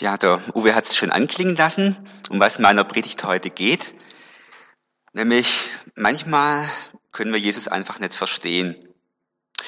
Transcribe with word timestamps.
Ja, 0.00 0.16
der 0.16 0.40
Uwe 0.54 0.76
hat 0.76 0.84
es 0.84 0.96
schon 0.96 1.10
anklingen 1.10 1.56
lassen, 1.56 1.96
um 2.30 2.38
was 2.38 2.56
in 2.56 2.62
meiner 2.62 2.84
Predigt 2.84 3.24
heute 3.24 3.50
geht. 3.50 3.94
Nämlich, 5.12 5.48
manchmal 5.96 6.68
können 7.10 7.32
wir 7.32 7.40
Jesus 7.40 7.66
einfach 7.66 7.98
nicht 7.98 8.14
verstehen. 8.14 8.76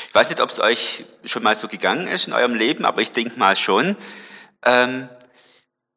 Ich 0.06 0.14
weiß 0.14 0.28
nicht, 0.28 0.40
ob 0.40 0.51
es 0.51 0.60
euch 0.60 1.04
schon 1.24 1.42
mal 1.42 1.56
so 1.56 1.66
gegangen 1.66 2.06
ist 2.06 2.28
in 2.28 2.32
eurem 2.32 2.54
Leben, 2.54 2.85
aber 2.85 3.03
ich 3.03 3.10
denke 3.10 3.40
mal 3.40 3.56
schon. 3.56 3.96
Ähm, 4.64 5.08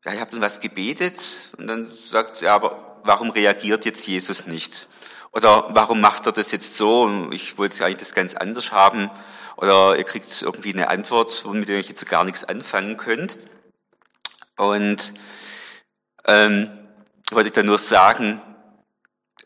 ja, 0.03 0.13
ich 0.13 0.19
habe 0.19 0.31
dann 0.31 0.41
was 0.41 0.61
gebetet 0.61 1.19
und 1.57 1.67
dann 1.67 1.91
sagt, 1.91 2.41
ja, 2.41 2.55
aber 2.55 3.01
warum 3.03 3.29
reagiert 3.29 3.85
jetzt 3.85 4.07
Jesus 4.07 4.47
nicht? 4.47 4.89
Oder 5.31 5.67
warum 5.75 6.01
macht 6.01 6.25
er 6.25 6.31
das 6.31 6.51
jetzt 6.51 6.75
so? 6.75 7.29
Ich 7.31 7.59
wollte 7.59 7.85
eigentlich 7.85 7.97
das 7.97 8.15
ganz 8.15 8.33
anders 8.33 8.71
haben. 8.71 9.11
Oder 9.57 9.95
ihr 9.95 10.05
kriegt 10.05 10.41
irgendwie 10.41 10.73
eine 10.73 10.87
Antwort, 10.87 11.45
womit 11.45 11.69
ihr 11.69 11.81
jetzt 11.81 11.99
so 11.99 12.07
gar 12.07 12.23
nichts 12.23 12.43
anfangen 12.43 12.97
könnt. 12.97 13.37
Und 14.57 15.13
ähm, 16.25 16.69
wollte 17.31 17.47
ich 17.47 17.53
dann 17.53 17.65
nur 17.65 17.79
sagen, 17.79 18.41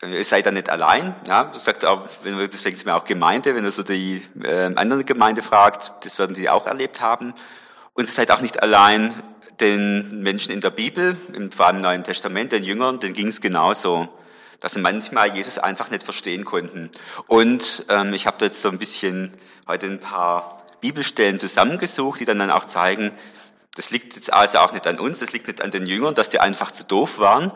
ihr 0.02 0.24
seid 0.24 0.46
da 0.46 0.50
nicht 0.50 0.70
allein. 0.70 1.14
Ja, 1.26 1.44
das 1.44 1.64
sagt 1.64 1.84
auch, 1.84 2.08
wenn 2.22 2.38
wir, 2.38 2.48
deswegen 2.48 2.76
sind 2.76 2.86
wir 2.86 2.96
auch 2.96 3.04
Gemeinde, 3.04 3.54
wenn 3.54 3.64
ihr 3.64 3.72
so 3.72 3.82
die 3.82 4.22
äh, 4.42 4.72
andere 4.74 5.04
Gemeinde 5.04 5.42
fragt, 5.42 6.04
das 6.04 6.18
werden 6.18 6.36
die 6.36 6.48
auch 6.48 6.66
erlebt 6.66 7.00
haben. 7.00 7.34
Und 7.94 8.04
ihr 8.04 8.12
seid 8.12 8.30
auch 8.30 8.40
nicht 8.40 8.62
allein 8.62 9.14
den 9.60 10.20
Menschen 10.20 10.52
in 10.52 10.60
der 10.60 10.70
Bibel, 10.70 11.16
im, 11.32 11.50
vor 11.50 11.66
allem 11.66 11.76
im 11.76 11.82
Neuen 11.82 12.04
Testament, 12.04 12.52
den 12.52 12.62
Jüngern, 12.62 13.00
denen 13.00 13.14
ging 13.14 13.28
es 13.28 13.40
genauso 13.40 14.08
dass 14.60 14.72
sie 14.72 14.80
manchmal 14.80 15.34
Jesus 15.34 15.58
einfach 15.58 15.90
nicht 15.90 16.02
verstehen 16.02 16.44
konnten. 16.44 16.90
Und 17.26 17.84
ähm, 17.88 18.12
ich 18.12 18.26
habe 18.26 18.44
jetzt 18.44 18.60
so 18.60 18.68
ein 18.68 18.78
bisschen 18.78 19.32
heute 19.66 19.86
ein 19.86 20.00
paar 20.00 20.66
Bibelstellen 20.80 21.38
zusammengesucht, 21.38 22.20
die 22.20 22.24
dann, 22.24 22.38
dann 22.38 22.50
auch 22.50 22.64
zeigen, 22.64 23.12
das 23.74 23.90
liegt 23.90 24.16
jetzt 24.16 24.32
also 24.32 24.58
auch 24.58 24.72
nicht 24.72 24.86
an 24.86 24.98
uns, 24.98 25.18
das 25.20 25.32
liegt 25.32 25.46
nicht 25.46 25.62
an 25.62 25.70
den 25.70 25.86
Jüngern, 25.86 26.14
dass 26.14 26.28
die 26.28 26.40
einfach 26.40 26.70
zu 26.70 26.84
doof 26.84 27.18
waren, 27.18 27.52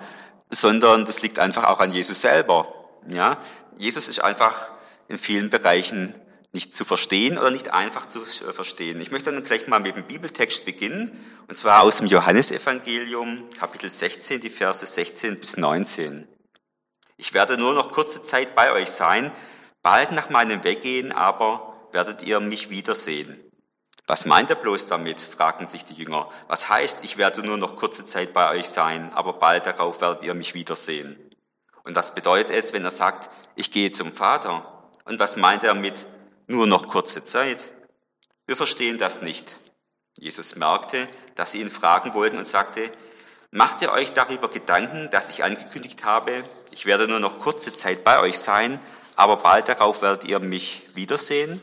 sondern 0.50 1.04
das 1.04 1.22
liegt 1.22 1.38
einfach 1.38 1.64
auch 1.64 1.80
an 1.80 1.92
Jesus 1.92 2.20
selber. 2.20 2.72
Ja, 3.08 3.38
Jesus 3.76 4.08
ist 4.08 4.20
einfach 4.20 4.70
in 5.08 5.18
vielen 5.18 5.50
Bereichen 5.50 6.14
nicht 6.52 6.74
zu 6.74 6.84
verstehen 6.84 7.38
oder 7.38 7.50
nicht 7.50 7.72
einfach 7.72 8.06
zu 8.06 8.22
äh, 8.22 8.52
verstehen. 8.52 9.00
Ich 9.00 9.10
möchte 9.10 9.32
dann 9.32 9.42
gleich 9.42 9.66
mal 9.66 9.80
mit 9.80 9.96
dem 9.96 10.06
Bibeltext 10.06 10.64
beginnen, 10.64 11.18
und 11.48 11.56
zwar 11.56 11.82
aus 11.82 11.98
dem 11.98 12.06
Johannesevangelium, 12.06 13.48
Kapitel 13.58 13.88
16, 13.88 14.40
die 14.40 14.50
Verse 14.50 14.84
16 14.84 15.40
bis 15.40 15.56
19. 15.56 16.28
Ich 17.16 17.34
werde 17.34 17.56
nur 17.56 17.72
noch 17.72 17.90
kurze 17.90 18.22
Zeit 18.22 18.54
bei 18.54 18.72
euch 18.72 18.90
sein, 18.90 19.32
bald 19.82 20.12
nach 20.12 20.28
meinem 20.28 20.62
Weggehen 20.64 21.12
aber 21.12 21.88
werdet 21.92 22.22
ihr 22.22 22.40
mich 22.40 22.70
wiedersehen. 22.70 23.40
Was 24.12 24.26
meint 24.26 24.50
er 24.50 24.56
bloß 24.56 24.88
damit? 24.88 25.22
fragten 25.22 25.66
sich 25.66 25.86
die 25.86 25.94
Jünger. 25.94 26.28
Was 26.46 26.68
heißt, 26.68 26.98
ich 27.02 27.16
werde 27.16 27.40
nur 27.40 27.56
noch 27.56 27.76
kurze 27.76 28.04
Zeit 28.04 28.34
bei 28.34 28.50
euch 28.50 28.68
sein, 28.68 29.10
aber 29.14 29.32
bald 29.32 29.64
darauf 29.64 30.02
werdet 30.02 30.22
ihr 30.22 30.34
mich 30.34 30.52
wiedersehen? 30.52 31.16
Und 31.84 31.96
was 31.96 32.14
bedeutet 32.14 32.54
es, 32.54 32.74
wenn 32.74 32.84
er 32.84 32.90
sagt, 32.90 33.30
ich 33.56 33.70
gehe 33.70 33.90
zum 33.90 34.12
Vater? 34.12 34.90
Und 35.06 35.18
was 35.18 35.38
meint 35.38 35.64
er 35.64 35.74
mit 35.74 36.06
nur 36.46 36.66
noch 36.66 36.88
kurze 36.88 37.24
Zeit? 37.24 37.72
Wir 38.44 38.54
verstehen 38.54 38.98
das 38.98 39.22
nicht. 39.22 39.58
Jesus 40.18 40.56
merkte, 40.56 41.08
dass 41.34 41.52
sie 41.52 41.62
ihn 41.62 41.70
fragen 41.70 42.12
wollten 42.12 42.36
und 42.36 42.46
sagte, 42.46 42.92
Macht 43.50 43.80
ihr 43.80 43.92
euch 43.92 44.12
darüber 44.12 44.50
Gedanken, 44.50 45.08
dass 45.10 45.30
ich 45.30 45.42
angekündigt 45.42 46.04
habe, 46.04 46.44
ich 46.70 46.84
werde 46.84 47.08
nur 47.08 47.18
noch 47.18 47.38
kurze 47.38 47.72
Zeit 47.72 48.04
bei 48.04 48.20
euch 48.20 48.38
sein, 48.38 48.78
aber 49.16 49.38
bald 49.38 49.68
darauf 49.68 50.02
werdet 50.02 50.24
ihr 50.24 50.38
mich 50.38 50.86
wiedersehen? 50.94 51.62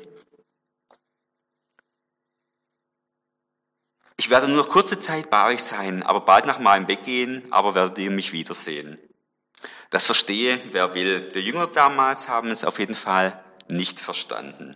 Ich 4.20 4.30
werde 4.30 4.50
nur 4.50 4.58
noch 4.58 4.68
kurze 4.68 5.00
Zeit 5.00 5.30
bei 5.30 5.46
euch 5.48 5.64
sein, 5.64 6.04
aber 6.04 6.20
bald 6.20 6.46
nach 6.46 6.60
meinem 6.60 6.90
Weggehen, 6.90 7.54
aber 7.54 7.74
werdet 7.74 7.98
ihr 8.00 8.12
mich 8.12 8.34
wiedersehen. 8.34 9.00
Das 9.92 10.08
verstehe, 10.08 10.60
wer 10.74 10.94
will. 10.94 11.30
Die 11.30 11.40
Jünger 11.40 11.68
damals 11.68 12.28
haben 12.28 12.52
es 12.52 12.66
auf 12.66 12.80
jeden 12.80 12.96
Fall 12.96 13.42
nicht 13.70 14.02
verstanden. 14.02 14.76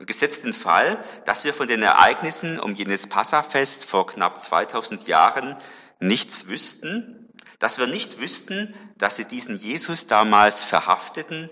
Und 0.00 0.08
gesetzt 0.08 0.42
den 0.42 0.52
Fall, 0.52 1.00
dass 1.26 1.44
wir 1.44 1.54
von 1.54 1.68
den 1.68 1.80
Ereignissen 1.80 2.58
um 2.58 2.74
jenes 2.74 3.06
Passafest 3.06 3.84
vor 3.84 4.08
knapp 4.08 4.40
2000 4.40 5.06
Jahren 5.06 5.56
nichts 6.00 6.48
wüssten, 6.48 7.32
dass 7.60 7.78
wir 7.78 7.86
nicht 7.86 8.20
wüssten, 8.20 8.74
dass 8.98 9.14
sie 9.14 9.26
diesen 9.26 9.60
Jesus 9.60 10.08
damals 10.08 10.64
verhafteten, 10.64 11.50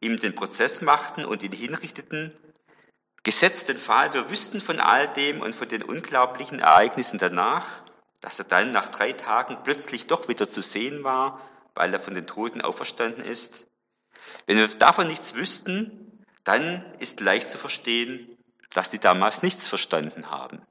ihm 0.00 0.18
den 0.18 0.34
Prozess 0.34 0.80
machten 0.80 1.24
und 1.24 1.44
ihn 1.44 1.52
hinrichteten. 1.52 2.32
Gesetzt 3.24 3.68
den 3.68 3.76
Fall, 3.76 4.12
wir 4.14 4.30
wüssten 4.30 4.60
von 4.60 4.80
all 4.80 5.08
dem 5.12 5.40
und 5.42 5.54
von 5.54 5.68
den 5.68 5.82
unglaublichen 5.82 6.58
Ereignissen 6.58 7.18
danach, 7.18 7.66
dass 8.20 8.38
er 8.38 8.44
dann 8.44 8.72
nach 8.72 8.88
drei 8.88 9.12
Tagen 9.12 9.58
plötzlich 9.62 10.06
doch 10.06 10.28
wieder 10.28 10.48
zu 10.48 10.60
sehen 10.60 11.04
war, 11.04 11.40
weil 11.74 11.92
er 11.92 12.00
von 12.00 12.14
den 12.14 12.26
Toten 12.26 12.60
auferstanden 12.60 13.24
ist. 13.24 13.66
Wenn 14.46 14.58
wir 14.58 14.68
davon 14.68 15.06
nichts 15.06 15.34
wüssten, 15.34 16.24
dann 16.44 16.84
ist 16.98 17.20
leicht 17.20 17.48
zu 17.48 17.58
verstehen, 17.58 18.36
dass 18.72 18.90
die 18.90 18.98
damals 18.98 19.42
nichts 19.42 19.68
verstanden 19.68 20.30
haben. 20.30 20.62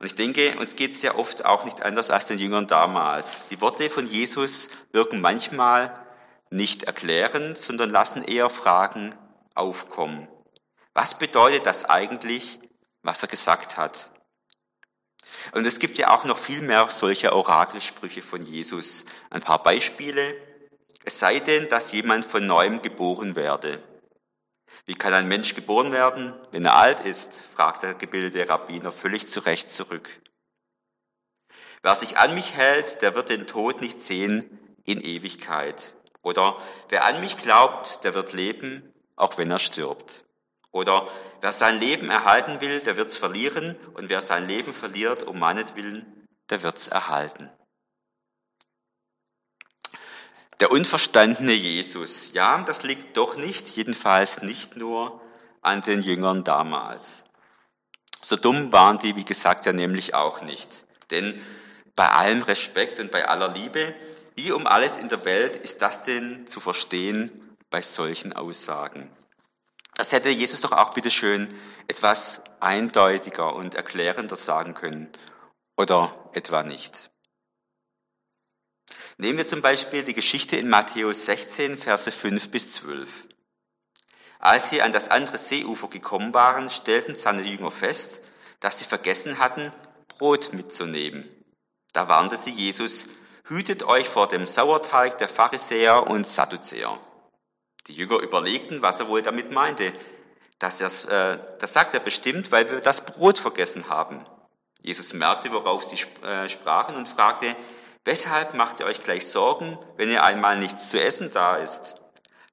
Und 0.00 0.06
ich 0.06 0.14
denke, 0.14 0.56
uns 0.58 0.76
geht 0.76 0.94
es 0.94 1.02
ja 1.02 1.16
oft 1.16 1.44
auch 1.44 1.64
nicht 1.64 1.82
anders 1.82 2.10
als 2.10 2.26
den 2.26 2.38
Jüngern 2.38 2.66
damals. 2.66 3.44
Die 3.48 3.60
Worte 3.60 3.90
von 3.90 4.06
Jesus 4.06 4.68
wirken 4.92 5.20
manchmal 5.20 6.06
nicht 6.50 6.84
erklärend, 6.84 7.58
sondern 7.58 7.90
lassen 7.90 8.22
eher 8.22 8.48
Fragen 8.48 9.14
aufkommen. 9.54 10.28
Was 10.98 11.16
bedeutet 11.16 11.64
das 11.64 11.84
eigentlich, 11.84 12.58
was 13.02 13.22
er 13.22 13.28
gesagt 13.28 13.76
hat? 13.76 14.10
Und 15.52 15.64
es 15.64 15.78
gibt 15.78 15.96
ja 15.96 16.10
auch 16.10 16.24
noch 16.24 16.38
viel 16.38 16.60
mehr 16.60 16.90
solcher 16.90 17.36
Orakelsprüche 17.36 18.20
von 18.20 18.44
Jesus. 18.44 19.04
Ein 19.30 19.40
paar 19.40 19.62
Beispiele. 19.62 20.34
Es 21.04 21.20
sei 21.20 21.38
denn, 21.38 21.68
dass 21.68 21.92
jemand 21.92 22.24
von 22.24 22.44
neuem 22.44 22.82
geboren 22.82 23.36
werde. 23.36 23.80
Wie 24.86 24.96
kann 24.96 25.14
ein 25.14 25.28
Mensch 25.28 25.54
geboren 25.54 25.92
werden, 25.92 26.34
wenn 26.50 26.64
er 26.64 26.74
alt 26.74 27.02
ist? 27.02 27.44
fragt 27.54 27.84
der 27.84 27.94
gebildete 27.94 28.48
Rabbiner 28.48 28.90
völlig 28.90 29.28
zu 29.28 29.38
Recht 29.38 29.70
zurück. 29.70 30.20
Wer 31.80 31.94
sich 31.94 32.18
an 32.18 32.34
mich 32.34 32.54
hält, 32.54 33.02
der 33.02 33.14
wird 33.14 33.28
den 33.28 33.46
Tod 33.46 33.82
nicht 33.82 34.00
sehen 34.00 34.76
in 34.84 35.00
Ewigkeit. 35.00 35.94
Oder 36.24 36.60
wer 36.88 37.04
an 37.04 37.20
mich 37.20 37.36
glaubt, 37.36 38.02
der 38.02 38.14
wird 38.14 38.32
leben, 38.32 38.92
auch 39.14 39.38
wenn 39.38 39.52
er 39.52 39.60
stirbt. 39.60 40.24
Oder 40.70 41.08
wer 41.40 41.52
sein 41.52 41.80
Leben 41.80 42.10
erhalten 42.10 42.60
will, 42.60 42.80
der 42.80 42.96
wird's 42.96 43.16
verlieren. 43.16 43.76
Und 43.94 44.08
wer 44.08 44.20
sein 44.20 44.46
Leben 44.48 44.74
verliert 44.74 45.22
um 45.22 45.38
meinetwillen, 45.38 46.26
der 46.50 46.62
wird's 46.62 46.88
erhalten. 46.88 47.50
Der 50.60 50.72
unverstandene 50.72 51.52
Jesus, 51.52 52.32
ja, 52.32 52.60
das 52.62 52.82
liegt 52.82 53.16
doch 53.16 53.36
nicht, 53.36 53.68
jedenfalls 53.68 54.42
nicht 54.42 54.76
nur 54.76 55.20
an 55.62 55.82
den 55.82 56.02
Jüngern 56.02 56.42
damals. 56.42 57.22
So 58.20 58.34
dumm 58.34 58.72
waren 58.72 58.98
die, 58.98 59.14
wie 59.14 59.24
gesagt, 59.24 59.66
ja 59.66 59.72
nämlich 59.72 60.14
auch 60.14 60.42
nicht. 60.42 60.84
Denn 61.10 61.40
bei 61.94 62.08
allem 62.08 62.42
Respekt 62.42 62.98
und 62.98 63.12
bei 63.12 63.28
aller 63.28 63.48
Liebe, 63.48 63.94
wie 64.34 64.52
um 64.52 64.66
alles 64.66 64.98
in 64.98 65.08
der 65.08 65.24
Welt 65.24 65.56
ist 65.56 65.80
das 65.80 66.02
denn 66.02 66.46
zu 66.46 66.60
verstehen 66.60 67.56
bei 67.70 67.80
solchen 67.80 68.32
Aussagen? 68.32 69.10
Das 69.98 70.12
hätte 70.12 70.28
Jesus 70.28 70.60
doch 70.60 70.70
auch 70.70 70.90
bitteschön 70.90 71.52
etwas 71.88 72.40
eindeutiger 72.60 73.56
und 73.56 73.74
erklärender 73.74 74.36
sagen 74.36 74.74
können. 74.74 75.10
Oder 75.76 76.30
etwa 76.34 76.62
nicht. 76.62 77.10
Nehmen 79.16 79.38
wir 79.38 79.46
zum 79.48 79.60
Beispiel 79.60 80.04
die 80.04 80.14
Geschichte 80.14 80.56
in 80.56 80.68
Matthäus 80.68 81.24
16, 81.26 81.76
Verse 81.76 82.12
5 82.12 82.52
bis 82.52 82.70
12. 82.74 83.26
Als 84.38 84.70
sie 84.70 84.82
an 84.82 84.92
das 84.92 85.08
andere 85.08 85.36
Seeufer 85.36 85.88
gekommen 85.88 86.32
waren, 86.32 86.70
stellten 86.70 87.16
seine 87.16 87.42
Jünger 87.42 87.72
fest, 87.72 88.20
dass 88.60 88.78
sie 88.78 88.84
vergessen 88.84 89.40
hatten, 89.40 89.72
Brot 90.06 90.52
mitzunehmen. 90.52 91.28
Da 91.92 92.08
warnte 92.08 92.36
sie 92.36 92.52
Jesus, 92.52 93.08
hütet 93.48 93.82
euch 93.82 94.08
vor 94.08 94.28
dem 94.28 94.46
Sauerteig 94.46 95.18
der 95.18 95.28
Pharisäer 95.28 96.08
und 96.08 96.24
Sadduzäer. 96.24 97.00
Die 97.86 97.94
Jünger 97.94 98.18
überlegten, 98.18 98.82
was 98.82 99.00
er 99.00 99.08
wohl 99.08 99.22
damit 99.22 99.50
meinte. 99.50 99.92
Das, 100.58 100.80
äh, 100.80 101.38
das 101.58 101.72
sagt 101.72 101.94
er 101.94 102.00
bestimmt, 102.00 102.50
weil 102.52 102.70
wir 102.70 102.80
das 102.80 103.06
Brot 103.06 103.38
vergessen 103.38 103.88
haben. 103.88 104.26
Jesus 104.82 105.12
merkte, 105.12 105.52
worauf 105.52 105.84
sie 105.84 105.96
äh, 106.22 106.48
sprachen 106.48 106.96
und 106.96 107.08
fragte, 107.08 107.56
Weshalb 108.04 108.54
macht 108.54 108.80
ihr 108.80 108.86
euch 108.86 109.00
gleich 109.00 109.26
Sorgen, 109.26 109.78
wenn 109.98 110.10
ihr 110.10 110.24
einmal 110.24 110.58
nichts 110.58 110.88
zu 110.88 110.98
essen 110.98 111.30
da 111.30 111.56
ist? 111.56 111.96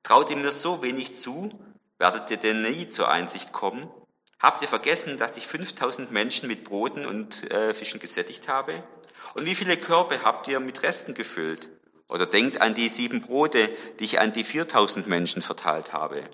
Traut 0.03 0.29
ihr 0.29 0.35
mir 0.35 0.51
so 0.51 0.83
wenig 0.83 1.15
zu, 1.15 1.49
werdet 1.97 2.29
ihr 2.29 2.35
denn 2.35 2.61
nie 2.61 2.87
zur 2.87 3.07
Einsicht 3.07 3.53
kommen? 3.53 3.89
Habt 4.37 4.61
ihr 4.61 4.67
vergessen, 4.67 5.17
dass 5.17 5.37
ich 5.37 5.47
5000 5.47 6.11
Menschen 6.11 6.49
mit 6.49 6.65
Broten 6.65 7.05
und 7.05 7.49
äh, 7.51 7.73
Fischen 7.73 8.01
gesättigt 8.01 8.49
habe? 8.49 8.83
Und 9.33 9.45
wie 9.45 9.55
viele 9.55 9.77
Körbe 9.77 10.23
habt 10.23 10.49
ihr 10.49 10.59
mit 10.59 10.83
Resten 10.83 11.13
gefüllt? 11.13 11.69
Oder 12.07 12.25
denkt 12.25 12.61
an 12.61 12.75
die 12.75 12.89
sieben 12.89 13.21
Brote, 13.21 13.69
die 13.99 14.05
ich 14.05 14.19
an 14.19 14.33
die 14.33 14.43
4000 14.43 15.07
Menschen 15.07 15.41
verteilt 15.41 15.93
habe. 15.93 16.29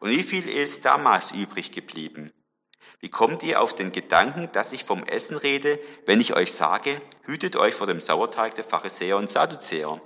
Und 0.00 0.10
wie 0.10 0.22
viel 0.22 0.48
ist 0.48 0.84
damals 0.84 1.32
übrig 1.32 1.72
geblieben? 1.72 2.32
Wie 3.00 3.10
kommt 3.10 3.42
ihr 3.42 3.60
auf 3.60 3.74
den 3.74 3.92
Gedanken, 3.92 4.50
dass 4.52 4.72
ich 4.72 4.84
vom 4.84 5.04
Essen 5.04 5.36
rede, 5.36 5.78
wenn 6.06 6.20
ich 6.20 6.34
euch 6.34 6.52
sage, 6.52 7.02
hütet 7.24 7.56
euch 7.56 7.74
vor 7.74 7.86
dem 7.86 8.00
Sauerteig 8.00 8.54
der 8.54 8.64
Pharisäer 8.64 9.18
und 9.18 9.28
Sadduzäer? 9.28 10.00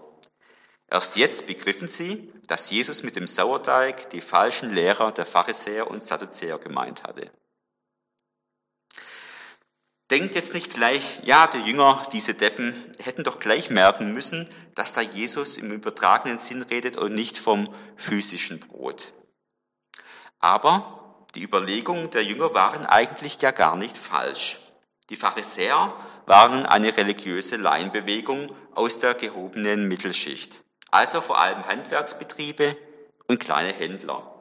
Erst 0.91 1.17
jetzt 1.17 1.47
begriffen 1.47 1.87
sie, 1.87 2.33
dass 2.47 2.71
Jesus 2.71 3.03
mit 3.03 3.15
dem 3.15 3.27
Sauerteig 3.27 4.09
die 4.11 4.23
falschen 4.23 4.75
Lehrer 4.75 5.13
der 5.13 5.27
Pharisäer 5.27 5.91
und 5.91 6.03
Sadduzäer 6.03 6.59
gemeint 6.59 7.05
hatte. 7.05 7.31
Denkt 10.11 10.35
jetzt 10.35 10.55
nicht 10.55 10.73
gleich, 10.73 11.21
ja, 11.25 11.47
die 11.47 11.59
Jünger, 11.59 12.03
diese 12.13 12.33
Deppen, 12.33 12.75
hätten 12.99 13.25
doch 13.25 13.39
gleich 13.39 13.69
merken 13.69 14.15
müssen, 14.15 14.49
dass 14.75 14.95
da 14.95 15.03
Jesus 15.03 15.59
im 15.59 15.71
übertragenen 15.71 16.39
Sinn 16.39 16.63
redet 16.63 16.97
und 16.97 17.15
nicht 17.15 17.37
vom 17.37 17.75
physischen 17.97 18.59
Brot. 18.59 19.13
Aber 20.39 21.27
die 21.35 21.43
Überlegungen 21.43 22.11
der 22.11 22.25
Jünger 22.25 22.55
waren 22.55 22.87
eigentlich 22.87 23.41
ja 23.43 23.51
gar 23.51 23.77
nicht 23.77 23.99
falsch. 23.99 24.61
Die 25.11 25.17
Pharisäer 25.17 25.95
waren 26.25 26.65
eine 26.65 26.97
religiöse 26.97 27.57
Laienbewegung 27.57 28.55
aus 28.75 28.99
der 28.99 29.15
gehobenen 29.15 29.89
Mittelschicht, 29.89 30.65
also 30.91 31.21
vor 31.21 31.39
allem 31.39 31.67
Handwerksbetriebe 31.67 32.77
und 33.27 33.41
kleine 33.41 33.75
Händler. 33.75 34.38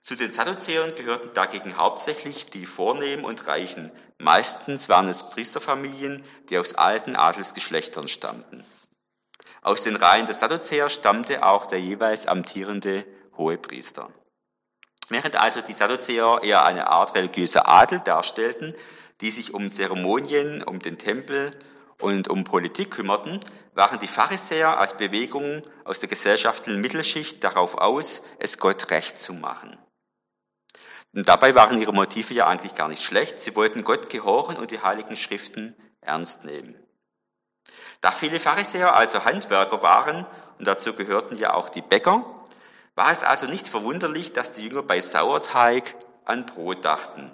Zu 0.00 0.16
den 0.16 0.30
Sadduzäern 0.30 0.94
gehörten 0.94 1.30
dagegen 1.34 1.76
hauptsächlich 1.76 2.46
die 2.46 2.66
Vornehmen 2.66 3.24
und 3.24 3.46
Reichen. 3.46 3.90
Meistens 4.18 4.88
waren 4.88 5.08
es 5.08 5.30
Priesterfamilien, 5.30 6.24
die 6.48 6.58
aus 6.58 6.74
alten 6.74 7.16
Adelsgeschlechtern 7.16 8.08
stammten. 8.08 8.64
Aus 9.62 9.82
den 9.82 9.96
Reihen 9.96 10.26
der 10.26 10.34
Sadduzäer 10.34 10.88
stammte 10.88 11.44
auch 11.44 11.66
der 11.66 11.80
jeweils 11.80 12.26
amtierende 12.26 13.04
Hohepriester. 13.36 14.10
Während 15.08 15.36
also 15.36 15.60
die 15.60 15.72
Sadduzäer 15.72 16.40
eher 16.42 16.64
eine 16.64 16.88
Art 16.88 17.14
religiöser 17.14 17.68
Adel 17.68 18.00
darstellten, 18.00 18.74
die 19.20 19.30
sich 19.30 19.54
um 19.54 19.70
Zeremonien, 19.70 20.62
um 20.62 20.78
den 20.78 20.98
Tempel 20.98 21.58
und 22.00 22.28
um 22.28 22.44
Politik 22.44 22.90
kümmerten, 22.90 23.40
waren 23.78 24.00
die 24.00 24.08
Pharisäer 24.08 24.76
als 24.80 24.96
Bewegung 24.96 25.62
aus 25.84 26.00
der 26.00 26.08
gesellschaftlichen 26.08 26.80
Mittelschicht 26.80 27.44
darauf 27.44 27.76
aus, 27.76 28.22
es 28.40 28.58
Gott 28.58 28.90
recht 28.90 29.22
zu 29.22 29.32
machen. 29.32 29.70
Und 31.14 31.28
dabei 31.28 31.54
waren 31.54 31.80
ihre 31.80 31.92
Motive 31.92 32.34
ja 32.34 32.48
eigentlich 32.48 32.74
gar 32.74 32.88
nicht 32.88 33.04
schlecht. 33.04 33.40
Sie 33.40 33.54
wollten 33.54 33.84
Gott 33.84 34.10
gehorchen 34.10 34.56
und 34.56 34.72
die 34.72 34.82
heiligen 34.82 35.14
Schriften 35.14 35.76
ernst 36.00 36.44
nehmen. 36.44 36.74
Da 38.00 38.10
viele 38.10 38.40
Pharisäer 38.40 38.96
also 38.96 39.24
Handwerker 39.24 39.80
waren, 39.80 40.26
und 40.58 40.66
dazu 40.66 40.94
gehörten 40.94 41.36
ja 41.36 41.54
auch 41.54 41.68
die 41.68 41.82
Bäcker, 41.82 42.24
war 42.96 43.12
es 43.12 43.22
also 43.22 43.46
nicht 43.46 43.68
verwunderlich, 43.68 44.32
dass 44.32 44.50
die 44.50 44.66
Jünger 44.66 44.82
bei 44.82 45.00
Sauerteig 45.00 45.94
an 46.24 46.46
Brot 46.46 46.84
dachten. 46.84 47.30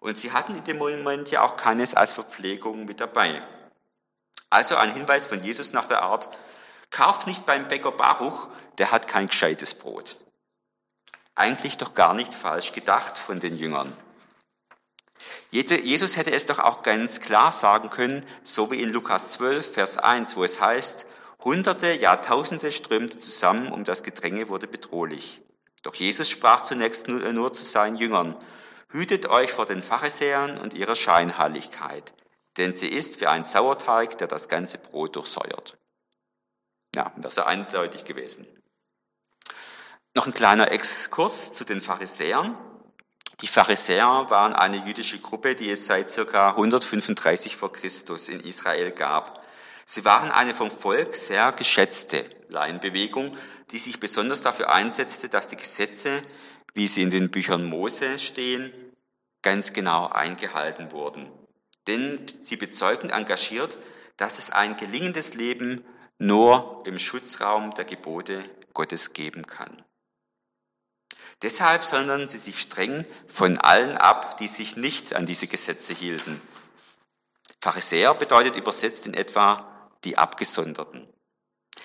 Und 0.00 0.18
sie 0.18 0.32
hatten 0.32 0.56
in 0.56 0.64
dem 0.64 0.78
Moment 0.78 1.30
ja 1.30 1.42
auch 1.42 1.54
keines 1.54 1.94
als 1.94 2.14
Verpflegung 2.14 2.84
mit 2.84 3.00
dabei. 3.00 3.40
Also 4.54 4.76
ein 4.76 4.94
Hinweis 4.94 5.26
von 5.26 5.42
Jesus 5.42 5.72
nach 5.72 5.88
der 5.88 6.02
Art, 6.02 6.28
kauft 6.92 7.26
nicht 7.26 7.44
beim 7.44 7.66
Bäcker 7.66 7.90
Baruch, 7.90 8.46
der 8.78 8.92
hat 8.92 9.08
kein 9.08 9.26
gescheites 9.26 9.74
Brot. 9.74 10.16
Eigentlich 11.34 11.76
doch 11.76 11.94
gar 11.94 12.14
nicht 12.14 12.32
falsch 12.32 12.70
gedacht 12.70 13.18
von 13.18 13.40
den 13.40 13.58
Jüngern. 13.58 13.92
Jesus 15.50 16.16
hätte 16.16 16.30
es 16.30 16.46
doch 16.46 16.60
auch 16.60 16.84
ganz 16.84 17.18
klar 17.18 17.50
sagen 17.50 17.90
können, 17.90 18.24
so 18.44 18.70
wie 18.70 18.80
in 18.80 18.90
Lukas 18.90 19.30
12, 19.30 19.72
Vers 19.74 19.98
1, 19.98 20.36
wo 20.36 20.44
es 20.44 20.60
heißt, 20.60 21.04
Hunderte, 21.42 21.90
Jahrtausende 21.90 22.70
strömten 22.70 23.18
zusammen 23.18 23.72
und 23.72 23.88
das 23.88 24.04
Gedränge 24.04 24.48
wurde 24.48 24.68
bedrohlich. 24.68 25.42
Doch 25.82 25.96
Jesus 25.96 26.30
sprach 26.30 26.62
zunächst 26.62 27.08
nur, 27.08 27.20
nur 27.32 27.52
zu 27.52 27.64
seinen 27.64 27.96
Jüngern, 27.96 28.36
Hütet 28.88 29.26
euch 29.26 29.50
vor 29.50 29.66
den 29.66 29.82
Pharisäern 29.82 30.58
und 30.58 30.74
ihrer 30.74 30.94
Scheinheiligkeit, 30.94 32.14
denn 32.56 32.72
sie 32.72 32.88
ist 32.88 33.20
wie 33.20 33.26
ein 33.26 33.44
Sauerteig, 33.44 34.18
der 34.18 34.26
das 34.26 34.48
ganze 34.48 34.78
Brot 34.78 35.16
durchsäuert. 35.16 35.76
Ja, 36.94 37.12
das 37.16 37.36
ist 37.36 37.42
eindeutig 37.42 38.04
gewesen. 38.04 38.46
Noch 40.14 40.26
ein 40.26 40.34
kleiner 40.34 40.70
Exkurs 40.70 41.52
zu 41.52 41.64
den 41.64 41.80
Pharisäern. 41.80 42.56
Die 43.40 43.48
Pharisäer 43.48 44.26
waren 44.28 44.52
eine 44.52 44.86
jüdische 44.86 45.18
Gruppe, 45.18 45.56
die 45.56 45.70
es 45.70 45.86
seit 45.86 46.08
circa 46.08 46.50
135 46.50 47.56
vor 47.56 47.72
Christus 47.72 48.28
in 48.28 48.38
Israel 48.40 48.92
gab. 48.92 49.42
Sie 49.86 50.04
waren 50.04 50.30
eine 50.30 50.54
vom 50.54 50.70
Volk 50.70 51.14
sehr 51.16 51.50
geschätzte 51.52 52.30
Laienbewegung, 52.48 53.36
die 53.72 53.78
sich 53.78 53.98
besonders 53.98 54.40
dafür 54.40 54.72
einsetzte, 54.72 55.28
dass 55.28 55.48
die 55.48 55.56
Gesetze, 55.56 56.22
wie 56.74 56.86
sie 56.86 57.02
in 57.02 57.10
den 57.10 57.30
Büchern 57.30 57.64
Mose 57.64 58.18
stehen, 58.20 58.72
ganz 59.42 59.72
genau 59.72 60.06
eingehalten 60.06 60.92
wurden. 60.92 61.30
Denn 61.86 62.24
sie 62.42 62.56
bezeugten 62.56 63.10
engagiert, 63.10 63.78
dass 64.16 64.38
es 64.38 64.50
ein 64.50 64.76
gelingendes 64.76 65.34
Leben 65.34 65.84
nur 66.18 66.82
im 66.86 66.98
Schutzraum 66.98 67.74
der 67.74 67.84
Gebote 67.84 68.42
Gottes 68.72 69.12
geben 69.12 69.46
kann. 69.46 69.84
Deshalb 71.42 71.84
sondern 71.84 72.26
sie 72.26 72.38
sich 72.38 72.60
streng 72.60 73.04
von 73.26 73.58
allen 73.58 73.98
ab, 73.98 74.38
die 74.38 74.48
sich 74.48 74.76
nicht 74.76 75.14
an 75.14 75.26
diese 75.26 75.46
Gesetze 75.46 75.92
hielten. 75.92 76.40
Pharisäer 77.60 78.14
bedeutet 78.14 78.56
übersetzt 78.56 79.06
in 79.06 79.14
etwa 79.14 79.90
die 80.04 80.16
Abgesonderten. 80.16 81.08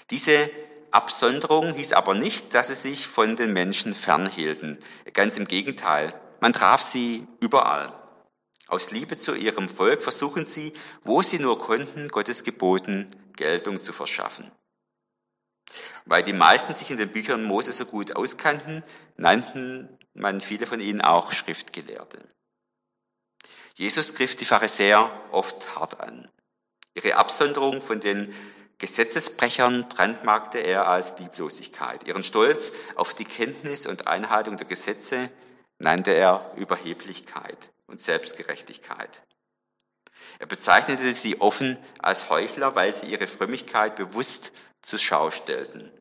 Diese 0.09 0.49
Absonderung 0.91 1.73
hieß 1.73 1.93
aber 1.93 2.15
nicht, 2.15 2.53
dass 2.53 2.67
sie 2.67 2.75
sich 2.75 3.07
von 3.07 3.35
den 3.35 3.53
Menschen 3.53 3.93
fernhielten. 3.93 4.83
Ganz 5.13 5.37
im 5.37 5.45
Gegenteil, 5.45 6.13
man 6.39 6.53
traf 6.53 6.81
sie 6.81 7.27
überall. 7.39 7.98
Aus 8.69 8.91
Liebe 8.91 9.17
zu 9.17 9.33
ihrem 9.33 9.67
Volk 9.67 10.03
versuchen 10.03 10.45
sie, 10.45 10.73
wo 11.03 11.23
sie 11.23 11.39
nur 11.39 11.57
konnten, 11.57 12.07
Gottes 12.09 12.43
Geboten 12.43 13.09
Geltung 13.35 13.81
zu 13.81 13.93
verschaffen. 13.93 14.51
Weil 16.05 16.21
die 16.21 16.33
meisten 16.33 16.75
sich 16.75 16.91
in 16.91 16.97
den 16.97 17.11
Büchern 17.11 17.43
Mose 17.43 17.71
so 17.71 17.85
gut 17.85 18.15
auskannten, 18.15 18.83
nannten 19.17 19.97
man 20.13 20.39
viele 20.39 20.67
von 20.67 20.79
ihnen 20.79 21.01
auch 21.01 21.31
Schriftgelehrte. 21.31 22.19
Jesus 23.73 24.13
griff 24.13 24.35
die 24.35 24.45
Pharisäer 24.45 25.11
oft 25.31 25.75
hart 25.75 25.99
an. 25.99 26.29
Ihre 26.93 27.15
Absonderung 27.15 27.81
von 27.81 27.99
den 27.99 28.31
Gesetzesbrechern 28.77 29.89
brandmarkte 29.89 30.59
er 30.59 30.87
als 30.87 31.17
Lieblosigkeit. 31.17 32.03
Ihren 32.03 32.23
Stolz 32.23 32.71
auf 32.95 33.15
die 33.15 33.25
Kenntnis 33.25 33.87
und 33.87 34.07
Einhaltung 34.07 34.57
der 34.57 34.67
Gesetze 34.67 35.31
nannte 35.79 36.11
er 36.11 36.53
Überheblichkeit 36.55 37.71
und 37.89 37.99
Selbstgerechtigkeit. 37.99 39.23
Er 40.39 40.45
bezeichnete 40.45 41.13
sie 41.13 41.41
offen 41.41 41.77
als 41.99 42.29
Heuchler, 42.29 42.75
weil 42.75 42.93
sie 42.93 43.07
ihre 43.07 43.27
Frömmigkeit 43.27 43.95
bewusst 43.95 44.51
zur 44.81 44.99
Schau 44.99 45.31
stellten. 45.31 45.91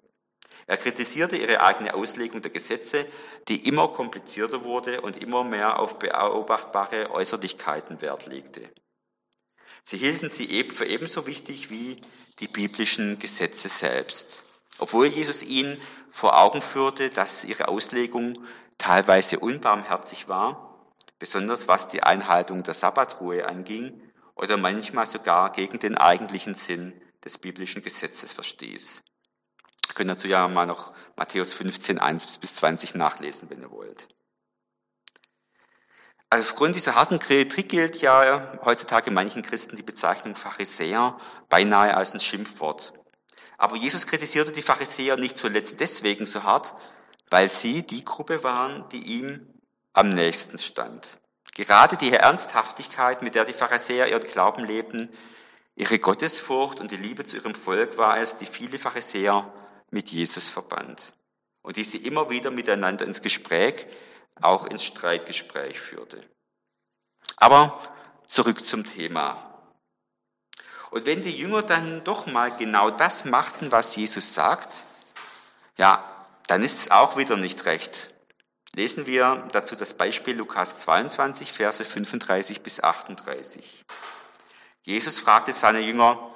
Er 0.66 0.76
kritisierte 0.76 1.37
ihre 1.37 1.62
eigene 1.62 1.95
Auslegung 1.95 2.42
der 2.42 2.50
Gesetze, 2.50 3.07
die 3.49 3.66
immer 3.66 3.88
komplizierter 3.88 4.64
wurde 4.64 5.00
und 5.00 5.16
immer 5.16 5.42
mehr 5.42 5.78
auf 5.78 5.99
beobachtbare 5.99 7.11
Äußerlichkeiten 7.11 8.02
Wert 8.02 8.26
legte. 8.26 8.71
Sie 9.83 9.97
hielten 9.97 10.28
sie 10.28 10.71
für 10.71 10.85
ebenso 10.85 11.26
wichtig 11.26 11.71
wie 11.71 11.99
die 12.40 12.49
biblischen 12.49 13.18
Gesetze 13.18 13.71
selbst. 13.71 14.45
Obwohl 14.78 15.07
Jesus 15.07 15.42
ihnen 15.42 15.80
vor 16.11 16.38
Augen 16.38 16.61
führte, 16.61 17.09
dass 17.09 17.45
ihre 17.45 17.68
Auslegung 17.68 18.45
teilweise 18.76 19.38
unbarmherzig 19.38 20.28
war, 20.28 20.68
besonders 21.19 21.69
was 21.69 21.89
die 21.89 22.03
Einhaltung 22.03 22.63
der 22.63 22.75
Sabbatruhe 22.75 23.47
anging 23.47 24.01
oder 24.35 24.57
manchmal 24.57 25.07
sogar 25.07 25.53
gegen 25.53 25.79
den 25.79 25.97
eigentlichen 25.97 26.55
Sinn 26.55 27.01
des 27.25 27.39
biblischen 27.39 27.83
Gesetzes 27.83 28.33
verstieß. 28.33 29.03
Ihr 29.89 29.95
könnt 29.95 30.11
dazu 30.11 30.29
ja 30.29 30.47
mal 30.49 30.67
noch 30.67 30.93
Matthäus 31.17 31.53
15, 31.53 31.99
1 31.99 32.39
bis 32.39 32.55
20 32.55 32.95
nachlesen, 32.95 33.51
wenn 33.51 33.63
ihr 33.63 33.71
wollt. 33.71 34.09
Also 36.31 36.47
aufgrund 36.47 36.77
dieser 36.77 36.95
harten 36.95 37.19
Kritik 37.19 37.71
gilt 37.71 38.03
ja 38.03 38.59
heutzutage 38.63 39.11
manchen 39.11 39.43
Christen 39.43 39.77
die 39.77 39.83
Bezeichnung 39.83 40.37
Pharisäer 40.37 41.19
beinahe 41.49 41.97
als 41.97 42.13
ein 42.13 42.21
Schimpfwort. 42.21 42.93
Aber 43.57 43.77
Jesus 43.77 44.07
kritisierte 44.07 44.53
die 44.53 44.63
Pharisäer 44.63 45.17
nicht 45.17 45.39
zuletzt 45.39 45.81
deswegen 45.81 46.27
so 46.27 46.43
hart, 46.43 46.75
weil 47.31 47.49
sie 47.49 47.83
die 47.83 48.05
Gruppe 48.05 48.45
waren, 48.45 48.89
die 48.91 49.03
ihm 49.03 49.58
am 49.99 50.11
nächsten 50.11 50.59
stand. 50.59 51.19
Gerade 51.55 51.97
die 51.97 52.12
Ernsthaftigkeit, 52.12 53.21
mit 53.21 53.35
der 53.35 53.45
die 53.45 53.52
Pharisäer 53.52 54.07
ihren 54.07 54.23
Glauben 54.23 54.64
lebten, 54.64 55.09
ihre 55.75 55.99
Gottesfurcht 55.99 56.78
und 56.78 56.93
die 56.93 56.97
Liebe 56.97 57.25
zu 57.25 57.37
ihrem 57.37 57.57
Volk 57.57 57.99
war 57.99 58.17
es, 58.21 58.37
die 58.37 58.47
viele 58.47 58.78
Pharisäer 58.78 59.52
mit 59.90 60.11
Jesus 60.11 60.49
verband 60.49 61.12
und 61.62 61.76
die 61.76 61.83
sie 61.83 61.99
immer 61.99 62.31
wieder 62.31 62.52
miteinander 62.52 63.05
ins 63.05 63.23
Gespräch 63.23 63.87
auch 64.40 64.67
ins 64.67 64.85
Streitgespräch 64.85 65.81
führte. 65.81 66.23
Aber 67.37 67.83
zurück 68.28 68.64
zum 68.64 68.85
Thema. 68.85 69.52
Und 70.90 71.07
wenn 71.07 71.23
die 71.23 71.37
Jünger 71.37 71.62
dann 71.64 72.05
doch 72.05 72.26
mal 72.26 72.57
genau 72.57 72.90
das 72.90 73.25
machten, 73.25 73.73
was 73.73 73.97
Jesus 73.97 74.33
sagt, 74.33 74.85
ja, 75.76 76.05
dann 76.47 76.62
ist 76.62 76.83
es 76.83 76.90
auch 76.93 77.17
wieder 77.17 77.37
nicht 77.37 77.64
recht. 77.64 78.14
Lesen 78.78 79.06
wir 79.06 79.49
dazu 79.50 79.75
das 79.75 79.92
Beispiel 79.94 80.37
Lukas 80.37 80.78
22, 80.78 81.52
Verse 81.52 81.85
35 81.85 82.62
bis 82.62 82.80
38. 82.80 83.85
Jesus 84.85 85.18
fragte 85.18 85.52
seine 85.52 85.80
Jünger, 85.80 86.32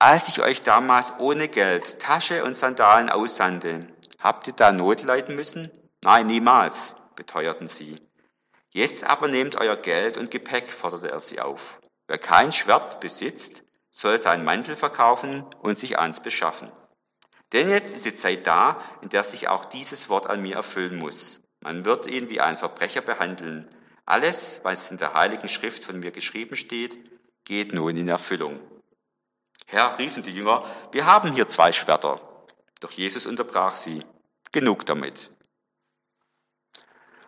als 0.00 0.26
ich 0.28 0.42
euch 0.42 0.62
damals 0.62 1.20
ohne 1.20 1.48
Geld, 1.48 2.00
Tasche 2.00 2.42
und 2.42 2.56
Sandalen 2.56 3.08
aussandte, 3.08 3.86
habt 4.18 4.48
ihr 4.48 4.52
da 4.52 4.72
Not 4.72 5.04
leiden 5.04 5.36
müssen? 5.36 5.70
Nein, 6.02 6.26
niemals, 6.26 6.96
beteuerten 7.14 7.68
sie. 7.68 8.02
Jetzt 8.70 9.04
aber 9.04 9.28
nehmt 9.28 9.54
euer 9.54 9.76
Geld 9.76 10.16
und 10.16 10.32
Gepäck, 10.32 10.68
forderte 10.68 11.12
er 11.12 11.20
sie 11.20 11.38
auf. 11.38 11.78
Wer 12.08 12.18
kein 12.18 12.50
Schwert 12.50 12.98
besitzt, 12.98 13.62
soll 13.92 14.18
seinen 14.18 14.44
Mantel 14.44 14.74
verkaufen 14.74 15.44
und 15.60 15.78
sich 15.78 16.00
eins 16.00 16.18
beschaffen. 16.18 16.72
Denn 17.52 17.68
jetzt 17.68 17.94
ist 17.94 18.06
die 18.06 18.14
Zeit 18.14 18.44
da, 18.48 18.82
in 19.02 19.08
der 19.08 19.22
sich 19.22 19.46
auch 19.46 19.64
dieses 19.66 20.08
Wort 20.08 20.26
an 20.26 20.42
mir 20.42 20.56
erfüllen 20.56 20.96
muss. 20.96 21.38
Man 21.60 21.84
wird 21.84 22.10
ihn 22.10 22.28
wie 22.28 22.40
ein 22.40 22.56
Verbrecher 22.56 23.00
behandeln. 23.00 23.68
Alles, 24.04 24.60
was 24.62 24.90
in 24.90 24.98
der 24.98 25.14
Heiligen 25.14 25.48
Schrift 25.48 25.84
von 25.84 25.98
mir 25.98 26.12
geschrieben 26.12 26.56
steht, 26.56 26.98
geht 27.44 27.72
nun 27.72 27.96
in 27.96 28.08
Erfüllung. 28.08 28.60
Herr, 29.66 29.98
riefen 29.98 30.22
die 30.22 30.34
Jünger, 30.34 30.64
wir 30.92 31.06
haben 31.06 31.32
hier 31.32 31.48
zwei 31.48 31.72
Schwerter. 31.72 32.16
Doch 32.80 32.92
Jesus 32.92 33.26
unterbrach 33.26 33.74
sie. 33.74 34.04
Genug 34.52 34.86
damit. 34.86 35.30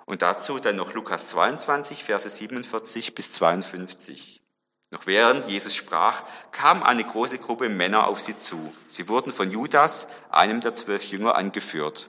Und 0.07 0.23
dazu 0.23 0.59
dann 0.59 0.77
noch 0.77 0.95
Lukas 0.95 1.29
22, 1.31 2.05
Verse 2.05 2.31
47 2.31 3.15
bis 3.15 3.33
52. 3.33 4.41
Noch 4.91 5.07
während 5.07 5.47
Jesus 5.47 5.75
sprach, 5.75 6.25
kam 6.51 6.83
eine 6.83 7.05
große 7.05 7.39
Gruppe 7.39 7.69
Männer 7.69 8.07
auf 8.07 8.21
sie 8.21 8.39
zu. 8.39 8.73
Sie 8.87 9.09
wurden 9.09 9.33
von 9.33 9.51
Judas, 9.51 10.09
einem 10.31 10.61
der 10.63 10.73
zwölf 10.73 11.05
Jünger, 11.11 11.35
angeführt. 11.35 12.09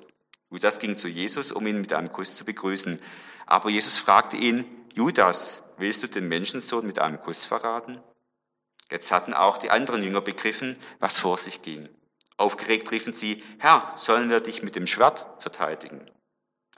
Judas 0.52 0.80
ging 0.80 0.96
zu 0.96 1.08
Jesus, 1.08 1.52
um 1.52 1.66
ihn 1.68 1.80
mit 1.80 1.94
einem 1.94 2.12
Kuss 2.12 2.36
zu 2.36 2.44
begrüßen. 2.44 3.00
Aber 3.46 3.70
Jesus 3.70 3.98
fragte 3.98 4.36
ihn, 4.36 4.66
Judas, 4.94 5.64
willst 5.78 6.02
du 6.02 6.08
den 6.08 6.28
Menschensohn 6.28 6.86
mit 6.86 7.00
einem 7.00 7.20
Kuss 7.20 7.46
verraten? 7.46 8.02
Jetzt 8.92 9.12
hatten 9.12 9.34
auch 9.34 9.60
die 9.60 9.70
anderen 9.70 10.04
Jünger 10.04 10.22
begriffen, 10.22 10.78
was 11.00 11.20
vor 11.20 11.38
sich 11.38 11.62
ging. 11.62 11.88
Aufgeregt 12.38 12.90
riefen 12.92 13.14
sie, 13.14 13.44
Herr, 13.60 13.92
sollen 13.96 14.30
wir 14.30 14.40
dich 14.40 14.64
mit 14.64 14.76
dem 14.76 14.88
Schwert 14.88 15.26
verteidigen? 15.40 16.10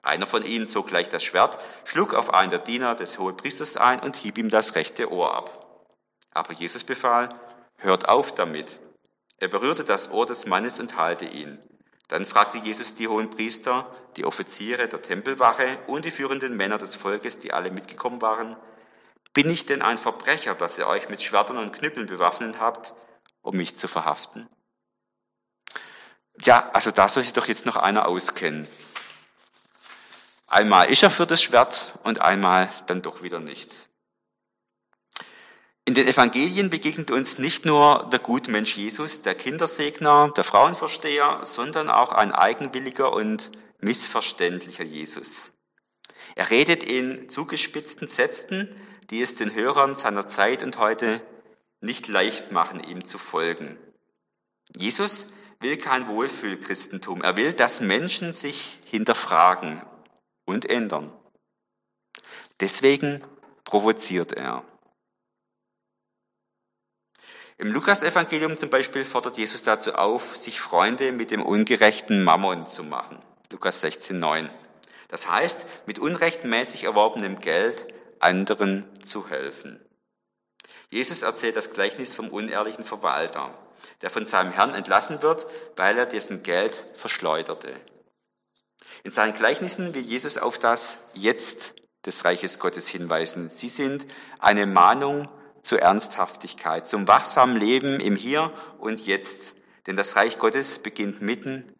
Einer 0.02 0.28
von 0.28 0.44
ihnen 0.44 0.68
zog 0.68 0.88
gleich 0.88 1.10
das 1.10 1.24
Schwert, 1.24 1.60
schlug 1.86 2.14
auf 2.14 2.34
einen 2.34 2.50
der 2.50 2.60
Diener 2.60 2.96
des 2.96 3.20
Hohepriesters 3.20 3.78
ein 3.78 4.00
und 4.00 4.18
hieb 4.18 4.38
ihm 4.38 4.50
das 4.50 4.76
rechte 4.76 5.12
Ohr 5.12 5.34
ab. 5.34 5.88
Aber 6.32 6.54
Jesus 6.54 6.84
befahl, 6.84 7.30
hört 7.78 8.10
auf 8.10 8.34
damit. 8.34 8.80
Er 9.38 9.48
berührte 9.48 9.84
das 9.84 10.12
Ohr 10.12 10.26
des 10.26 10.46
Mannes 10.46 10.80
und 10.80 10.98
heilte 10.98 11.26
ihn. 11.26 11.60
Dann 12.12 12.26
fragte 12.26 12.58
Jesus 12.58 12.94
die 12.94 13.08
hohen 13.08 13.30
Priester, 13.30 13.90
die 14.18 14.26
Offiziere 14.26 14.90
der 14.90 15.02
Tempelwache 15.02 15.80
und 15.88 16.04
die 16.04 16.12
führenden 16.12 16.58
Männer 16.58 16.78
des 16.78 16.98
Volkes, 16.98 17.40
die 17.40 17.54
alle 17.54 17.72
mitgekommen 17.72 18.22
waren, 18.22 18.58
bin 19.34 19.50
ich 19.50 19.66
denn 19.66 19.82
ein 19.82 19.98
Verbrecher, 19.98 20.54
dass 20.54 20.78
ihr 20.78 20.88
euch 20.88 21.08
mit 21.08 21.22
Schwertern 21.22 21.58
und 21.58 21.72
Knüppeln 21.72 22.08
bewaffnet 22.08 22.60
habt, 22.60 22.94
um 23.42 23.56
mich 23.56 23.78
zu 23.78 23.88
verhaften? 23.88 24.50
Ja, 26.42 26.70
also 26.74 26.92
da 26.92 27.08
soll 27.08 27.24
sich 27.24 27.32
doch 27.32 27.48
jetzt 27.48 27.66
noch 27.66 27.78
einer 27.78 28.10
auskennen. 28.10 28.68
Einmal 30.48 30.90
ist 30.90 31.04
er 31.04 31.12
für 31.12 31.26
das 31.26 31.42
Schwert 31.42 31.98
und 32.04 32.20
einmal 32.20 32.68
dann 32.88 33.02
doch 33.02 33.24
wieder 33.24 33.40
nicht. 33.40 33.74
In 35.86 35.96
den 35.96 36.08
Evangelien 36.08 36.70
begegnet 36.70 37.10
uns 37.10 37.40
nicht 37.40 37.66
nur 37.66 38.08
der 38.12 38.20
Gutmensch 38.20 38.78
Jesus, 38.78 39.24
der 39.24 39.36
Kindersegner, 39.36 40.32
der 40.36 40.44
Frauenversteher, 40.44 41.40
sondern 41.44 41.90
auch 41.90 42.12
ein 42.12 42.32
eigenwilliger 42.32 43.12
und 43.12 43.52
missverständlicher 43.80 44.84
Jesus. 44.84 45.52
Er 46.36 46.50
redet 46.50 46.84
in 46.84 47.30
zugespitzten 47.30 48.08
Sätzen, 48.08 48.74
die 49.10 49.22
es 49.22 49.36
den 49.36 49.54
Hörern 49.54 49.96
seiner 49.96 50.28
Zeit 50.28 50.64
und 50.64 50.78
heute 50.78 51.22
nicht 51.82 52.08
leicht 52.08 52.52
machen, 52.52 52.84
ihm 52.84 53.06
zu 53.06 53.18
folgen. 53.18 53.78
Jesus 54.76 55.28
will 55.60 55.78
kein 55.78 56.08
Wohlfühlchristentum. 56.08 57.22
Er 57.24 57.38
will, 57.38 57.54
dass 57.54 57.82
Menschen 57.82 58.34
sich 58.34 58.80
hinterfragen 58.86 59.82
und 60.46 60.70
ändern. 60.70 61.12
Deswegen 62.60 63.24
provoziert 63.64 64.32
er. 64.34 64.64
Im 67.62 67.72
Lukasevangelium 67.74 68.58
zum 68.58 68.72
Beispiel 68.72 69.06
fordert 69.06 69.38
Jesus 69.38 69.62
dazu 69.62 69.94
auf, 69.94 70.36
sich 70.36 70.60
Freunde 70.60 71.12
mit 71.12 71.30
dem 71.30 71.44
ungerechten 71.44 72.24
Mammon 72.24 72.66
zu 72.66 72.84
machen. 72.84 73.20
Lukas 73.52 73.82
16, 73.82 74.18
9. 74.18 74.50
Das 75.10 75.30
heißt, 75.30 75.68
mit 75.86 76.00
unrechtmäßig 76.00 76.86
erworbenem 76.86 77.38
Geld 77.38 77.86
anderen 78.20 78.88
zu 79.06 79.30
helfen. 79.30 79.80
Jesus 80.90 81.22
erzählt 81.22 81.56
das 81.56 81.72
Gleichnis 81.72 82.16
vom 82.16 82.30
unehrlichen 82.30 82.84
Verwalter, 82.84 83.54
der 84.02 84.10
von 84.10 84.26
seinem 84.26 84.52
Herrn 84.52 84.74
entlassen 84.74 85.22
wird, 85.22 85.46
weil 85.76 86.00
er 86.00 86.08
dessen 86.08 86.42
Geld 86.42 86.88
verschleuderte. 86.96 87.80
In 89.04 89.12
seinen 89.12 89.36
Gleichnissen 89.36 89.94
will 89.94 90.02
Jesus 90.02 90.40
auf 90.40 90.58
das 90.58 90.98
Jetzt 91.14 91.76
des 92.08 92.26
Reiches 92.26 92.58
Gottes 92.58 92.88
hinweisen. 92.88 93.50
Sie 93.50 93.70
sind 93.70 94.08
eine 94.40 94.66
Mahnung 94.66 95.30
zur 95.62 95.80
Ernsthaftigkeit, 95.80 96.88
zum 96.88 97.08
wachsamen 97.08 97.56
Leben 97.56 98.00
im 98.00 98.16
Hier 98.16 98.54
und 98.80 99.06
Jetzt. 99.06 99.56
Denn 99.88 99.96
das 99.96 100.16
Reich 100.16 100.38
Gottes 100.38 100.80
beginnt 100.80 101.22
mitten 101.22 101.74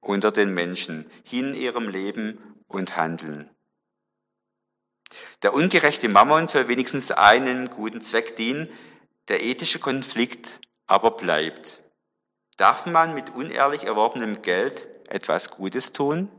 unter 0.00 0.30
den 0.30 0.54
Menschen, 0.54 1.10
hin 1.24 1.54
ihrem 1.54 1.88
Leben 1.88 2.38
und 2.68 2.96
Handeln. 2.96 3.50
Der 5.42 5.54
ungerechte 5.54 6.08
Mammon 6.08 6.48
soll 6.48 6.68
wenigstens 6.68 7.10
einen 7.10 7.70
guten 7.70 8.00
Zweck 8.00 8.36
dienen, 8.36 8.68
der 9.28 9.42
ethische 9.42 9.78
Konflikt 9.78 10.60
aber 10.86 11.12
bleibt. 11.12 11.82
Darf 12.56 12.86
man 12.86 13.14
mit 13.14 13.30
unehrlich 13.30 13.84
erworbenem 13.84 14.42
Geld 14.42 14.88
etwas 15.08 15.50
Gutes 15.50 15.92
tun? 15.92 16.30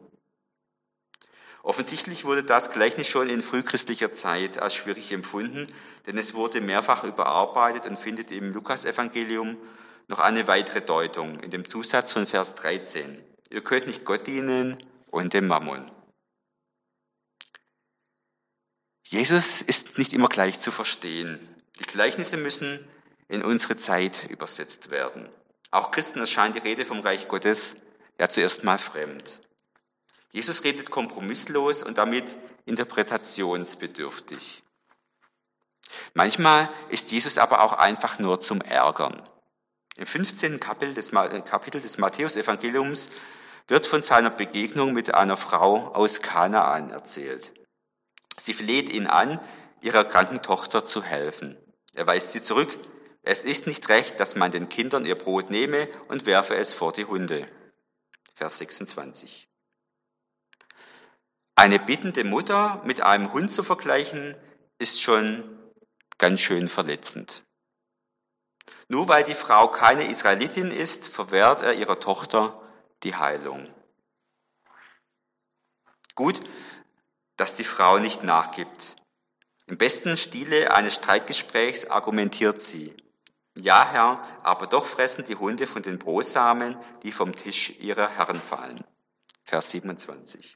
Offensichtlich 1.67 2.24
wurde 2.24 2.45
das 2.45 2.71
Gleichnis 2.71 3.09
schon 3.09 3.27
in 3.27 3.41
frühchristlicher 3.41 4.13
Zeit 4.13 4.57
als 4.57 4.74
schwierig 4.74 5.12
empfunden, 5.12 5.67
denn 6.05 6.17
es 6.17 6.33
wurde 6.33 6.62
mehrfach 6.62 7.03
überarbeitet 7.03 7.86
und 7.88 8.00
findet 8.00 8.31
im 8.31 8.53
Lukasevangelium 8.53 9.57
noch 10.07 10.19
eine 10.19 10.47
weitere 10.47 10.79
Deutung 10.79 11.41
in 11.41 11.51
dem 11.51 11.67
Zusatz 11.67 12.13
von 12.13 12.25
Vers 12.25 12.55
13. 12.55 13.21
Ihr 13.50 13.62
könnt 13.65 13.86
nicht 13.86 14.05
Gott 14.05 14.27
dienen 14.27 14.77
und 15.07 15.33
dem 15.33 15.47
Mammon. 15.47 15.91
Jesus 19.03 19.62
ist 19.62 19.97
nicht 19.97 20.13
immer 20.13 20.29
gleich 20.29 20.62
zu 20.62 20.71
verstehen. 20.71 21.38
Die 21.81 21.86
Gleichnisse 21.86 22.38
müssen 22.38 22.79
in 23.27 23.43
unsere 23.43 23.75
Zeit 23.75 24.29
übersetzt 24.29 24.89
werden. 24.89 25.27
Auch 25.71 25.91
Christen 25.91 26.19
erscheint 26.19 26.55
die 26.55 26.59
Rede 26.59 26.86
vom 26.86 27.01
Reich 27.01 27.27
Gottes 27.27 27.75
ja 28.17 28.29
zuerst 28.29 28.63
mal 28.63 28.77
fremd. 28.77 29.41
Jesus 30.31 30.63
redet 30.63 30.91
kompromisslos 30.91 31.84
und 31.84 31.98
damit 31.98 32.38
interpretationsbedürftig. 32.65 34.63
Manchmal 36.13 36.69
ist 36.89 37.12
Jesus 37.12 37.38
aber 37.38 37.62
auch 37.62 37.74
einfach 37.74 38.19
nur 38.19 38.39
zum 38.39 38.62
Ärgern. 38.62 39.22
Im 39.96 40.05
15. 40.05 40.60
Kapitel 40.60 40.93
des, 40.93 41.12
Kapitel 41.12 41.81
des 41.81 41.98
Matthäus-Evangeliums 41.98 43.10
wird 43.67 43.86
von 43.86 44.01
seiner 44.01 44.29
Begegnung 44.29 44.93
mit 44.93 45.13
einer 45.13 45.38
Frau 45.38 45.88
aus 45.93 46.22
Kanaan 46.22 46.91
erzählt. 46.91 47.53
Sie 48.39 48.53
fleht 48.53 48.89
ihn 48.89 49.07
an, 49.07 49.39
ihrer 49.81 50.05
kranken 50.05 50.41
Tochter 50.41 50.86
zu 50.86 51.03
helfen. 51.03 51.57
Er 51.93 52.05
weist 52.05 52.31
sie 52.31 52.41
zurück. 52.41 52.77
Es 53.24 53.43
ist 53.43 53.67
nicht 53.67 53.89
recht, 53.89 54.19
dass 54.19 54.36
man 54.36 54.51
den 54.51 54.69
Kindern 54.69 55.05
ihr 55.05 55.17
Brot 55.17 55.50
nehme 55.50 55.89
und 56.07 56.25
werfe 56.25 56.55
es 56.55 56.74
vor 56.74 56.93
die 56.93 57.05
Hunde. 57.05 57.48
Vers 58.36 58.60
26. 58.60 59.50
Eine 61.59 61.79
bittende 61.79 62.23
Mutter 62.23 62.83
mit 62.85 63.01
einem 63.01 63.33
Hund 63.33 63.51
zu 63.51 63.63
vergleichen, 63.63 64.37
ist 64.77 65.01
schon 65.01 65.57
ganz 66.19 66.39
schön 66.39 66.69
verletzend. 66.69 67.43
Nur 68.89 69.07
weil 69.07 69.23
die 69.23 69.33
Frau 69.33 69.67
keine 69.67 70.07
Israelitin 70.07 70.69
ist, 70.69 71.09
verwehrt 71.09 71.63
er 71.63 71.73
ihrer 71.73 71.99
Tochter 71.99 72.61
die 73.01 73.15
Heilung. 73.15 73.73
Gut, 76.13 76.41
dass 77.37 77.55
die 77.55 77.63
Frau 77.63 77.97
nicht 77.97 78.21
nachgibt. 78.21 78.95
Im 79.65 79.79
besten 79.79 80.15
Stile 80.15 80.75
eines 80.75 80.93
Streitgesprächs 80.93 81.87
argumentiert 81.87 82.61
sie. 82.61 82.95
Ja, 83.55 83.89
Herr, 83.89 84.23
aber 84.43 84.67
doch 84.67 84.85
fressen 84.85 85.25
die 85.25 85.35
Hunde 85.35 85.65
von 85.65 85.81
den 85.81 85.97
Brosamen, 85.97 86.77
die 87.01 87.11
vom 87.11 87.33
Tisch 87.33 87.71
ihrer 87.79 88.09
Herren 88.09 88.39
fallen. 88.39 88.85
Vers 89.43 89.71
27. 89.71 90.55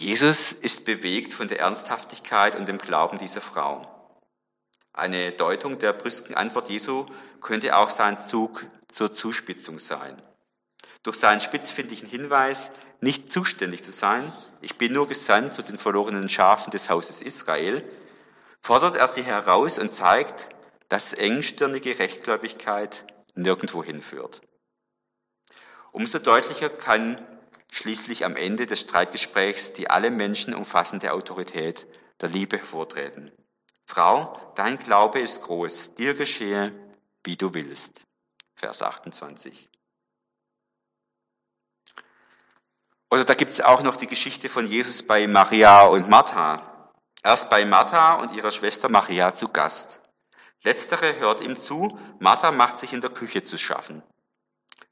Jesus 0.00 0.52
ist 0.52 0.86
bewegt 0.86 1.34
von 1.34 1.48
der 1.48 1.60
Ernsthaftigkeit 1.60 2.56
und 2.56 2.66
dem 2.66 2.78
Glauben 2.78 3.18
dieser 3.18 3.42
Frau. 3.42 3.84
Eine 4.94 5.32
Deutung 5.32 5.78
der 5.78 5.92
brüsken 5.92 6.34
Antwort 6.34 6.70
Jesu 6.70 7.04
könnte 7.42 7.76
auch 7.76 7.90
sein 7.90 8.16
Zug 8.16 8.64
zur 8.88 9.12
Zuspitzung 9.12 9.78
sein. 9.78 10.22
Durch 11.02 11.16
seinen 11.16 11.40
spitzfindigen 11.40 12.08
Hinweis 12.08 12.70
nicht 13.02 13.30
zuständig 13.30 13.84
zu 13.84 13.92
sein, 13.92 14.32
ich 14.62 14.78
bin 14.78 14.94
nur 14.94 15.06
gesandt 15.06 15.52
zu 15.52 15.60
den 15.60 15.78
verlorenen 15.78 16.30
Schafen 16.30 16.70
des 16.70 16.88
Hauses 16.88 17.20
Israel, 17.20 17.86
fordert 18.62 18.96
er 18.96 19.06
sie 19.06 19.22
heraus 19.22 19.78
und 19.78 19.92
zeigt, 19.92 20.48
dass 20.88 21.12
engstirnige 21.12 21.98
Rechtgläubigkeit 21.98 23.04
nirgendwo 23.34 23.84
hinführt. 23.84 24.40
Umso 25.92 26.18
deutlicher 26.20 26.70
kann 26.70 27.20
schließlich 27.70 28.24
am 28.24 28.36
Ende 28.36 28.66
des 28.66 28.80
Streitgesprächs 28.80 29.72
die 29.72 29.90
alle 29.90 30.10
Menschen 30.10 30.54
umfassende 30.54 31.12
Autorität 31.12 31.86
der 32.20 32.28
Liebe 32.28 32.58
hervortreten. 32.58 33.32
Frau, 33.86 34.52
dein 34.54 34.78
Glaube 34.78 35.20
ist 35.20 35.42
groß, 35.42 35.94
dir 35.94 36.14
geschehe, 36.14 36.72
wie 37.24 37.36
du 37.36 37.54
willst. 37.54 38.04
Vers 38.54 38.82
28. 38.82 39.68
Oder 43.10 43.24
da 43.24 43.34
gibt 43.34 43.52
es 43.52 43.60
auch 43.60 43.82
noch 43.82 43.96
die 43.96 44.06
Geschichte 44.06 44.48
von 44.48 44.66
Jesus 44.66 45.02
bei 45.02 45.26
Maria 45.26 45.82
und 45.82 46.08
Martha. 46.08 46.92
Erst 47.22 47.50
bei 47.50 47.64
Martha 47.64 48.14
und 48.14 48.32
ihrer 48.32 48.52
Schwester 48.52 48.88
Maria 48.88 49.34
zu 49.34 49.48
Gast. 49.48 50.00
Letztere 50.62 51.18
hört 51.18 51.40
ihm 51.40 51.56
zu, 51.56 51.98
Martha 52.18 52.52
macht 52.52 52.78
sich 52.78 52.92
in 52.92 53.00
der 53.00 53.10
Küche 53.10 53.42
zu 53.42 53.58
schaffen. 53.58 54.02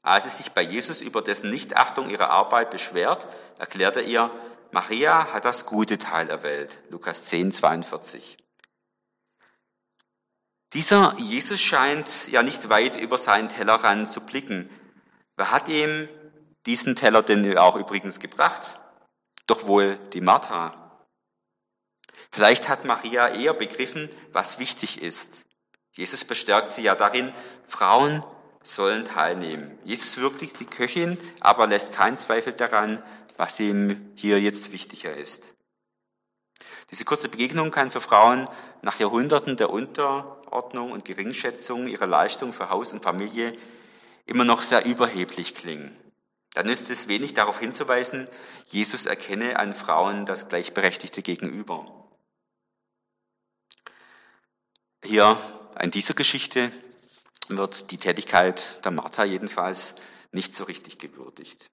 Als 0.01 0.23
sie 0.23 0.29
sich 0.29 0.51
bei 0.51 0.61
Jesus 0.61 1.01
über 1.01 1.21
dessen 1.21 1.49
Nichtachtung 1.49 2.09
ihrer 2.09 2.29
Arbeit 2.29 2.71
beschwert, 2.71 3.27
erklärt 3.57 3.97
er 3.97 4.03
ihr, 4.03 4.31
Maria 4.71 5.33
hat 5.33 5.45
das 5.45 5.65
gute 5.65 5.97
Teil 5.97 6.29
erwählt. 6.29 6.79
Lukas 6.89 7.23
10, 7.25 7.51
42. 7.51 8.37
Dieser 10.73 11.15
Jesus 11.17 11.59
scheint 11.59 12.27
ja 12.27 12.43
nicht 12.43 12.69
weit 12.69 12.95
über 12.95 13.17
seinen 13.17 13.49
Tellerrand 13.49 14.07
zu 14.07 14.21
blicken. 14.21 14.69
Wer 15.35 15.51
hat 15.51 15.67
ihm 15.67 16.07
diesen 16.67 16.95
Teller 16.95 17.23
denn 17.23 17.57
auch 17.57 17.75
übrigens 17.75 18.19
gebracht? 18.19 18.79
Doch 19.47 19.65
wohl 19.65 19.97
die 20.13 20.21
Martha. 20.21 21.07
Vielleicht 22.31 22.69
hat 22.69 22.85
Maria 22.85 23.29
eher 23.29 23.55
begriffen, 23.55 24.09
was 24.31 24.59
wichtig 24.59 25.01
ist. 25.01 25.45
Jesus 25.93 26.23
bestärkt 26.23 26.71
sie 26.71 26.83
ja 26.83 26.93
darin, 26.93 27.33
Frauen 27.67 28.23
sollen 28.63 29.05
teilnehmen. 29.05 29.77
Jesus 29.83 30.17
würdigt 30.17 30.59
die 30.59 30.65
Köchin, 30.65 31.17
aber 31.39 31.67
lässt 31.67 31.93
keinen 31.93 32.17
Zweifel 32.17 32.53
daran, 32.53 33.01
was 33.37 33.59
ihm 33.59 34.11
hier 34.15 34.39
jetzt 34.39 34.71
wichtiger 34.71 35.15
ist. 35.15 35.53
Diese 36.91 37.05
kurze 37.05 37.29
Begegnung 37.29 37.71
kann 37.71 37.91
für 37.91 38.01
Frauen 38.01 38.47
nach 38.81 38.99
Jahrhunderten 38.99 39.57
der 39.57 39.69
Unterordnung 39.69 40.91
und 40.91 41.05
Geringschätzung 41.05 41.87
ihrer 41.87 42.07
Leistung 42.07 42.53
für 42.53 42.69
Haus 42.69 42.91
und 42.91 43.03
Familie 43.03 43.57
immer 44.25 44.45
noch 44.45 44.61
sehr 44.61 44.85
überheblich 44.85 45.55
klingen. 45.55 45.97
Da 46.53 46.63
nützt 46.63 46.89
es 46.89 47.07
wenig 47.07 47.33
darauf 47.33 47.59
hinzuweisen, 47.59 48.27
Jesus 48.65 49.05
erkenne 49.05 49.57
an 49.57 49.75
Frauen 49.75 50.25
das 50.25 50.49
gleichberechtigte 50.49 51.21
Gegenüber. 51.21 52.09
Hier 55.03 55.37
in 55.79 55.91
dieser 55.91 56.15
Geschichte 56.15 56.71
wird 57.57 57.91
die 57.91 57.97
Tätigkeit 57.97 58.83
der 58.85 58.91
Martha 58.91 59.23
jedenfalls 59.23 59.95
nicht 60.31 60.55
so 60.55 60.63
richtig 60.65 60.99
gewürdigt. 60.99 61.69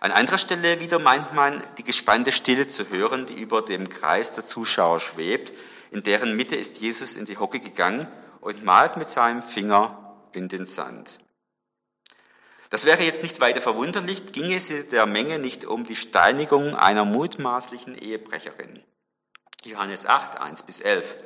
An 0.00 0.12
anderer 0.12 0.38
Stelle 0.38 0.80
wieder 0.80 0.98
meint 0.98 1.34
man, 1.34 1.62
die 1.76 1.84
gespannte 1.84 2.32
Stille 2.32 2.68
zu 2.68 2.88
hören, 2.88 3.26
die 3.26 3.34
über 3.34 3.62
dem 3.62 3.88
Kreis 3.88 4.32
der 4.32 4.46
Zuschauer 4.46 5.00
schwebt. 5.00 5.52
In 5.90 6.02
deren 6.02 6.36
Mitte 6.36 6.56
ist 6.56 6.80
Jesus 6.80 7.16
in 7.16 7.26
die 7.26 7.36
Hocke 7.36 7.60
gegangen 7.60 8.06
und 8.40 8.64
malt 8.64 8.96
mit 8.96 9.08
seinem 9.08 9.42
Finger 9.42 10.16
in 10.32 10.48
den 10.48 10.64
Sand. 10.64 11.18
Das 12.70 12.84
wäre 12.84 13.02
jetzt 13.02 13.22
nicht 13.22 13.40
weiter 13.40 13.60
verwunderlich, 13.60 14.32
ginge 14.32 14.54
es 14.54 14.68
der 14.88 15.04
Menge 15.06 15.40
nicht 15.40 15.64
um 15.64 15.84
die 15.84 15.96
Steinigung 15.96 16.76
einer 16.76 17.04
mutmaßlichen 17.04 17.98
Ehebrecherin. 17.98 18.82
Johannes 19.64 20.06
8, 20.06 20.40
1 20.40 20.62
bis 20.62 20.80
11. 20.80 21.16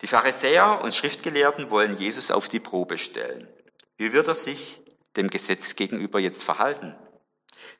Die 0.00 0.06
Pharisäer 0.06 0.80
und 0.82 0.94
Schriftgelehrten 0.94 1.70
wollen 1.70 1.98
Jesus 1.98 2.30
auf 2.30 2.48
die 2.48 2.60
Probe 2.60 2.98
stellen. 2.98 3.48
Wie 3.96 4.12
wird 4.12 4.28
er 4.28 4.34
sich 4.34 4.80
dem 5.16 5.28
Gesetz 5.28 5.74
gegenüber 5.74 6.20
jetzt 6.20 6.44
verhalten? 6.44 6.94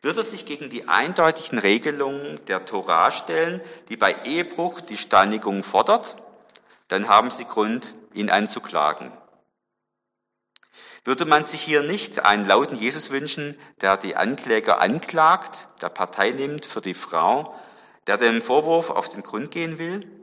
Wird 0.02 0.16
er 0.16 0.24
sich 0.24 0.44
gegen 0.44 0.68
die 0.70 0.88
eindeutigen 0.88 1.58
Regelungen 1.58 2.44
der 2.46 2.64
Torah 2.64 3.10
stellen, 3.10 3.60
die 3.88 3.96
bei 3.96 4.16
Ehebruch 4.24 4.80
die 4.80 4.96
Steinigung 4.96 5.62
fordert? 5.62 6.16
Dann 6.88 7.08
haben 7.08 7.30
sie 7.30 7.44
Grund, 7.44 7.94
ihn 8.12 8.30
anzuklagen. 8.30 9.12
Würde 11.04 11.24
man 11.24 11.44
sich 11.44 11.60
hier 11.60 11.82
nicht 11.82 12.24
einen 12.24 12.46
lauten 12.46 12.76
Jesus 12.76 13.10
wünschen, 13.10 13.58
der 13.80 13.96
die 13.96 14.16
Ankläger 14.16 14.80
anklagt, 14.80 15.68
der 15.80 15.88
Partei 15.88 16.32
nimmt 16.32 16.66
für 16.66 16.80
die 16.80 16.94
Frau, 16.94 17.54
der 18.06 18.16
dem 18.16 18.42
Vorwurf 18.42 18.90
auf 18.90 19.08
den 19.08 19.22
Grund 19.22 19.50
gehen 19.50 19.78
will? 19.78 20.17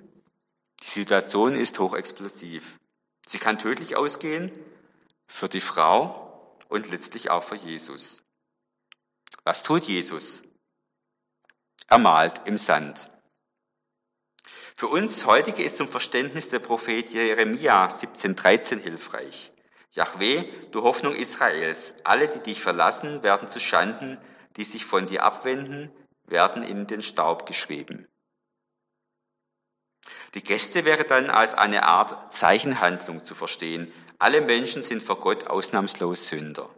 Die 0.85 0.91
Situation 0.99 1.55
ist 1.55 1.79
hochexplosiv. 1.79 2.79
Sie 3.25 3.39
kann 3.39 3.59
tödlich 3.59 3.97
ausgehen 3.97 4.51
für 5.27 5.49
die 5.49 5.61
Frau 5.61 6.57
und 6.69 6.89
letztlich 6.91 7.29
auch 7.31 7.43
für 7.43 7.55
Jesus. 7.55 8.23
Was 9.43 9.63
tut 9.63 9.83
Jesus? 9.83 10.43
Er 11.87 11.97
malt 11.97 12.41
im 12.45 12.57
Sand. 12.57 13.09
Für 14.75 14.87
uns 14.87 15.25
heutige 15.25 15.63
ist 15.63 15.77
zum 15.77 15.87
Verständnis 15.87 16.49
der 16.49 16.59
Prophet 16.59 17.09
Jeremia 17.09 17.87
17,13 17.87 18.79
hilfreich. 18.79 19.53
Jahweh, 19.91 20.51
du 20.71 20.83
Hoffnung 20.83 21.15
Israels, 21.15 21.95
alle, 22.03 22.27
die 22.27 22.41
dich 22.41 22.61
verlassen, 22.61 23.23
werden 23.23 23.47
zu 23.47 23.59
Schanden, 23.59 24.17
die 24.57 24.65
sich 24.65 24.85
von 24.85 25.07
dir 25.07 25.23
abwenden, 25.23 25.91
werden 26.25 26.63
in 26.63 26.87
den 26.87 27.01
Staub 27.01 27.45
geschrieben. 27.45 28.07
Die 30.35 30.43
Gäste 30.43 30.83
wäre 30.83 31.05
dann 31.05 31.29
als 31.29 31.53
eine 31.53 31.83
Art 31.83 32.31
Zeichenhandlung 32.31 33.23
zu 33.23 33.33
verstehen. 33.35 33.91
Alle 34.19 34.41
Menschen 34.41 34.83
sind 34.83 35.01
vor 35.01 35.19
Gott 35.19 35.47
ausnahmslos 35.47 36.27
Sünder. 36.27 36.69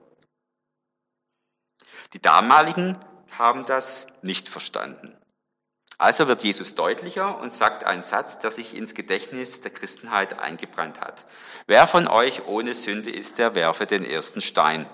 Die 2.14 2.22
damaligen 2.22 3.04
haben 3.38 3.66
das 3.66 4.08
nicht 4.22 4.48
verstanden. 4.48 5.18
Also 5.98 6.28
wird 6.28 6.44
Jesus 6.44 6.76
deutlicher 6.76 7.40
und 7.40 7.52
sagt 7.52 7.84
einen 7.84 8.04
Satz, 8.04 8.38
der 8.38 8.52
sich 8.52 8.76
ins 8.76 8.94
Gedächtnis 8.94 9.62
der 9.62 9.72
Christenheit 9.72 10.38
eingebrannt 10.38 11.02
hat. 11.02 11.26
Wer 11.66 11.88
von 11.88 12.08
euch 12.08 12.46
ohne 12.46 12.76
Sünde 12.76 13.10
ist, 13.10 13.40
der 13.40 13.56
werfe 13.56 13.88
den 13.88 14.06
ersten 14.06 14.42
Stein. 14.42 14.88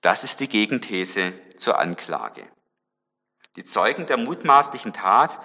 Das 0.00 0.24
ist 0.24 0.40
die 0.40 0.48
Gegenthese 0.48 1.32
zur 1.56 1.78
Anklage. 1.78 2.44
Die 3.54 3.62
Zeugen 3.62 4.06
der 4.06 4.16
mutmaßlichen 4.16 4.92
Tat 4.92 5.38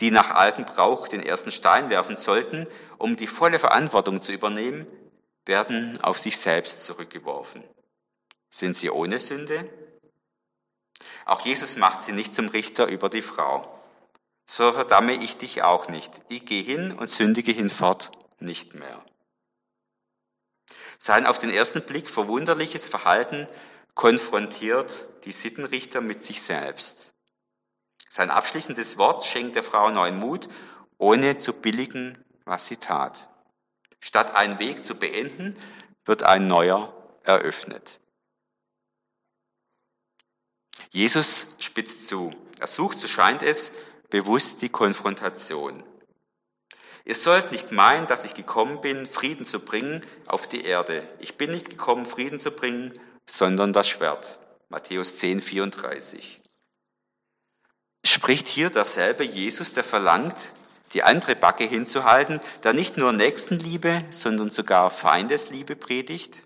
die 0.00 0.10
nach 0.10 0.30
altem 0.30 0.64
Brauch 0.64 1.08
den 1.08 1.22
ersten 1.22 1.52
Stein 1.52 1.90
werfen 1.90 2.16
sollten, 2.16 2.66
um 2.98 3.16
die 3.16 3.26
volle 3.26 3.58
Verantwortung 3.58 4.22
zu 4.22 4.32
übernehmen, 4.32 4.86
werden 5.44 6.00
auf 6.00 6.18
sich 6.18 6.36
selbst 6.38 6.84
zurückgeworfen. 6.84 7.62
Sind 8.50 8.76
sie 8.76 8.90
ohne 8.90 9.18
Sünde? 9.18 9.68
Auch 11.24 11.40
Jesus 11.40 11.76
macht 11.76 12.02
sie 12.02 12.12
nicht 12.12 12.34
zum 12.34 12.48
Richter 12.48 12.86
über 12.86 13.08
die 13.08 13.22
Frau. 13.22 13.80
So 14.46 14.72
verdamme 14.72 15.14
ich 15.14 15.36
dich 15.36 15.62
auch 15.62 15.88
nicht. 15.88 16.20
Ich 16.28 16.44
gehe 16.44 16.62
hin 16.62 16.92
und 16.92 17.10
sündige 17.10 17.52
hinfort 17.52 18.10
nicht 18.38 18.74
mehr. 18.74 19.04
Sein 20.98 21.26
auf 21.26 21.38
den 21.38 21.50
ersten 21.50 21.82
Blick 21.82 22.08
verwunderliches 22.08 22.88
Verhalten 22.88 23.46
konfrontiert 23.94 25.08
die 25.24 25.32
Sittenrichter 25.32 26.00
mit 26.00 26.22
sich 26.22 26.42
selbst. 26.42 27.11
Sein 28.14 28.28
abschließendes 28.28 28.98
Wort 28.98 29.24
schenkt 29.24 29.56
der 29.56 29.62
Frau 29.62 29.90
neuen 29.90 30.18
Mut, 30.18 30.46
ohne 30.98 31.38
zu 31.38 31.54
billigen, 31.54 32.22
was 32.44 32.66
sie 32.66 32.76
tat. 32.76 33.30
Statt 34.00 34.34
einen 34.34 34.58
Weg 34.58 34.84
zu 34.84 34.96
beenden, 34.96 35.58
wird 36.04 36.22
ein 36.22 36.46
neuer 36.46 36.92
eröffnet. 37.22 38.00
Jesus 40.90 41.46
spitzt 41.56 42.06
zu. 42.06 42.32
Er 42.60 42.66
sucht, 42.66 43.00
so 43.00 43.08
scheint 43.08 43.42
es, 43.42 43.72
bewusst 44.10 44.60
die 44.60 44.68
Konfrontation. 44.68 45.82
Ihr 47.06 47.14
sollt 47.14 47.50
nicht 47.50 47.72
meinen, 47.72 48.06
dass 48.06 48.26
ich 48.26 48.34
gekommen 48.34 48.82
bin, 48.82 49.06
Frieden 49.06 49.46
zu 49.46 49.58
bringen 49.58 50.04
auf 50.26 50.46
die 50.46 50.66
Erde. 50.66 51.08
Ich 51.18 51.38
bin 51.38 51.50
nicht 51.50 51.70
gekommen, 51.70 52.04
Frieden 52.04 52.38
zu 52.38 52.50
bringen, 52.50 52.92
sondern 53.24 53.72
das 53.72 53.88
Schwert. 53.88 54.38
Matthäus 54.68 55.16
10, 55.16 55.40
34 55.40 56.41
spricht 58.04 58.48
hier 58.48 58.70
derselbe 58.70 59.24
Jesus, 59.24 59.72
der 59.72 59.84
verlangt, 59.84 60.52
die 60.92 61.02
andere 61.02 61.36
Backe 61.36 61.64
hinzuhalten, 61.64 62.40
der 62.62 62.72
nicht 62.72 62.96
nur 62.96 63.12
Nächstenliebe, 63.12 64.04
sondern 64.10 64.50
sogar 64.50 64.90
Feindesliebe 64.90 65.76
predigt? 65.76 66.42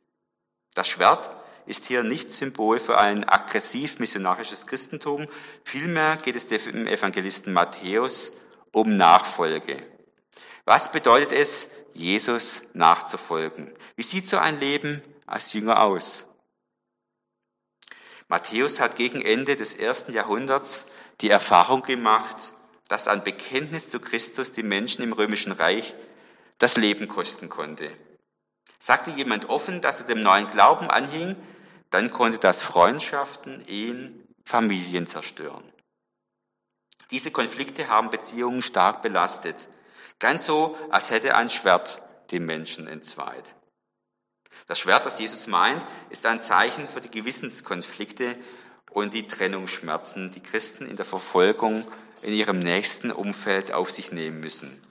Das 0.74 0.88
Schwert 0.88 1.32
ist 1.66 1.86
hier 1.86 2.04
nicht 2.04 2.30
Symbol 2.30 2.78
für 2.78 2.98
ein 2.98 3.28
aggressiv 3.28 3.98
missionarisches 3.98 4.66
Christentum, 4.66 5.26
vielmehr 5.64 6.16
geht 6.16 6.36
es 6.36 6.46
dem 6.46 6.86
Evangelisten 6.86 7.52
Matthäus 7.52 8.32
um 8.72 8.96
Nachfolge. 8.96 9.82
Was 10.64 10.92
bedeutet 10.92 11.32
es, 11.32 11.68
Jesus 11.92 12.62
nachzufolgen? 12.74 13.72
Wie 13.96 14.02
sieht 14.02 14.28
so 14.28 14.36
ein 14.38 14.60
Leben 14.60 15.02
als 15.24 15.52
Jünger 15.54 15.82
aus? 15.82 16.26
Matthäus 18.28 18.80
hat 18.80 18.96
gegen 18.96 19.22
Ende 19.22 19.56
des 19.56 19.74
ersten 19.74 20.12
Jahrhunderts 20.12 20.84
die 21.20 21.30
Erfahrung 21.30 21.82
gemacht, 21.82 22.52
dass 22.88 23.08
ein 23.08 23.24
Bekenntnis 23.24 23.88
zu 23.88 24.00
Christus 24.00 24.52
die 24.52 24.62
Menschen 24.62 25.02
im 25.02 25.12
römischen 25.12 25.52
Reich 25.52 25.94
das 26.58 26.76
Leben 26.76 27.08
kosten 27.08 27.48
konnte. 27.48 27.90
Sagte 28.78 29.10
jemand 29.10 29.48
offen, 29.48 29.80
dass 29.80 30.00
er 30.00 30.06
dem 30.06 30.20
neuen 30.20 30.46
Glauben 30.46 30.90
anhing, 30.90 31.36
dann 31.90 32.10
konnte 32.10 32.38
das 32.38 32.62
Freundschaften, 32.62 33.66
Ehen, 33.66 34.26
Familien 34.44 35.06
zerstören. 35.06 35.64
Diese 37.10 37.30
Konflikte 37.30 37.88
haben 37.88 38.10
Beziehungen 38.10 38.62
stark 38.62 39.02
belastet. 39.02 39.68
Ganz 40.18 40.44
so, 40.44 40.76
als 40.90 41.10
hätte 41.10 41.36
ein 41.36 41.48
Schwert 41.48 42.02
die 42.30 42.40
Menschen 42.40 42.88
entzweit. 42.88 43.54
Das 44.66 44.78
Schwert, 44.78 45.06
das 45.06 45.18
Jesus 45.18 45.46
meint, 45.46 45.86
ist 46.10 46.26
ein 46.26 46.40
Zeichen 46.40 46.86
für 46.88 47.00
die 47.00 47.10
Gewissenskonflikte 47.10 48.36
und 48.96 49.12
die 49.12 49.26
Trennungsschmerzen, 49.26 50.32
die 50.32 50.40
Christen 50.40 50.86
in 50.86 50.96
der 50.96 51.04
Verfolgung 51.04 51.86
in 52.22 52.32
ihrem 52.32 52.58
nächsten 52.58 53.10
Umfeld 53.10 53.74
auf 53.74 53.90
sich 53.90 54.10
nehmen 54.10 54.40
müssen. 54.40 54.82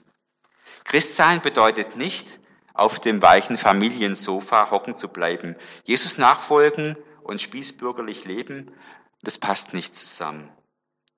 Christsein 0.84 1.42
bedeutet 1.42 1.96
nicht, 1.96 2.38
auf 2.72 3.00
dem 3.00 3.20
weichen 3.20 3.58
Familiensofa 3.58 4.70
hocken 4.70 4.96
zu 4.96 5.08
bleiben. 5.08 5.56
Jesus 5.82 6.18
nachfolgen 6.18 6.96
und 7.24 7.42
spießbürgerlich 7.42 8.24
leben, 8.24 8.72
das 9.22 9.38
passt 9.38 9.74
nicht 9.74 9.96
zusammen. 9.96 10.52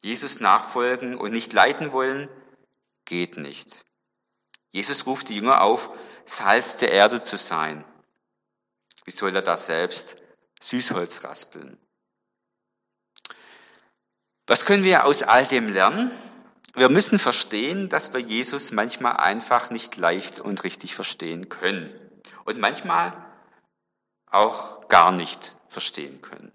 Jesus 0.01 0.41
nachfolgen 0.41 1.15
und 1.15 1.33
nicht 1.33 1.53
leiden 1.53 1.93
wollen, 1.93 2.27
geht 3.05 3.37
nicht. 3.37 3.85
Jesus 4.71 5.05
ruft 5.05 5.29
die 5.29 5.37
Jünger 5.37 5.61
auf, 5.61 5.91
Salz 6.25 6.77
der 6.77 6.91
Erde 6.91 7.23
zu 7.23 7.37
sein. 7.37 7.85
Wie 9.05 9.11
soll 9.11 9.37
er 9.37 9.43
da 9.43 9.59
selbst 9.59 10.17
Süßholz 10.63 11.23
raspeln? 11.23 11.79
Was 14.49 14.65
können 14.65 14.83
wir 14.83 15.05
aus 15.05 15.23
all 15.23 15.45
dem 15.45 15.69
lernen? 15.69 16.11
Wir 16.75 16.89
müssen 16.89 17.19
verstehen, 17.19 17.91
dass 17.91 18.15
wir 18.15 18.21
Jesus 18.21 18.73
manchmal 18.73 19.19
einfach 19.19 19.69
nicht 19.69 19.99
leicht 19.99 20.41
und 20.41 20.65
richtig 20.65 20.95
verstehen 20.95 21.51
können 21.51 21.93
und 22.47 22.59
manchmal 22.59 23.13
auch 24.31 24.89
gar 24.89 25.13
nicht 25.13 25.55
verstehen 25.69 26.23
können. 26.23 26.51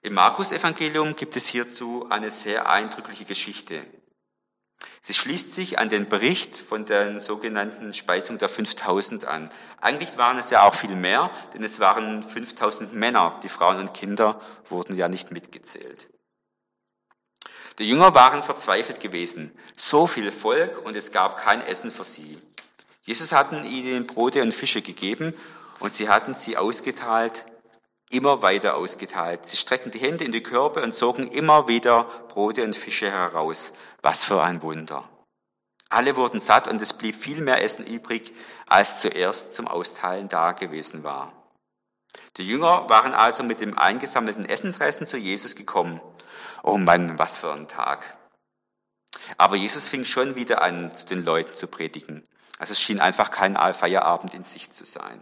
Im 0.00 0.14
Markus-Evangelium 0.14 1.16
gibt 1.16 1.36
es 1.36 1.46
hierzu 1.46 2.06
eine 2.08 2.30
sehr 2.30 2.70
eindrückliche 2.70 3.26
Geschichte. 3.26 3.86
Sie 5.00 5.12
schließt 5.12 5.52
sich 5.52 5.78
an 5.78 5.90
den 5.90 6.08
Bericht 6.08 6.56
von 6.56 6.86
der 6.86 7.20
sogenannten 7.20 7.92
Speisung 7.92 8.38
der 8.38 8.48
5000 8.48 9.26
an. 9.26 9.50
Eigentlich 9.80 10.16
waren 10.16 10.38
es 10.38 10.48
ja 10.48 10.62
auch 10.62 10.74
viel 10.74 10.96
mehr, 10.96 11.30
denn 11.52 11.62
es 11.62 11.78
waren 11.78 12.24
5000 12.28 12.94
Männer. 12.94 13.38
Die 13.42 13.50
Frauen 13.50 13.78
und 13.78 13.92
Kinder 13.92 14.40
wurden 14.70 14.96
ja 14.96 15.08
nicht 15.08 15.30
mitgezählt. 15.30 16.08
Die 17.78 17.88
Jünger 17.88 18.14
waren 18.14 18.42
verzweifelt 18.42 19.00
gewesen. 19.00 19.52
So 19.76 20.06
viel 20.06 20.32
Volk 20.32 20.84
und 20.84 20.96
es 20.96 21.12
gab 21.12 21.36
kein 21.36 21.60
Essen 21.60 21.90
für 21.90 22.04
sie. 22.04 22.38
Jesus 23.02 23.32
hatten 23.32 23.64
ihnen 23.64 24.06
Brote 24.06 24.40
und 24.40 24.52
Fische 24.52 24.80
gegeben 24.80 25.34
und 25.80 25.92
sie 25.94 26.08
hatten 26.08 26.32
sie 26.32 26.56
ausgeteilt 26.56 27.44
immer 28.10 28.42
weiter 28.42 28.76
ausgeteilt. 28.76 29.46
Sie 29.46 29.56
streckten 29.56 29.90
die 29.90 29.98
Hände 29.98 30.24
in 30.24 30.32
die 30.32 30.42
Körbe 30.42 30.82
und 30.82 30.94
zogen 30.94 31.28
immer 31.28 31.68
wieder 31.68 32.04
Brote 32.28 32.62
und 32.64 32.76
Fische 32.76 33.10
heraus. 33.10 33.72
Was 34.02 34.24
für 34.24 34.42
ein 34.42 34.62
Wunder. 34.62 35.08
Alle 35.88 36.16
wurden 36.16 36.40
satt 36.40 36.66
und 36.68 36.80
es 36.82 36.92
blieb 36.92 37.14
viel 37.14 37.40
mehr 37.40 37.62
Essen 37.62 37.86
übrig, 37.86 38.34
als 38.66 39.00
zuerst 39.00 39.54
zum 39.54 39.68
Austeilen 39.68 40.28
da 40.28 40.52
gewesen 40.52 41.04
war. 41.04 41.32
Die 42.36 42.46
Jünger 42.46 42.88
waren 42.88 43.14
also 43.14 43.44
mit 43.44 43.60
dem 43.60 43.78
eingesammelten 43.78 44.44
Essensresten 44.44 45.06
zu 45.06 45.16
Jesus 45.16 45.54
gekommen. 45.54 46.00
Oh 46.62 46.78
Mann, 46.78 47.18
was 47.18 47.38
für 47.38 47.52
ein 47.52 47.68
Tag. 47.68 48.16
Aber 49.38 49.56
Jesus 49.56 49.86
fing 49.86 50.04
schon 50.04 50.34
wieder 50.34 50.62
an, 50.62 50.92
zu 50.92 51.06
den 51.06 51.24
Leuten 51.24 51.54
zu 51.54 51.68
predigen. 51.68 52.22
Also 52.58 52.72
es 52.72 52.80
schien 52.80 53.00
einfach 53.00 53.30
kein 53.30 53.56
Feierabend 53.74 54.34
in 54.34 54.42
Sicht 54.42 54.74
zu 54.74 54.84
sein. 54.84 55.20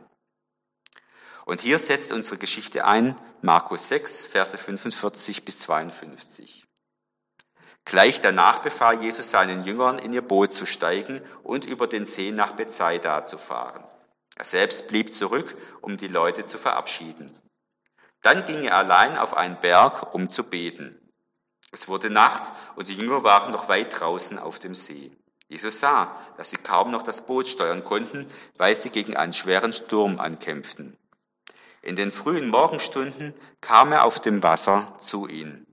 Und 1.45 1.61
hier 1.61 1.79
setzt 1.79 2.13
unsere 2.13 2.39
Geschichte 2.39 2.85
ein, 2.85 3.17
Markus 3.41 3.89
6, 3.89 4.27
Verse 4.27 4.57
45 4.57 5.45
bis 5.45 5.59
52. 5.59 6.67
Gleich 7.85 8.21
danach 8.21 8.61
befahl 8.61 9.03
Jesus 9.03 9.31
seinen 9.31 9.65
Jüngern, 9.65 9.99
in 9.99 10.13
ihr 10.13 10.23
Boot 10.23 10.55
zu 10.55 10.67
steigen 10.67 11.21
und 11.43 11.65
über 11.65 11.89
den 11.89 12.05
See 12.05 12.31
nach 12.31 12.53
Bethsaida 12.53 13.25
zu 13.25 13.39
fahren. 13.39 13.85
Er 14.37 14.45
selbst 14.45 14.89
blieb 14.89 15.13
zurück, 15.13 15.57
um 15.81 15.97
die 15.97 16.09
Leute 16.09 16.45
zu 16.45 16.59
verabschieden. 16.59 17.27
Dann 18.23 18.45
ging 18.45 18.65
er 18.65 18.77
allein 18.77 19.17
auf 19.19 19.37
einen 19.37 19.59
Berg, 19.59 20.15
um 20.15 20.31
zu 20.31 20.45
beten. 20.45 20.99
Es 21.73 21.89
wurde 21.89 22.09
Nacht 22.09 22.53
und 22.77 22.87
die 22.87 22.95
Jünger 22.95 23.25
waren 23.25 23.51
noch 23.51 23.69
weit 23.69 23.99
draußen 23.99 24.39
auf 24.39 24.59
dem 24.59 24.75
See. 24.75 25.11
Jesus 25.49 25.81
sah, 25.81 26.17
dass 26.37 26.51
sie 26.51 26.57
kaum 26.57 26.93
noch 26.93 27.03
das 27.03 27.27
Boot 27.27 27.49
steuern 27.49 27.85
konnten, 27.85 28.29
weil 28.57 28.75
sie 28.75 28.91
gegen 28.91 29.17
einen 29.17 29.33
schweren 29.33 29.73
Sturm 29.73 30.21
ankämpften. 30.21 30.97
In 31.83 31.97
den 31.97 32.13
frühen 32.13 32.49
Morgenstunden 32.49 33.35
kam 33.61 33.93
er 33.93 34.05
auf 34.05 34.21
dem 34.21 34.43
Wasser 34.43 34.87
zu 34.99 35.27
ihnen. 35.27 35.67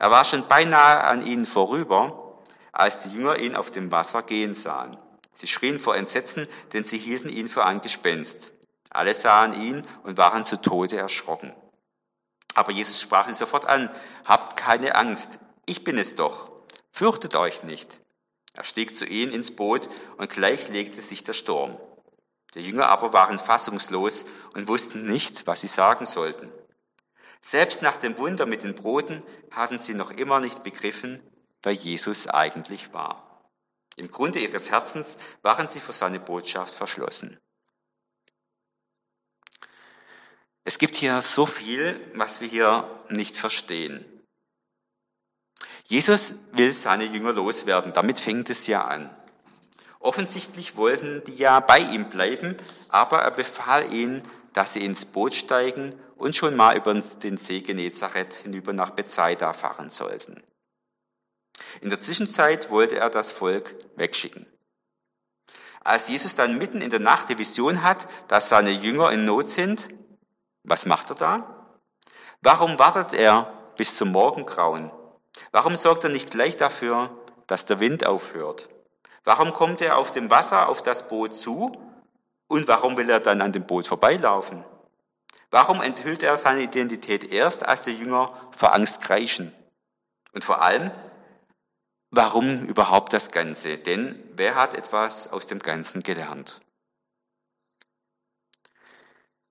Er 0.00 0.10
war 0.10 0.24
schon 0.24 0.48
beinahe 0.48 1.04
an 1.04 1.24
ihnen 1.24 1.46
vorüber, 1.46 2.42
als 2.72 2.98
die 2.98 3.10
Jünger 3.10 3.38
ihn 3.38 3.54
auf 3.54 3.70
dem 3.70 3.92
Wasser 3.92 4.22
gehen 4.22 4.54
sahen. 4.54 4.96
Sie 5.32 5.46
schrien 5.46 5.78
vor 5.78 5.96
Entsetzen, 5.96 6.48
denn 6.72 6.84
sie 6.84 6.98
hielten 6.98 7.28
ihn 7.28 7.48
für 7.48 7.64
ein 7.64 7.80
Gespenst. 7.80 8.52
Alle 8.90 9.14
sahen 9.14 9.52
ihn 9.52 9.86
und 10.02 10.18
waren 10.18 10.44
zu 10.44 10.60
Tode 10.60 10.96
erschrocken. 10.96 11.54
Aber 12.54 12.72
Jesus 12.72 13.00
sprach 13.00 13.28
sie 13.28 13.34
sofort 13.34 13.66
an, 13.66 13.88
habt 14.24 14.56
keine 14.56 14.96
Angst, 14.96 15.38
ich 15.64 15.84
bin 15.84 15.96
es 15.96 16.16
doch, 16.16 16.50
fürchtet 16.90 17.36
euch 17.36 17.62
nicht. 17.62 18.00
Er 18.54 18.64
stieg 18.64 18.96
zu 18.96 19.06
ihnen 19.06 19.32
ins 19.32 19.54
Boot 19.54 19.88
und 20.16 20.30
gleich 20.30 20.68
legte 20.68 21.00
sich 21.00 21.22
der 21.22 21.34
Sturm. 21.34 21.78
Die 22.54 22.60
Jünger 22.60 22.88
aber 22.88 23.12
waren 23.12 23.38
fassungslos 23.38 24.24
und 24.54 24.66
wussten 24.66 25.04
nicht, 25.04 25.46
was 25.46 25.60
sie 25.60 25.68
sagen 25.68 26.06
sollten. 26.06 26.50
Selbst 27.40 27.82
nach 27.82 27.96
dem 27.96 28.18
Wunder 28.18 28.44
mit 28.46 28.64
den 28.64 28.74
Broten 28.74 29.24
hatten 29.50 29.78
sie 29.78 29.94
noch 29.94 30.10
immer 30.10 30.40
nicht 30.40 30.62
begriffen, 30.62 31.20
wer 31.62 31.72
Jesus 31.72 32.26
eigentlich 32.26 32.92
war. 32.92 33.50
Im 33.96 34.10
Grunde 34.10 34.40
ihres 34.40 34.70
Herzens 34.70 35.16
waren 35.42 35.68
sie 35.68 35.80
für 35.80 35.92
seine 35.92 36.20
Botschaft 36.20 36.74
verschlossen. 36.74 37.38
Es 40.64 40.78
gibt 40.78 40.96
hier 40.96 41.20
so 41.22 41.46
viel, 41.46 42.00
was 42.14 42.40
wir 42.40 42.48
hier 42.48 43.04
nicht 43.08 43.36
verstehen. 43.36 44.04
Jesus 45.84 46.34
will 46.52 46.72
seine 46.72 47.04
Jünger 47.04 47.32
loswerden. 47.32 47.92
Damit 47.92 48.20
fängt 48.20 48.50
es 48.50 48.66
ja 48.66 48.84
an. 48.84 49.10
Offensichtlich 50.00 50.76
wollten 50.76 51.22
die 51.24 51.36
ja 51.36 51.60
bei 51.60 51.78
ihm 51.78 52.08
bleiben, 52.08 52.56
aber 52.88 53.20
er 53.20 53.30
befahl 53.30 53.92
ihnen, 53.92 54.26
dass 54.54 54.72
sie 54.72 54.84
ins 54.84 55.04
Boot 55.04 55.34
steigen 55.34 55.94
und 56.16 56.34
schon 56.34 56.56
mal 56.56 56.76
über 56.76 56.94
den 56.94 57.36
See 57.36 57.60
Genezareth 57.60 58.34
hinüber 58.34 58.72
nach 58.72 58.90
Bethsaida 58.90 59.52
fahren 59.52 59.90
sollten. 59.90 60.42
In 61.82 61.90
der 61.90 62.00
Zwischenzeit 62.00 62.70
wollte 62.70 62.98
er 62.98 63.10
das 63.10 63.30
Volk 63.30 63.74
wegschicken. 63.96 64.46
Als 65.82 66.08
Jesus 66.08 66.34
dann 66.34 66.58
mitten 66.58 66.80
in 66.80 66.90
der 66.90 67.00
Nacht 67.00 67.28
die 67.28 67.38
Vision 67.38 67.82
hat, 67.82 68.08
dass 68.28 68.48
seine 68.48 68.70
Jünger 68.70 69.12
in 69.12 69.26
Not 69.26 69.50
sind, 69.50 69.88
was 70.62 70.86
macht 70.86 71.10
er 71.10 71.16
da? 71.16 71.76
Warum 72.40 72.78
wartet 72.78 73.12
er 73.12 73.52
bis 73.76 73.96
zum 73.96 74.12
Morgengrauen? 74.12 74.90
Warum 75.52 75.76
sorgt 75.76 76.04
er 76.04 76.10
nicht 76.10 76.30
gleich 76.30 76.56
dafür, 76.56 77.16
dass 77.46 77.66
der 77.66 77.80
Wind 77.80 78.06
aufhört? 78.06 78.68
Warum 79.24 79.52
kommt 79.52 79.80
er 79.80 79.98
auf 79.98 80.12
dem 80.12 80.30
Wasser 80.30 80.68
auf 80.68 80.82
das 80.82 81.08
Boot 81.08 81.34
zu 81.34 81.72
und 82.48 82.68
warum 82.68 82.96
will 82.96 83.10
er 83.10 83.20
dann 83.20 83.42
an 83.42 83.52
dem 83.52 83.66
Boot 83.66 83.86
vorbeilaufen? 83.86 84.64
Warum 85.50 85.82
enthüllt 85.82 86.22
er 86.22 86.36
seine 86.36 86.62
Identität 86.62 87.24
erst, 87.24 87.66
als 87.66 87.82
die 87.82 87.90
Jünger 87.96 88.28
vor 88.56 88.72
Angst 88.72 89.02
kreischen? 89.02 89.52
Und 90.32 90.44
vor 90.44 90.62
allem, 90.62 90.90
warum 92.10 92.64
überhaupt 92.66 93.12
das 93.12 93.30
Ganze? 93.32 93.78
Denn 93.78 94.22
wer 94.36 94.54
hat 94.54 94.74
etwas 94.74 95.28
aus 95.32 95.46
dem 95.46 95.58
Ganzen 95.58 96.02
gelernt? 96.02 96.60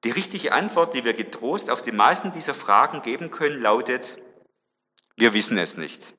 Die 0.06 0.12
richtige 0.12 0.54
Antwort, 0.54 0.94
die 0.94 1.04
wir 1.04 1.14
getrost 1.14 1.70
auf 1.70 1.82
die 1.82 1.92
meisten 1.92 2.32
dieser 2.32 2.54
Fragen 2.54 3.02
geben 3.02 3.32
können, 3.32 3.62
lautet, 3.62 4.18
wir 5.18 5.34
wissen 5.34 5.58
es 5.58 5.76
nicht. 5.76 6.16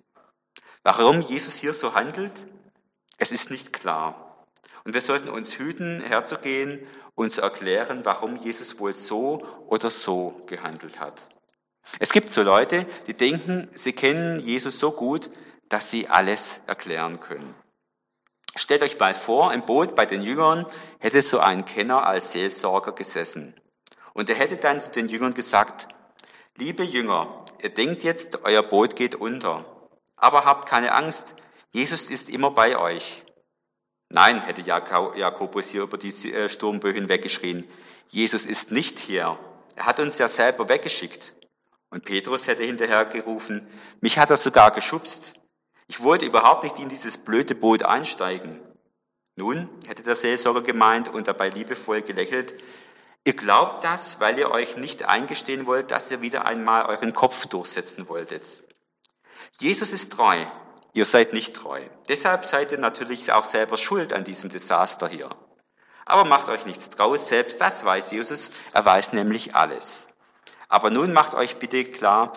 Warum 0.83 1.23
Jesus 1.23 1.55
hier 1.55 1.73
so 1.73 1.95
handelt, 1.95 2.47
es 3.21 3.31
ist 3.31 3.51
nicht 3.51 3.73
klar. 3.73 4.47
Und 4.85 4.95
wir 4.95 5.01
sollten 5.01 5.29
uns 5.29 5.59
hüten, 5.59 6.01
herzugehen 6.01 6.87
und 7.15 7.33
zu 7.33 7.43
erklären, 7.43 8.01
warum 8.05 8.37
Jesus 8.37 8.79
wohl 8.81 8.95
so 8.95 9.47
oder 9.67 9.91
so 9.91 10.41
gehandelt 10.47 10.99
hat. 10.99 11.29
Es 11.99 12.13
gibt 12.13 12.31
so 12.31 12.43
Leute, 12.43 12.87
die 13.07 13.15
denken, 13.15 13.69
sie 13.75 13.93
kennen 13.93 14.41
Jesus 14.41 14.79
so 14.79 14.91
gut, 14.91 15.31
dass 15.69 15.91
sie 15.91 16.09
alles 16.09 16.63
erklären 16.67 17.21
können. 17.21 17.55
Stellt 18.57 18.83
euch 18.83 18.99
mal 18.99 19.15
vor, 19.15 19.53
im 19.53 19.65
Boot 19.65 19.95
bei 19.95 20.07
den 20.07 20.23
Jüngern 20.23 20.67
hätte 20.99 21.23
so 21.23 21.39
ein 21.39 21.65
Kenner 21.65 22.07
als 22.07 22.33
Seelsorger 22.33 22.93
gesessen. 22.93 23.55
Und 24.15 24.29
er 24.31 24.37
hätte 24.37 24.57
dann 24.57 24.81
zu 24.81 24.91
den 24.91 25.09
Jüngern 25.09 25.35
gesagt, 25.35 25.89
Liebe 26.57 26.83
Jünger, 26.83 27.45
ihr 27.63 27.71
denkt 27.73 28.03
jetzt, 28.03 28.45
euer 28.45 28.63
Boot 28.63 28.97
geht 28.97 29.15
unter. 29.15 29.65
Aber 30.17 30.45
habt 30.45 30.69
keine 30.69 30.93
Angst, 30.93 31.37
Jesus 31.73 32.11
ist 32.11 32.29
immer 32.29 32.51
bei 32.51 32.77
euch. 32.79 33.23
Nein, 34.09 34.41
hätte 34.41 34.63
Jakobus 34.63 35.69
hier 35.69 35.83
über 35.83 35.97
die 35.97 36.33
äh, 36.33 36.49
Sturmböe 36.49 36.93
hinweggeschrien. 36.93 37.69
Jesus 38.09 38.45
ist 38.45 38.73
nicht 38.73 38.99
hier. 38.99 39.39
Er 39.77 39.87
hat 39.87 40.01
uns 40.01 40.19
ja 40.19 40.27
selber 40.27 40.69
weggeschickt. 40.69 41.35
Und 41.91 42.05
Petrus 42.05 42.47
hätte 42.47 42.65
hinterher 42.65 43.05
gerufen, 43.05 43.69
mich 44.01 44.19
hat 44.19 44.31
er 44.31 44.37
sogar 44.37 44.71
geschubst. 44.73 45.35
Ich 45.89 46.03
wollte 46.03 46.27
überhaupt 46.27 46.63
nicht 46.65 46.79
in 46.79 46.89
dieses 46.89 47.19
blöde 47.19 47.55
Boot 47.55 47.83
einsteigen. 47.83 48.61
Nun, 49.37 49.69
hätte 49.87 50.03
der 50.03 50.17
Seelsorger 50.17 50.63
gemeint 50.63 51.09
und 51.09 51.27
dabei 51.27 51.49
liebevoll 51.49 52.03
gelächelt, 52.03 52.55
ihr 53.25 53.35
glaubt 53.35 53.85
das, 53.85 54.21
weil 54.21 54.39
ihr 54.39 54.51
euch 54.51 54.77
nicht 54.77 55.05
eingestehen 55.05 55.67
wollt, 55.67 55.91
dass 55.91 56.11
ihr 56.11 56.21
wieder 56.21 56.45
einmal 56.45 56.87
euren 56.87 57.13
Kopf 57.13 57.47
durchsetzen 57.47 58.09
wolltet. 58.09 58.63
Jesus 59.59 59.93
ist 59.93 60.13
treu, 60.13 60.47
ihr 60.93 61.05
seid 61.05 61.33
nicht 61.33 61.55
treu. 61.55 61.83
Deshalb 62.09 62.45
seid 62.45 62.73
ihr 62.73 62.79
natürlich 62.79 63.33
auch 63.33 63.45
selber 63.45 63.77
schuld 63.77 64.13
an 64.13 64.25
diesem 64.25 64.51
Desaster 64.51 65.09
hier. 65.09 65.31
Aber 66.05 66.25
macht 66.25 66.49
euch 66.49 66.67
nichts 66.67 66.91
draus, 66.91 67.29
selbst 67.29 67.61
das 67.61 67.85
weiß 67.85 68.11
Jesus, 68.11 68.51
er 68.73 68.85
weiß 68.85 69.13
nämlich 69.13 69.55
alles. 69.55 70.09
Aber 70.69 70.91
nun 70.91 71.13
macht 71.13 71.35
euch 71.35 71.57
bitte 71.59 71.85
klar, 71.85 72.33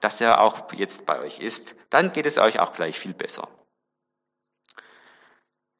dass 0.00 0.20
er 0.20 0.40
auch 0.40 0.72
jetzt 0.72 1.06
bei 1.06 1.20
euch 1.20 1.40
ist, 1.40 1.74
dann 1.90 2.12
geht 2.12 2.26
es 2.26 2.38
euch 2.38 2.60
auch 2.60 2.72
gleich 2.72 2.98
viel 2.98 3.14
besser. 3.14 3.48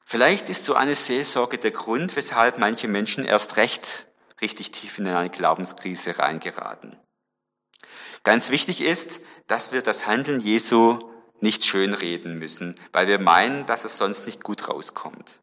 Vielleicht 0.05 0.49
ist 0.49 0.65
so 0.65 0.75
eine 0.75 0.95
Seelsorge 0.95 1.59
der 1.59 1.73
Grund, 1.73 2.17
weshalb 2.17 2.59
manche 2.59 2.89
Menschen 2.89 3.25
erst 3.25 3.57
recht 3.57 4.07
richtig 4.41 4.71
tief 4.71 4.99
in 4.99 5.09
eine 5.09 5.31
Glaubenskrise 5.31 6.19
reingeraten. 6.19 6.97
Ganz 8.23 8.51
wichtig 8.51 8.81
ist, 8.81 9.21
dass 9.47 9.73
wir 9.73 9.83
das 9.83 10.07
Handeln 10.07 10.41
Jesu 10.41 10.99
nicht 11.41 11.65
schönreden 11.65 12.39
müssen, 12.39 12.75
weil 12.93 13.09
wir 13.09 13.19
meinen, 13.19 13.67
dass 13.67 13.85
es 13.85 13.97
sonst 13.97 14.27
nicht 14.27 14.43
gut 14.43 14.69
rauskommt. 14.69 15.41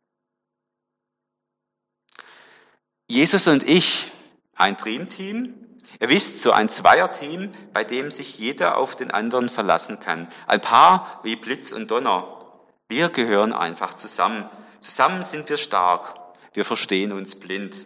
Jesus 3.08 3.48
und 3.48 3.68
ich, 3.68 4.12
ein 4.56 4.76
Dreamteam, 4.78 5.64
Ihr 6.00 6.10
wisst, 6.10 6.42
so 6.42 6.52
ein 6.52 6.70
Zweierteam, 6.70 7.54
bei 7.72 7.84
dem 7.84 8.10
sich 8.10 8.38
jeder 8.38 8.78
auf 8.78 8.96
den 8.96 9.12
anderen 9.12 9.50
verlassen 9.50 10.00
kann. 10.00 10.28
Ein 10.48 10.62
Paar 10.62 11.20
wie 11.24 11.36
Blitz 11.36 11.72
und 11.72 11.92
Donner. 11.92 12.62
Wir 12.88 13.10
gehören 13.10 13.54
einfach 13.54 13.94
zusammen. 13.94 14.50
Zusammen 14.80 15.24
sind 15.24 15.50
wir 15.50 15.58
stark. 15.58 16.16
Wir 16.54 16.66
verstehen 16.66 17.12
uns 17.12 17.36
blind. 17.36 17.86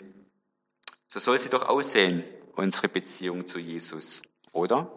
So 1.07 1.19
soll 1.19 1.37
sie 1.39 1.49
doch 1.49 1.67
aussehen, 1.67 2.23
unsere 2.55 2.89
Beziehung 2.89 3.47
zu 3.47 3.59
Jesus, 3.59 4.21
oder? 4.51 4.91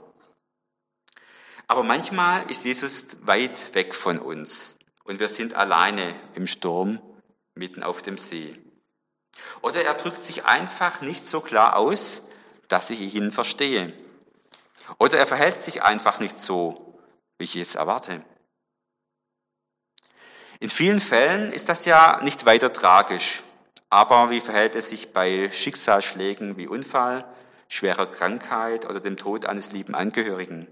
Aber 1.70 1.84
manchmal 1.84 2.50
ist 2.50 2.64
Jesus 2.64 3.16
weit 3.20 3.76
weg 3.76 3.94
von 3.94 4.18
uns 4.18 4.74
und 5.04 5.20
wir 5.20 5.28
sind 5.28 5.54
alleine 5.54 6.18
im 6.34 6.48
Sturm 6.48 7.00
mitten 7.54 7.84
auf 7.84 8.02
dem 8.02 8.18
See. 8.18 8.58
Oder 9.62 9.84
er 9.84 9.94
drückt 9.94 10.24
sich 10.24 10.44
einfach 10.44 11.00
nicht 11.00 11.28
so 11.28 11.40
klar 11.40 11.76
aus, 11.76 12.22
dass 12.66 12.90
ich 12.90 12.98
ihn 13.14 13.30
verstehe. 13.30 13.92
Oder 14.98 15.18
er 15.18 15.28
verhält 15.28 15.62
sich 15.62 15.84
einfach 15.84 16.18
nicht 16.18 16.40
so, 16.40 16.98
wie 17.38 17.44
ich 17.44 17.54
es 17.54 17.76
erwarte. 17.76 18.24
In 20.58 20.70
vielen 20.70 21.00
Fällen 21.00 21.52
ist 21.52 21.68
das 21.68 21.84
ja 21.84 22.18
nicht 22.24 22.46
weiter 22.46 22.72
tragisch. 22.72 23.44
Aber 23.90 24.30
wie 24.30 24.40
verhält 24.40 24.74
es 24.74 24.88
sich 24.88 25.12
bei 25.12 25.48
Schicksalsschlägen 25.52 26.56
wie 26.56 26.66
Unfall, 26.66 27.32
schwerer 27.68 28.06
Krankheit 28.06 28.86
oder 28.90 28.98
dem 28.98 29.16
Tod 29.16 29.46
eines 29.46 29.70
lieben 29.70 29.94
Angehörigen? 29.94 30.66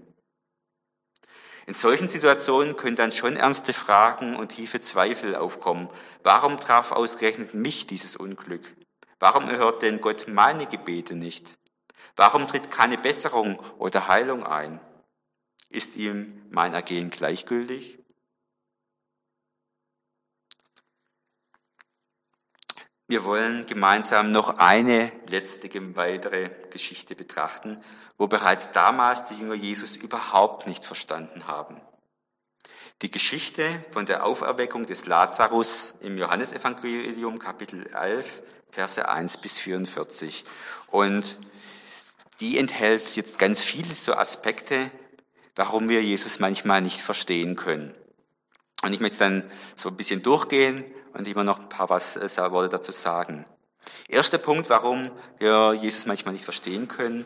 In 1.69 1.75
solchen 1.75 2.09
Situationen 2.09 2.77
können 2.77 2.95
dann 2.95 3.11
schon 3.11 3.35
ernste 3.35 3.73
Fragen 3.73 4.35
und 4.35 4.49
tiefe 4.49 4.81
Zweifel 4.81 5.35
aufkommen. 5.35 5.87
Warum 6.23 6.59
traf 6.59 6.91
ausgerechnet 6.91 7.53
mich 7.53 7.85
dieses 7.85 8.15
Unglück? 8.15 8.75
Warum 9.19 9.47
erhört 9.47 9.83
denn 9.83 10.01
Gott 10.01 10.27
meine 10.27 10.65
Gebete 10.65 11.13
nicht? 11.13 11.59
Warum 12.15 12.47
tritt 12.47 12.71
keine 12.71 12.97
Besserung 12.97 13.59
oder 13.77 14.07
Heilung 14.07 14.43
ein? 14.43 14.79
Ist 15.69 15.95
ihm 15.95 16.41
mein 16.49 16.73
Ergehen 16.73 17.11
gleichgültig? 17.11 17.98
Wir 23.09 23.23
wollen 23.23 23.65
gemeinsam 23.65 24.31
noch 24.31 24.59
eine 24.59 25.11
letzte 25.31 25.67
weitere 25.95 26.51
Geschichte 26.69 27.15
betrachten, 27.15 27.77
wo 28.19 28.27
bereits 28.27 28.71
damals 28.71 29.25
die 29.25 29.33
Jünger 29.33 29.55
Jesus 29.55 29.97
überhaupt 29.97 30.67
nicht 30.67 30.85
verstanden 30.85 31.47
haben. 31.47 31.81
Die 33.01 33.09
Geschichte 33.09 33.83
von 33.89 34.05
der 34.05 34.27
Auferweckung 34.27 34.85
des 34.85 35.07
Lazarus 35.07 35.95
im 36.01 36.19
Johannesevangelium 36.19 37.39
Kapitel 37.39 37.87
11, 37.87 38.43
Verse 38.69 39.09
1 39.09 39.37
bis 39.37 39.57
44. 39.57 40.45
Und 40.91 41.39
die 42.41 42.59
enthält 42.59 43.15
jetzt 43.15 43.39
ganz 43.39 43.63
viele 43.63 43.95
so 43.95 44.13
Aspekte, 44.13 44.91
warum 45.55 45.89
wir 45.89 46.03
Jesus 46.03 46.37
manchmal 46.39 46.83
nicht 46.83 46.99
verstehen 46.99 47.55
können. 47.55 47.91
Und 48.83 48.93
ich 48.93 48.99
möchte 48.99 49.17
dann 49.17 49.51
so 49.75 49.89
ein 49.89 49.97
bisschen 49.97 50.21
durchgehen 50.21 50.85
und 51.13 51.27
immer 51.27 51.43
noch 51.43 51.59
ein 51.59 51.69
paar 51.69 51.89
was, 51.89 52.17
äh, 52.17 52.51
Worte 52.51 52.69
dazu 52.69 52.91
sagen. 52.91 53.45
Erster 54.07 54.37
Punkt, 54.37 54.69
warum 54.69 55.07
wir 55.37 55.73
Jesus 55.73 56.05
manchmal 56.05 56.33
nicht 56.33 56.43
verstehen 56.43 56.87
können. 56.87 57.25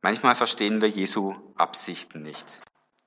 Manchmal 0.00 0.34
verstehen 0.34 0.80
wir 0.80 0.88
Jesu 0.88 1.34
Absichten 1.56 2.22
nicht. 2.22 2.60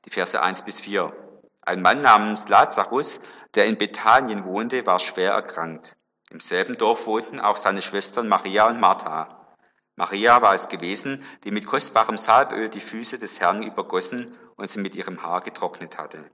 Die 0.05 0.09
Verse 0.09 0.41
1 0.41 0.63
bis 0.63 0.79
4. 0.79 1.13
Ein 1.61 1.81
Mann 1.81 2.01
namens 2.01 2.47
Lazarus, 2.47 3.19
der 3.55 3.65
in 3.65 3.77
Bethanien 3.77 4.45
wohnte, 4.45 4.85
war 4.85 4.99
schwer 4.99 5.31
erkrankt. 5.31 5.95
Im 6.29 6.39
selben 6.39 6.77
Dorf 6.77 7.07
wohnten 7.07 7.39
auch 7.39 7.57
seine 7.57 7.81
Schwestern 7.81 8.27
Maria 8.27 8.67
und 8.67 8.79
Martha. 8.79 9.55
Maria 9.95 10.41
war 10.41 10.53
es 10.53 10.67
gewesen, 10.67 11.23
die 11.43 11.51
mit 11.51 11.65
kostbarem 11.65 12.17
Salböl 12.17 12.69
die 12.69 12.81
Füße 12.81 13.17
des 13.17 13.39
Herrn 13.39 13.63
übergossen 13.63 14.25
und 14.55 14.69
sie 14.69 14.79
mit 14.79 14.95
ihrem 14.95 15.23
Haar 15.23 15.41
getrocknet 15.41 15.97
hatte. 15.97 16.29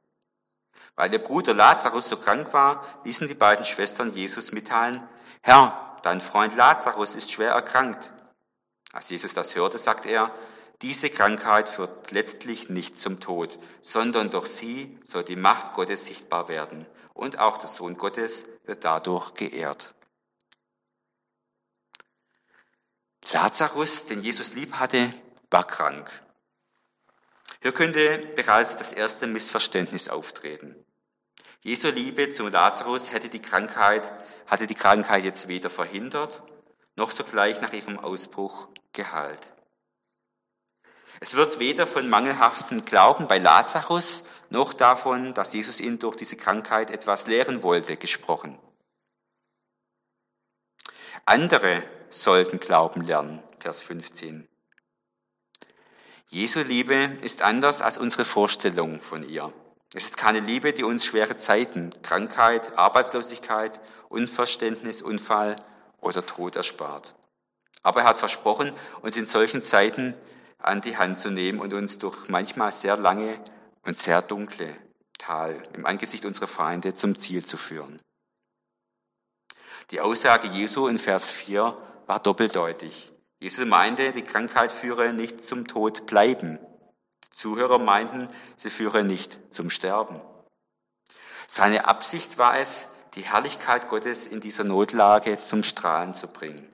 Weil 0.95 1.13
ihr 1.13 1.23
Bruder 1.23 1.53
Lazarus 1.53 2.09
so 2.09 2.17
krank 2.17 2.53
war, 2.53 2.85
ließen 3.03 3.27
die 3.27 3.33
beiden 3.33 3.65
Schwestern 3.65 4.13
Jesus 4.13 4.51
mitteilen, 4.51 5.01
Herr, 5.41 5.97
dein 6.03 6.21
Freund 6.21 6.55
Lazarus 6.55 7.15
ist 7.15 7.31
schwer 7.31 7.51
erkrankt. 7.51 8.11
Als 8.93 9.09
Jesus 9.09 9.33
das 9.33 9.55
hörte, 9.55 9.77
sagte 9.77 10.09
er, 10.09 10.33
diese 10.81 11.09
Krankheit 11.09 11.69
führt 11.69 12.11
letztlich 12.11 12.69
nicht 12.69 12.99
zum 12.99 13.19
Tod, 13.19 13.59
sondern 13.81 14.31
durch 14.31 14.47
sie 14.47 14.99
soll 15.03 15.23
die 15.23 15.35
Macht 15.35 15.73
Gottes 15.73 16.05
sichtbar 16.05 16.47
werden 16.47 16.85
und 17.13 17.39
auch 17.39 17.57
der 17.57 17.69
Sohn 17.69 17.95
Gottes 17.95 18.45
wird 18.65 18.83
dadurch 18.83 19.33
geehrt. 19.35 19.93
Lazarus, 23.31 24.07
den 24.07 24.21
Jesus 24.21 24.53
lieb 24.53 24.73
hatte, 24.73 25.11
war 25.51 25.65
krank. 25.65 26.11
Hier 27.61 27.73
könnte 27.73 28.17
bereits 28.35 28.75
das 28.75 28.91
erste 28.91 29.27
Missverständnis 29.27 30.09
auftreten. 30.09 30.75
Jesu 31.61 31.89
Liebe 31.89 32.31
zu 32.31 32.47
Lazarus 32.47 33.11
hätte 33.11 33.29
die 33.29 33.41
Krankheit, 33.41 34.11
hatte 34.47 34.65
die 34.65 34.75
Krankheit 34.75 35.23
jetzt 35.23 35.47
weder 35.47 35.69
verhindert, 35.69 36.41
noch 36.95 37.11
sogleich 37.11 37.61
nach 37.61 37.71
ihrem 37.71 37.99
Ausbruch 37.99 38.67
geheilt. 38.93 39.53
Es 41.19 41.35
wird 41.35 41.59
weder 41.59 41.85
von 41.85 42.09
mangelhaftem 42.09 42.83
Glauben 42.83 43.27
bei 43.27 43.37
Lazarus, 43.37 44.23
noch 44.49 44.73
davon, 44.73 45.35
dass 45.35 45.53
Jesus 45.53 45.79
ihn 45.79 45.99
durch 45.99 46.15
diese 46.15 46.35
Krankheit 46.35 46.89
etwas 46.89 47.27
lehren 47.27 47.61
wollte, 47.61 47.95
gesprochen. 47.95 48.57
Andere 51.25 51.83
sollten 52.09 52.59
Glauben 52.59 53.01
lernen. 53.01 53.43
Vers 53.59 53.83
15. 53.83 54.50
Jesu 56.33 56.61
Liebe 56.61 57.17
ist 57.21 57.41
anders 57.41 57.81
als 57.81 57.97
unsere 57.97 58.23
Vorstellung 58.23 59.01
von 59.01 59.27
ihr. 59.27 59.51
Es 59.93 60.05
ist 60.05 60.15
keine 60.15 60.39
Liebe, 60.39 60.71
die 60.71 60.85
uns 60.85 61.03
schwere 61.03 61.35
Zeiten, 61.35 61.89
Krankheit, 62.03 62.77
Arbeitslosigkeit, 62.77 63.81
Unverständnis, 64.07 65.01
Unfall 65.01 65.57
oder 65.99 66.25
Tod 66.25 66.55
erspart. 66.55 67.15
Aber 67.83 67.99
er 67.99 68.07
hat 68.07 68.15
versprochen, 68.15 68.71
uns 69.01 69.17
in 69.17 69.25
solchen 69.25 69.61
Zeiten 69.61 70.15
an 70.57 70.79
die 70.79 70.95
Hand 70.95 71.17
zu 71.17 71.31
nehmen 71.31 71.59
und 71.59 71.73
uns 71.73 71.99
durch 71.99 72.29
manchmal 72.29 72.71
sehr 72.71 72.95
lange 72.95 73.37
und 73.83 73.97
sehr 73.97 74.21
dunkle 74.21 74.77
Tal 75.17 75.61
im 75.73 75.85
Angesicht 75.85 76.23
unserer 76.23 76.47
Feinde 76.47 76.93
zum 76.93 77.17
Ziel 77.17 77.43
zu 77.43 77.57
führen. 77.57 78.01
Die 79.89 79.99
Aussage 79.99 80.47
Jesu 80.47 80.87
in 80.87 80.97
Vers 80.97 81.29
4 81.29 81.77
war 82.07 82.19
doppeldeutig. 82.21 83.10
Jesus 83.41 83.65
meinte, 83.65 84.11
die 84.11 84.21
Krankheit 84.21 84.71
führe 84.71 85.13
nicht 85.13 85.43
zum 85.43 85.67
Tod 85.67 86.05
bleiben. 86.05 86.59
Die 87.25 87.35
Zuhörer 87.35 87.79
meinten, 87.79 88.27
sie 88.55 88.69
führe 88.69 89.03
nicht 89.03 89.39
zum 89.49 89.71
Sterben. 89.71 90.19
Seine 91.47 91.85
Absicht 91.85 92.37
war 92.37 92.59
es, 92.59 92.87
die 93.15 93.23
Herrlichkeit 93.23 93.89
Gottes 93.89 94.27
in 94.27 94.41
dieser 94.41 94.63
Notlage 94.63 95.41
zum 95.41 95.63
Strahlen 95.63 96.13
zu 96.13 96.27
bringen. 96.27 96.69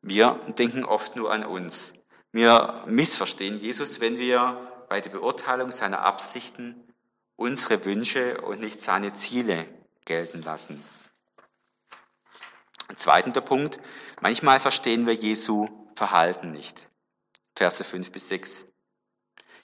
Wir 0.00 0.38
denken 0.56 0.84
oft 0.84 1.16
nur 1.16 1.32
an 1.32 1.44
uns. 1.44 1.92
Wir 2.30 2.84
missverstehen 2.86 3.58
Jesus, 3.58 4.00
wenn 4.00 4.16
wir 4.18 4.86
bei 4.88 5.00
der 5.00 5.10
Beurteilung 5.10 5.72
seiner 5.72 6.02
Absichten 6.02 6.94
unsere 7.34 7.84
Wünsche 7.84 8.40
und 8.42 8.60
nicht 8.60 8.80
seine 8.80 9.12
Ziele 9.12 9.66
gelten 10.04 10.40
lassen. 10.42 10.84
Zweiter 12.96 13.40
Punkt, 13.40 13.80
manchmal 14.20 14.60
verstehen 14.60 15.06
wir 15.06 15.14
Jesu 15.14 15.68
Verhalten 15.94 16.52
nicht. 16.52 16.88
Verse 17.56 17.82
5 17.82 18.12
bis 18.12 18.28
6. 18.28 18.66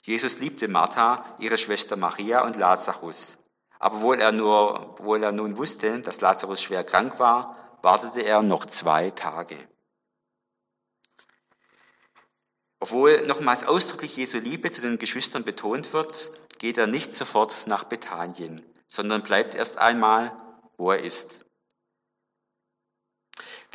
Jesus 0.01 0.39
liebte 0.39 0.67
Martha, 0.67 1.25
ihre 1.39 1.57
Schwester 1.57 1.95
Maria 1.95 2.43
und 2.43 2.55
Lazarus. 2.55 3.37
Aber 3.79 3.97
obwohl 3.97 4.19
er, 4.19 4.31
nur, 4.31 4.91
obwohl 4.91 5.23
er 5.23 5.31
nun 5.31 5.57
wusste, 5.57 5.99
dass 6.01 6.21
Lazarus 6.21 6.61
schwer 6.61 6.83
krank 6.83 7.19
war, 7.19 7.77
wartete 7.81 8.21
er 8.21 8.41
noch 8.41 8.65
zwei 8.65 9.11
Tage. 9.11 9.57
Obwohl 12.79 13.25
nochmals 13.25 13.63
ausdrücklich 13.63 14.15
Jesu 14.15 14.37
Liebe 14.37 14.69
zu 14.71 14.81
den 14.81 14.99
Geschwistern 14.99 15.43
betont 15.43 15.93
wird, 15.93 16.29
geht 16.59 16.77
er 16.77 16.87
nicht 16.87 17.13
sofort 17.13 17.65
nach 17.67 17.85
Bethanien, 17.85 18.61
sondern 18.87 19.23
bleibt 19.23 19.55
erst 19.55 19.77
einmal, 19.77 20.35
wo 20.77 20.91
er 20.91 20.99
ist. 20.99 21.44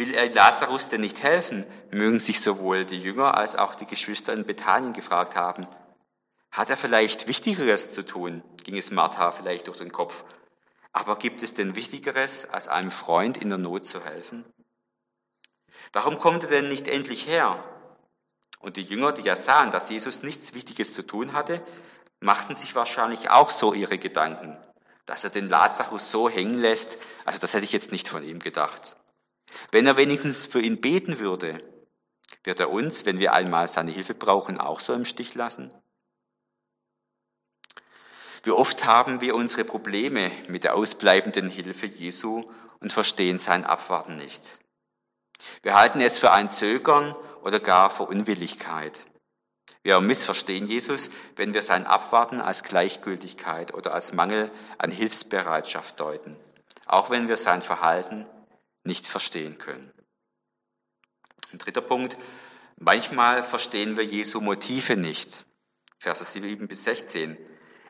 Will 0.01 0.15
er 0.15 0.33
Lazarus 0.33 0.89
denn 0.89 1.03
nicht 1.03 1.23
helfen, 1.23 1.67
mögen 1.91 2.21
sich 2.21 2.41
sowohl 2.41 2.87
die 2.87 3.03
Jünger 3.03 3.37
als 3.37 3.55
auch 3.55 3.75
die 3.75 3.85
Geschwister 3.85 4.33
in 4.33 4.47
Bethanien 4.47 4.95
gefragt 4.95 5.37
haben. 5.37 5.69
Hat 6.51 6.71
er 6.71 6.79
vielleicht 6.79 7.29
Wichtigeres 7.29 7.93
zu 7.93 8.07
tun, 8.07 8.43
ging 8.65 8.79
es 8.79 8.91
Martha 8.91 9.31
vielleicht 9.31 9.67
durch 9.67 9.77
den 9.77 9.93
Kopf. 9.93 10.25
Aber 10.93 11.17
gibt 11.17 11.43
es 11.43 11.53
denn 11.53 11.75
Wichtigeres, 11.75 12.47
als 12.47 12.67
einem 12.67 12.91
Freund 12.91 13.37
in 13.37 13.51
der 13.51 13.59
Not 13.59 13.85
zu 13.85 14.03
helfen? 14.03 14.47
Warum 15.93 16.19
kommt 16.19 16.45
er 16.45 16.49
denn 16.49 16.71
nicht 16.71 16.89
endlich 16.89 17.27
her? 17.27 17.63
Und 18.59 18.79
die 18.79 18.85
Jünger, 18.85 19.13
die 19.13 19.21
ja 19.21 19.37
sahen, 19.37 19.71
dass 19.71 19.91
Jesus 19.91 20.23
nichts 20.23 20.55
Wichtiges 20.55 20.95
zu 20.95 21.07
tun 21.07 21.35
hatte, 21.35 21.63
machten 22.21 22.57
sich 22.57 22.75
wahrscheinlich 22.75 23.29
auch 23.29 23.51
so 23.51 23.75
ihre 23.75 23.99
Gedanken, 23.99 24.57
dass 25.05 25.25
er 25.25 25.31
den 25.31 25.51
Lazarus 25.51 26.11
so 26.11 26.31
hängen 26.31 26.59
lässt. 26.59 26.97
Also 27.27 27.39
das 27.39 27.53
hätte 27.53 27.65
ich 27.65 27.73
jetzt 27.73 27.93
nicht 27.93 28.09
von 28.09 28.25
ihm 28.25 28.39
gedacht. 28.39 28.97
Wenn 29.70 29.87
er 29.87 29.96
wenigstens 29.96 30.46
für 30.46 30.61
ihn 30.61 30.80
beten 30.80 31.18
würde, 31.18 31.61
wird 32.44 32.61
er 32.61 32.70
uns, 32.70 33.04
wenn 33.06 33.18
wir 33.18 33.33
einmal 33.33 33.68
seine 33.68 33.90
Hilfe 33.90 34.14
brauchen, 34.14 34.59
auch 34.59 34.80
so 34.80 34.92
im 34.92 35.04
Stich 35.04 35.35
lassen? 35.35 35.72
Wie 38.42 38.50
oft 38.50 38.87
haben 38.87 39.20
wir 39.20 39.35
unsere 39.35 39.64
Probleme 39.64 40.30
mit 40.48 40.64
der 40.64 40.74
ausbleibenden 40.74 41.50
Hilfe 41.50 41.87
Jesu 41.87 42.44
und 42.80 42.92
verstehen 42.92 43.38
sein 43.38 43.64
Abwarten 43.64 44.16
nicht. 44.16 44.59
Wir 45.62 45.74
halten 45.74 46.00
es 46.00 46.18
für 46.18 46.33
ein 46.33 46.48
Zögern 46.48 47.14
oder 47.42 47.61
gar 47.61 47.90
für 47.90 48.04
Unwilligkeit. 48.04 49.06
Wir 49.83 50.00
missverstehen 50.00 50.66
Jesus, 50.66 51.11
wenn 51.37 51.54
wir 51.54 51.62
sein 51.62 51.87
Abwarten 51.87 52.40
als 52.40 52.62
Gleichgültigkeit 52.62 53.72
oder 53.72 53.94
als 53.94 54.12
Mangel 54.12 54.50
an 54.78 54.90
Hilfsbereitschaft 54.90 56.00
deuten, 56.00 56.37
auch 56.87 57.11
wenn 57.11 57.28
wir 57.28 57.37
sein 57.37 57.62
Verhalten 57.62 58.26
nicht 58.85 59.07
verstehen 59.07 59.59
können. 59.59 59.90
Ein 61.53 61.59
dritter 61.59 61.81
Punkt, 61.81 62.16
manchmal 62.77 63.43
verstehen 63.43 63.97
wir 63.97 64.05
Jesu 64.05 64.40
Motive 64.40 64.97
nicht. 64.97 65.45
Verse 65.99 66.25
7 66.25 66.69
bis 66.69 66.85
16. 66.85 67.37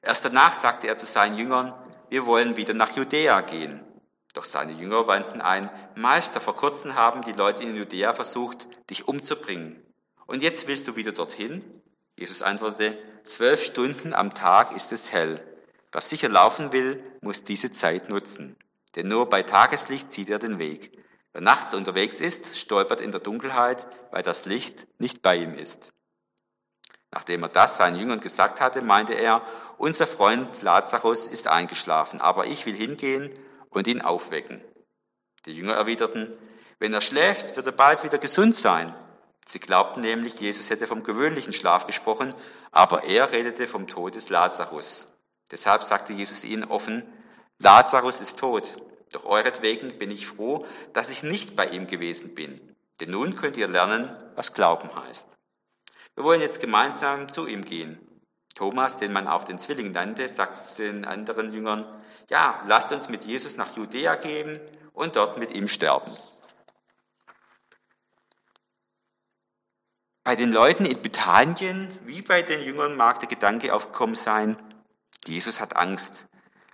Erst 0.02 0.24
danach 0.24 0.54
sagte 0.54 0.88
er 0.88 0.96
zu 0.96 1.06
seinen 1.06 1.36
Jüngern, 1.36 1.74
wir 2.08 2.26
wollen 2.26 2.56
wieder 2.56 2.74
nach 2.74 2.96
Judäa 2.96 3.42
gehen. 3.42 3.84
Doch 4.32 4.44
seine 4.44 4.72
Jünger 4.72 5.06
wandten 5.06 5.40
ein, 5.40 5.70
Meister, 5.96 6.40
vor 6.40 6.56
kurzem 6.56 6.94
haben 6.94 7.22
die 7.22 7.32
Leute 7.32 7.62
in 7.62 7.76
Judäa 7.76 8.12
versucht, 8.12 8.68
dich 8.88 9.06
umzubringen. 9.08 9.82
Und 10.26 10.42
jetzt 10.42 10.68
willst 10.68 10.86
du 10.88 10.96
wieder 10.96 11.12
dorthin? 11.12 11.82
Jesus 12.16 12.42
antwortete, 12.42 12.98
zwölf 13.26 13.64
Stunden 13.64 14.14
am 14.14 14.34
Tag 14.34 14.74
ist 14.74 14.92
es 14.92 15.12
hell. 15.12 15.44
Wer 15.92 16.00
sicher 16.00 16.28
laufen 16.28 16.72
will, 16.72 17.02
muss 17.20 17.44
diese 17.44 17.70
Zeit 17.70 18.08
nutzen. 18.08 18.56
Denn 18.96 19.08
nur 19.08 19.28
bei 19.28 19.42
Tageslicht 19.42 20.12
sieht 20.12 20.30
er 20.30 20.38
den 20.38 20.58
Weg. 20.58 20.98
Wer 21.32 21.40
nachts 21.40 21.74
unterwegs 21.74 22.18
ist, 22.18 22.56
stolpert 22.56 23.00
in 23.00 23.12
der 23.12 23.20
Dunkelheit, 23.20 23.86
weil 24.10 24.22
das 24.22 24.46
Licht 24.46 24.86
nicht 24.98 25.22
bei 25.22 25.36
ihm 25.36 25.54
ist. 25.54 25.92
Nachdem 27.12 27.42
er 27.42 27.48
das 27.48 27.76
seinen 27.76 27.96
Jüngern 27.96 28.20
gesagt 28.20 28.60
hatte, 28.60 28.82
meinte 28.82 29.14
er, 29.14 29.42
unser 29.78 30.06
Freund 30.06 30.62
Lazarus 30.62 31.26
ist 31.26 31.48
eingeschlafen, 31.48 32.20
aber 32.20 32.46
ich 32.46 32.66
will 32.66 32.74
hingehen 32.74 33.32
und 33.68 33.86
ihn 33.86 34.00
aufwecken. 34.00 34.62
Die 35.46 35.52
Jünger 35.52 35.74
erwiderten, 35.74 36.30
wenn 36.78 36.94
er 36.94 37.00
schläft, 37.00 37.56
wird 37.56 37.66
er 37.66 37.72
bald 37.72 38.04
wieder 38.04 38.18
gesund 38.18 38.54
sein. 38.54 38.94
Sie 39.46 39.58
glaubten 39.58 40.00
nämlich, 40.00 40.38
Jesus 40.38 40.70
hätte 40.70 40.86
vom 40.86 41.02
gewöhnlichen 41.02 41.52
Schlaf 41.52 41.86
gesprochen, 41.86 42.34
aber 42.70 43.04
er 43.04 43.32
redete 43.32 43.66
vom 43.66 43.86
Tod 43.86 44.14
des 44.14 44.28
Lazarus. 44.28 45.06
Deshalb 45.50 45.82
sagte 45.82 46.12
Jesus 46.12 46.44
ihnen 46.44 46.64
offen, 46.64 47.02
Lazarus 47.62 48.22
ist 48.22 48.38
tot, 48.38 48.80
doch 49.12 49.26
euretwegen 49.26 49.98
bin 49.98 50.10
ich 50.10 50.26
froh, 50.26 50.64
dass 50.94 51.10
ich 51.10 51.22
nicht 51.22 51.56
bei 51.56 51.66
ihm 51.66 51.86
gewesen 51.86 52.34
bin. 52.34 52.74
Denn 53.00 53.10
nun 53.10 53.34
könnt 53.34 53.58
ihr 53.58 53.68
lernen, 53.68 54.10
was 54.34 54.54
Glauben 54.54 54.88
heißt. 54.94 55.28
Wir 56.14 56.24
wollen 56.24 56.40
jetzt 56.40 56.60
gemeinsam 56.60 57.30
zu 57.30 57.46
ihm 57.46 57.66
gehen. 57.66 57.98
Thomas, 58.54 58.96
den 58.96 59.12
man 59.12 59.28
auch 59.28 59.44
den 59.44 59.58
Zwilling 59.58 59.92
nannte, 59.92 60.26
sagte 60.28 60.64
zu 60.74 60.82
den 60.82 61.04
anderen 61.04 61.52
Jüngern, 61.52 61.84
ja, 62.30 62.62
lasst 62.66 62.92
uns 62.92 63.10
mit 63.10 63.24
Jesus 63.24 63.56
nach 63.56 63.76
Judäa 63.76 64.16
gehen 64.16 64.58
und 64.94 65.16
dort 65.16 65.38
mit 65.38 65.50
ihm 65.50 65.68
sterben. 65.68 66.10
Bei 70.24 70.34
den 70.34 70.50
Leuten 70.50 70.86
in 70.86 71.02
Bethanien, 71.02 71.88
wie 72.06 72.22
bei 72.22 72.40
den 72.40 72.62
Jüngern, 72.62 72.96
mag 72.96 73.18
der 73.18 73.28
Gedanke 73.28 73.74
aufgekommen 73.74 74.14
sein, 74.14 74.56
Jesus 75.26 75.60
hat 75.60 75.76
Angst, 75.76 76.26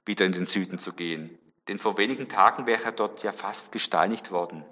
wieder 0.07 0.25
in 0.25 0.33
den 0.33 0.47
Süden 0.47 0.79
zu 0.79 0.93
gehen. 0.93 1.39
Denn 1.69 1.79
vor 1.79 1.99
wenigen 1.99 2.29
Tagen 2.29 2.67
wäre 2.67 2.85
er 2.85 2.93
dort 2.93 3.23
ja 3.23 3.33
fast 3.33 3.73
gesteinigt 3.73 4.31
worden. 4.31 4.65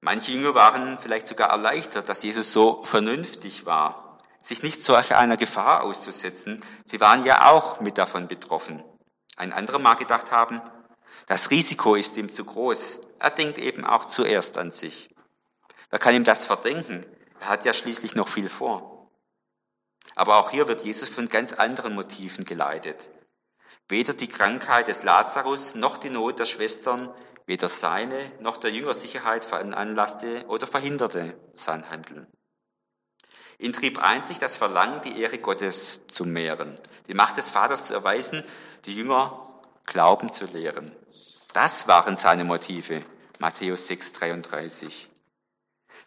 Manche 0.00 0.30
Jünger 0.30 0.54
waren 0.54 0.98
vielleicht 0.98 1.26
sogar 1.26 1.50
erleichtert, 1.50 2.08
dass 2.08 2.22
Jesus 2.22 2.52
so 2.52 2.84
vernünftig 2.84 3.66
war, 3.66 4.16
sich 4.38 4.62
nicht 4.62 4.84
solch 4.84 5.14
einer 5.14 5.36
Gefahr 5.36 5.82
auszusetzen. 5.82 6.64
Sie 6.84 7.00
waren 7.00 7.24
ja 7.24 7.50
auch 7.50 7.80
mit 7.80 7.98
davon 7.98 8.28
betroffen. 8.28 8.84
Ein 9.36 9.52
anderer 9.52 9.80
mag 9.80 9.98
gedacht 9.98 10.30
haben, 10.30 10.60
das 11.26 11.50
Risiko 11.50 11.96
ist 11.96 12.16
ihm 12.16 12.30
zu 12.30 12.44
groß. 12.44 13.00
Er 13.18 13.30
denkt 13.30 13.58
eben 13.58 13.84
auch 13.84 14.04
zuerst 14.04 14.56
an 14.56 14.70
sich. 14.70 15.14
Wer 15.90 15.98
kann 15.98 16.14
ihm 16.14 16.24
das 16.24 16.44
verdenken? 16.44 17.04
Er 17.40 17.48
hat 17.48 17.64
ja 17.64 17.72
schließlich 17.72 18.14
noch 18.14 18.28
viel 18.28 18.48
vor. 18.48 19.10
Aber 20.14 20.36
auch 20.36 20.50
hier 20.50 20.68
wird 20.68 20.82
Jesus 20.82 21.08
von 21.08 21.28
ganz 21.28 21.52
anderen 21.52 21.94
Motiven 21.94 22.44
geleitet. 22.44 23.10
Weder 23.88 24.12
die 24.12 24.28
Krankheit 24.28 24.88
des 24.88 25.02
Lazarus 25.02 25.74
noch 25.74 25.96
die 25.96 26.10
Not 26.10 26.38
der 26.38 26.44
Schwestern 26.44 27.10
weder 27.46 27.70
seine 27.70 28.30
noch 28.40 28.58
der 28.58 28.70
Jünger 28.70 28.92
Sicherheit 28.92 29.46
veranlasste 29.46 30.44
oder 30.48 30.66
verhinderte 30.66 31.34
sein 31.54 31.88
Handeln. 31.88 32.26
Ihn 33.58 33.72
trieb 33.72 33.98
einzig 33.98 34.38
das 34.38 34.56
Verlangen, 34.56 35.00
die 35.00 35.20
Ehre 35.20 35.38
Gottes 35.38 36.00
zu 36.08 36.24
mehren, 36.24 36.78
die 37.08 37.14
Macht 37.14 37.38
des 37.38 37.48
Vaters 37.48 37.86
zu 37.86 37.94
erweisen, 37.94 38.44
die 38.84 38.94
Jünger 38.94 39.42
Glauben 39.86 40.30
zu 40.30 40.44
lehren. 40.44 40.92
Das 41.54 41.88
waren 41.88 42.18
seine 42.18 42.44
Motive. 42.44 43.00
Matthäus 43.38 43.86
6, 43.86 44.12
33. 44.12 45.08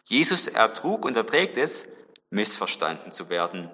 Jesus 0.04 0.46
ertrug 0.46 1.04
und 1.04 1.16
erträgt 1.16 1.56
es, 1.58 1.86
missverstanden 2.30 3.10
zu 3.10 3.28
werden, 3.28 3.70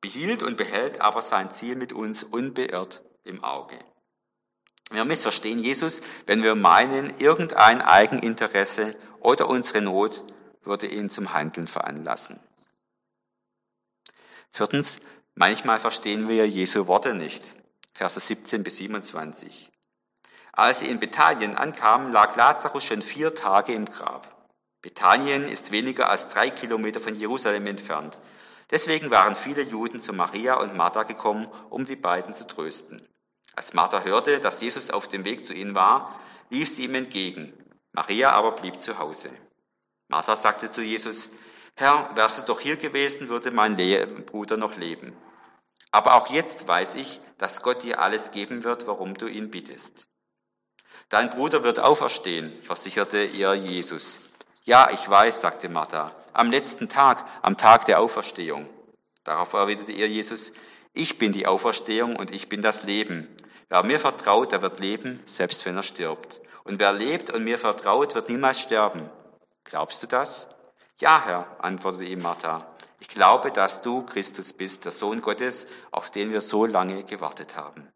behielt 0.00 0.44
und 0.44 0.56
behält 0.56 1.00
aber 1.00 1.20
sein 1.20 1.50
Ziel 1.50 1.74
mit 1.74 1.92
uns 1.92 2.22
unbeirrt 2.22 3.02
im 3.28 3.44
Auge. 3.44 3.78
Wir 4.90 5.04
missverstehen 5.04 5.58
Jesus, 5.58 6.00
wenn 6.26 6.42
wir 6.42 6.54
meinen, 6.54 7.18
irgendein 7.18 7.82
Eigeninteresse 7.82 8.96
oder 9.20 9.48
unsere 9.48 9.82
Not 9.82 10.24
würde 10.62 10.86
ihn 10.86 11.10
zum 11.10 11.34
Handeln 11.34 11.68
veranlassen. 11.68 12.40
Viertens, 14.50 15.00
manchmal 15.34 15.78
verstehen 15.78 16.28
wir 16.28 16.48
Jesu 16.48 16.86
Worte 16.86 17.14
nicht. 17.14 17.54
Verse 17.92 18.18
17 18.18 18.62
bis 18.62 18.76
27. 18.76 19.70
Als 20.52 20.80
sie 20.80 20.88
in 20.88 20.98
Bethanien 20.98 21.54
ankamen, 21.54 22.12
lag 22.12 22.34
Lazarus 22.36 22.84
schon 22.84 23.02
vier 23.02 23.34
Tage 23.34 23.74
im 23.74 23.84
Grab. 23.84 24.38
Bethanien 24.82 25.44
ist 25.44 25.70
weniger 25.70 26.08
als 26.08 26.28
drei 26.28 26.50
Kilometer 26.50 27.00
von 27.00 27.14
Jerusalem 27.14 27.66
entfernt. 27.66 28.18
Deswegen 28.70 29.10
waren 29.10 29.36
viele 29.36 29.62
Juden 29.62 30.00
zu 30.00 30.12
Maria 30.12 30.54
und 30.54 30.76
Martha 30.76 31.02
gekommen, 31.02 31.46
um 31.70 31.84
die 31.84 31.96
beiden 31.96 32.34
zu 32.34 32.46
trösten. 32.46 33.02
Als 33.58 33.74
Martha 33.74 34.02
hörte, 34.02 34.38
dass 34.38 34.60
Jesus 34.60 34.88
auf 34.88 35.08
dem 35.08 35.24
Weg 35.24 35.44
zu 35.44 35.52
ihnen 35.52 35.74
war, 35.74 36.20
lief 36.48 36.68
sie 36.68 36.84
ihm 36.84 36.94
entgegen. 36.94 37.52
Maria 37.90 38.30
aber 38.30 38.52
blieb 38.52 38.78
zu 38.78 38.98
Hause. 39.00 39.30
Martha 40.06 40.36
sagte 40.36 40.70
zu 40.70 40.80
Jesus, 40.80 41.32
Herr, 41.74 42.08
wärst 42.14 42.38
du 42.38 42.42
doch 42.42 42.60
hier 42.60 42.76
gewesen, 42.76 43.28
würde 43.28 43.50
mein 43.50 43.74
Bruder 44.26 44.56
noch 44.56 44.76
leben. 44.76 45.12
Aber 45.90 46.14
auch 46.14 46.28
jetzt 46.28 46.68
weiß 46.68 46.94
ich, 46.94 47.20
dass 47.38 47.60
Gott 47.60 47.82
dir 47.82 47.98
alles 47.98 48.30
geben 48.30 48.62
wird, 48.62 48.86
warum 48.86 49.14
du 49.14 49.26
ihn 49.26 49.50
bittest. 49.50 50.06
Dein 51.08 51.28
Bruder 51.28 51.64
wird 51.64 51.80
auferstehen, 51.80 52.48
versicherte 52.62 53.24
ihr 53.24 53.54
Jesus. 53.54 54.20
Ja, 54.62 54.88
ich 54.92 55.10
weiß, 55.10 55.40
sagte 55.40 55.68
Martha, 55.68 56.12
am 56.32 56.52
letzten 56.52 56.88
Tag, 56.88 57.26
am 57.42 57.56
Tag 57.56 57.86
der 57.86 57.98
Auferstehung. 57.98 58.70
Darauf 59.24 59.52
erwiderte 59.52 59.90
ihr 59.90 60.08
Jesus, 60.08 60.52
ich 60.98 61.16
bin 61.16 61.32
die 61.32 61.46
Auferstehung 61.46 62.16
und 62.16 62.32
ich 62.32 62.48
bin 62.48 62.60
das 62.60 62.82
Leben. 62.82 63.28
Wer 63.68 63.84
mir 63.84 64.00
vertraut, 64.00 64.50
der 64.50 64.62
wird 64.62 64.80
leben, 64.80 65.22
selbst 65.26 65.64
wenn 65.64 65.76
er 65.76 65.84
stirbt. 65.84 66.40
Und 66.64 66.80
wer 66.80 66.92
lebt 66.92 67.30
und 67.30 67.44
mir 67.44 67.56
vertraut, 67.56 68.16
wird 68.16 68.28
niemals 68.28 68.60
sterben. 68.60 69.08
Glaubst 69.62 70.02
du 70.02 70.08
das? 70.08 70.48
Ja, 71.00 71.22
Herr, 71.24 71.56
antwortete 71.60 72.04
ihm 72.04 72.20
Martha. 72.20 72.66
Ich 72.98 73.06
glaube, 73.06 73.52
dass 73.52 73.80
du 73.80 74.04
Christus 74.04 74.52
bist, 74.52 74.84
der 74.86 74.92
Sohn 74.92 75.20
Gottes, 75.20 75.68
auf 75.92 76.10
den 76.10 76.32
wir 76.32 76.40
so 76.40 76.66
lange 76.66 77.04
gewartet 77.04 77.54
haben. 77.54 77.88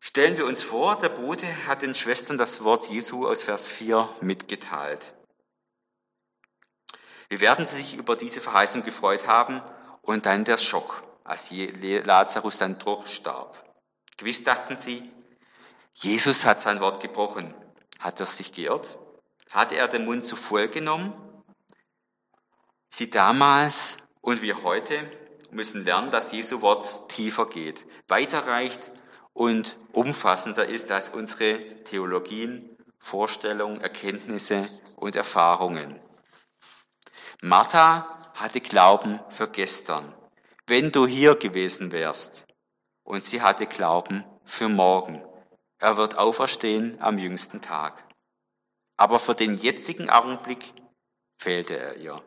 Stellen 0.00 0.38
wir 0.38 0.46
uns 0.46 0.62
vor, 0.62 0.96
der 0.96 1.10
Bote 1.10 1.46
hat 1.66 1.82
den 1.82 1.92
Schwestern 1.92 2.38
das 2.38 2.64
Wort 2.64 2.86
Jesu 2.88 3.26
aus 3.26 3.42
Vers 3.42 3.68
4 3.68 4.08
mitgeteilt. 4.22 5.15
Wie 7.28 7.40
werden 7.40 7.66
sie 7.66 7.76
sich 7.76 7.96
über 7.96 8.16
diese 8.16 8.40
Verheißung 8.40 8.82
gefreut 8.82 9.26
haben 9.26 9.60
und 10.02 10.26
dann 10.26 10.44
der 10.44 10.58
Schock, 10.58 11.02
als 11.24 11.50
Lazarus 11.50 12.58
dann 12.58 12.78
durchstarb. 12.78 13.62
Gewiss 14.16 14.44
dachten 14.44 14.78
sie, 14.78 15.08
Jesus 15.94 16.44
hat 16.44 16.60
sein 16.60 16.80
Wort 16.80 17.00
gebrochen. 17.02 17.54
Hat 17.98 18.20
er 18.20 18.26
sich 18.26 18.52
geirrt? 18.52 18.98
Hatte 19.52 19.76
er 19.76 19.88
den 19.88 20.04
Mund 20.04 20.24
zu 20.24 20.36
voll 20.36 20.68
genommen? 20.68 21.12
Sie 22.88 23.10
damals 23.10 23.96
und 24.20 24.42
wir 24.42 24.62
heute 24.62 25.10
müssen 25.50 25.84
lernen, 25.84 26.10
dass 26.10 26.32
Jesu 26.32 26.62
Wort 26.62 27.08
tiefer 27.08 27.46
geht, 27.48 27.86
weiterreicht 28.08 28.92
und 29.32 29.76
umfassender 29.92 30.66
ist 30.66 30.90
als 30.90 31.10
unsere 31.10 31.82
Theologien, 31.84 32.76
Vorstellungen, 32.98 33.80
Erkenntnisse 33.80 34.68
und 34.96 35.16
Erfahrungen. 35.16 36.00
Martha 37.42 38.20
hatte 38.34 38.60
Glauben 38.60 39.20
für 39.30 39.48
gestern, 39.48 40.14
wenn 40.66 40.90
du 40.92 41.06
hier 41.06 41.36
gewesen 41.36 41.92
wärst. 41.92 42.46
Und 43.04 43.24
sie 43.24 43.42
hatte 43.42 43.66
Glauben 43.66 44.24
für 44.44 44.68
morgen. 44.68 45.22
Er 45.78 45.96
wird 45.96 46.18
auferstehen 46.18 47.00
am 47.00 47.18
jüngsten 47.18 47.60
Tag. 47.60 48.02
Aber 48.96 49.18
für 49.18 49.34
den 49.34 49.56
jetzigen 49.56 50.08
Augenblick 50.10 50.72
fehlte 51.38 51.78
er 51.78 51.96
ihr. 51.96 52.22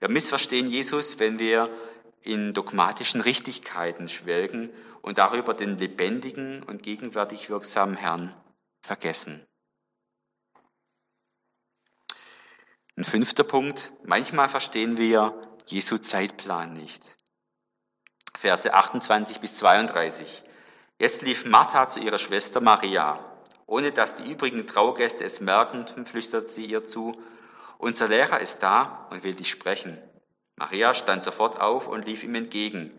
Wir 0.00 0.08
missverstehen 0.08 0.66
Jesus, 0.66 1.18
wenn 1.18 1.38
wir 1.38 1.70
in 2.22 2.52
dogmatischen 2.52 3.20
Richtigkeiten 3.20 4.08
schwelgen 4.08 4.70
und 5.02 5.18
darüber 5.18 5.54
den 5.54 5.78
lebendigen 5.78 6.62
und 6.64 6.82
gegenwärtig 6.82 7.48
wirksamen 7.48 7.96
Herrn 7.96 8.34
vergessen. 8.82 9.46
Ein 12.98 13.04
fünfter 13.04 13.44
Punkt. 13.44 13.92
Manchmal 14.02 14.48
verstehen 14.48 14.96
wir 14.96 15.40
Jesu 15.66 15.98
Zeitplan 15.98 16.72
nicht. 16.72 17.14
Verse 18.36 18.74
28 18.74 19.38
bis 19.38 19.54
32. 19.54 20.42
Jetzt 20.98 21.22
lief 21.22 21.46
Martha 21.46 21.86
zu 21.86 22.00
ihrer 22.00 22.18
Schwester 22.18 22.60
Maria. 22.60 23.20
Ohne 23.66 23.92
dass 23.92 24.16
die 24.16 24.28
übrigen 24.28 24.66
Traugäste 24.66 25.22
es 25.22 25.40
merken, 25.40 25.86
flüstert 26.06 26.48
sie 26.48 26.64
ihr 26.64 26.82
zu, 26.82 27.14
unser 27.78 28.08
Lehrer 28.08 28.40
ist 28.40 28.64
da 28.64 29.06
und 29.10 29.22
will 29.22 29.34
dich 29.34 29.52
sprechen. 29.52 29.96
Maria 30.56 30.92
stand 30.92 31.22
sofort 31.22 31.60
auf 31.60 31.86
und 31.86 32.04
lief 32.04 32.24
ihm 32.24 32.34
entgegen. 32.34 32.90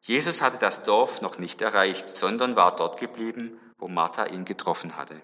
Jesus 0.00 0.42
hatte 0.42 0.58
das 0.58 0.82
Dorf 0.82 1.22
noch 1.22 1.38
nicht 1.38 1.62
erreicht, 1.62 2.08
sondern 2.08 2.56
war 2.56 2.74
dort 2.74 2.98
geblieben, 2.98 3.60
wo 3.78 3.86
Martha 3.86 4.26
ihn 4.26 4.44
getroffen 4.44 4.96
hatte. 4.96 5.22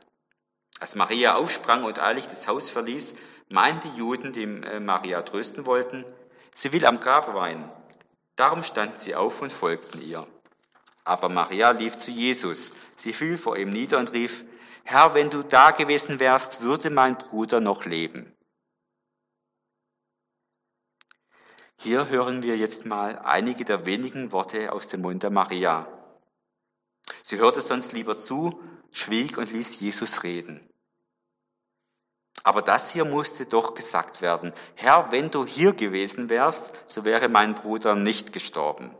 Als 0.78 0.94
Maria 0.94 1.34
aufsprang 1.34 1.84
und 1.84 2.00
eilig 2.00 2.28
das 2.28 2.46
Haus 2.48 2.70
verließ, 2.70 3.14
meinten 3.52 3.92
die 3.92 3.98
Juden, 3.98 4.32
die 4.32 4.44
äh, 4.44 4.80
Maria 4.80 5.22
trösten 5.22 5.66
wollten, 5.66 6.04
sie 6.54 6.72
will 6.72 6.84
am 6.86 7.00
Grab 7.00 7.32
weinen. 7.34 7.70
Darum 8.36 8.62
standen 8.62 8.96
sie 8.96 9.14
auf 9.14 9.42
und 9.42 9.52
folgten 9.52 10.02
ihr. 10.02 10.24
Aber 11.04 11.28
Maria 11.28 11.70
lief 11.70 11.98
zu 11.98 12.10
Jesus. 12.10 12.72
Sie 12.96 13.12
fiel 13.12 13.36
vor 13.36 13.56
ihm 13.56 13.70
nieder 13.70 13.98
und 13.98 14.12
rief, 14.12 14.44
Herr, 14.84 15.14
wenn 15.14 15.30
du 15.30 15.42
da 15.42 15.70
gewesen 15.70 16.18
wärst, 16.18 16.60
würde 16.60 16.90
mein 16.90 17.16
Bruder 17.16 17.60
noch 17.60 17.84
leben. 17.84 18.34
Hier 21.76 22.08
hören 22.08 22.42
wir 22.42 22.56
jetzt 22.56 22.86
mal 22.86 23.18
einige 23.18 23.64
der 23.64 23.86
wenigen 23.86 24.32
Worte 24.32 24.72
aus 24.72 24.86
dem 24.86 25.02
Mund 25.02 25.22
der 25.22 25.30
Maria. 25.30 25.86
Sie 27.22 27.38
hörte 27.38 27.60
sonst 27.60 27.92
lieber 27.92 28.16
zu, 28.16 28.62
schwieg 28.92 29.36
und 29.36 29.52
ließ 29.52 29.80
Jesus 29.80 30.22
reden. 30.22 30.71
Aber 32.44 32.62
das 32.62 32.90
hier 32.90 33.04
musste 33.04 33.46
doch 33.46 33.74
gesagt 33.74 34.20
werden. 34.20 34.52
Herr, 34.74 35.12
wenn 35.12 35.30
du 35.30 35.46
hier 35.46 35.72
gewesen 35.74 36.28
wärst, 36.28 36.72
so 36.86 37.04
wäre 37.04 37.28
mein 37.28 37.54
Bruder 37.54 37.94
nicht 37.94 38.32
gestorben. 38.32 38.94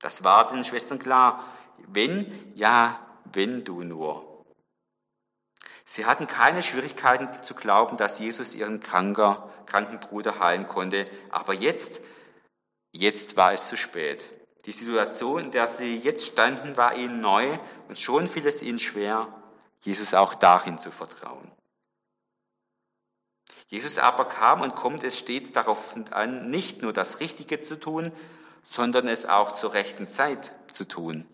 Das 0.00 0.22
war 0.22 0.48
den 0.48 0.64
Schwestern 0.64 0.98
klar. 0.98 1.44
Wenn, 1.88 2.52
ja, 2.54 3.00
wenn 3.32 3.64
du 3.64 3.82
nur. 3.82 4.44
Sie 5.84 6.04
hatten 6.04 6.26
keine 6.26 6.62
Schwierigkeiten 6.62 7.42
zu 7.42 7.54
glauben, 7.54 7.96
dass 7.96 8.18
Jesus 8.18 8.54
ihren 8.54 8.80
kranker, 8.80 9.50
kranken 9.66 10.00
Bruder 10.00 10.38
heilen 10.38 10.66
konnte. 10.66 11.08
Aber 11.30 11.54
jetzt, 11.54 12.00
jetzt 12.92 13.36
war 13.36 13.52
es 13.52 13.66
zu 13.66 13.76
spät. 13.76 14.32
Die 14.66 14.72
Situation, 14.72 15.44
in 15.44 15.50
der 15.50 15.66
sie 15.66 15.96
jetzt 15.96 16.26
standen, 16.26 16.76
war 16.76 16.94
ihnen 16.94 17.20
neu 17.20 17.58
und 17.88 17.98
schon 17.98 18.28
fiel 18.28 18.46
es 18.46 18.60
ihnen 18.60 18.78
schwer, 18.78 19.28
Jesus 19.80 20.12
auch 20.12 20.34
darin 20.34 20.78
zu 20.78 20.90
vertrauen. 20.90 21.50
Jesus 23.68 23.98
aber 23.98 24.24
kam 24.24 24.62
und 24.62 24.74
kommt 24.74 25.04
es 25.04 25.18
stets 25.18 25.52
darauf 25.52 25.94
an, 26.10 26.50
nicht 26.50 26.80
nur 26.80 26.94
das 26.94 27.20
Richtige 27.20 27.58
zu 27.58 27.78
tun, 27.78 28.12
sondern 28.62 29.08
es 29.08 29.26
auch 29.26 29.52
zur 29.52 29.74
rechten 29.74 30.08
Zeit 30.08 30.52
zu 30.68 30.86
tun. 30.86 31.26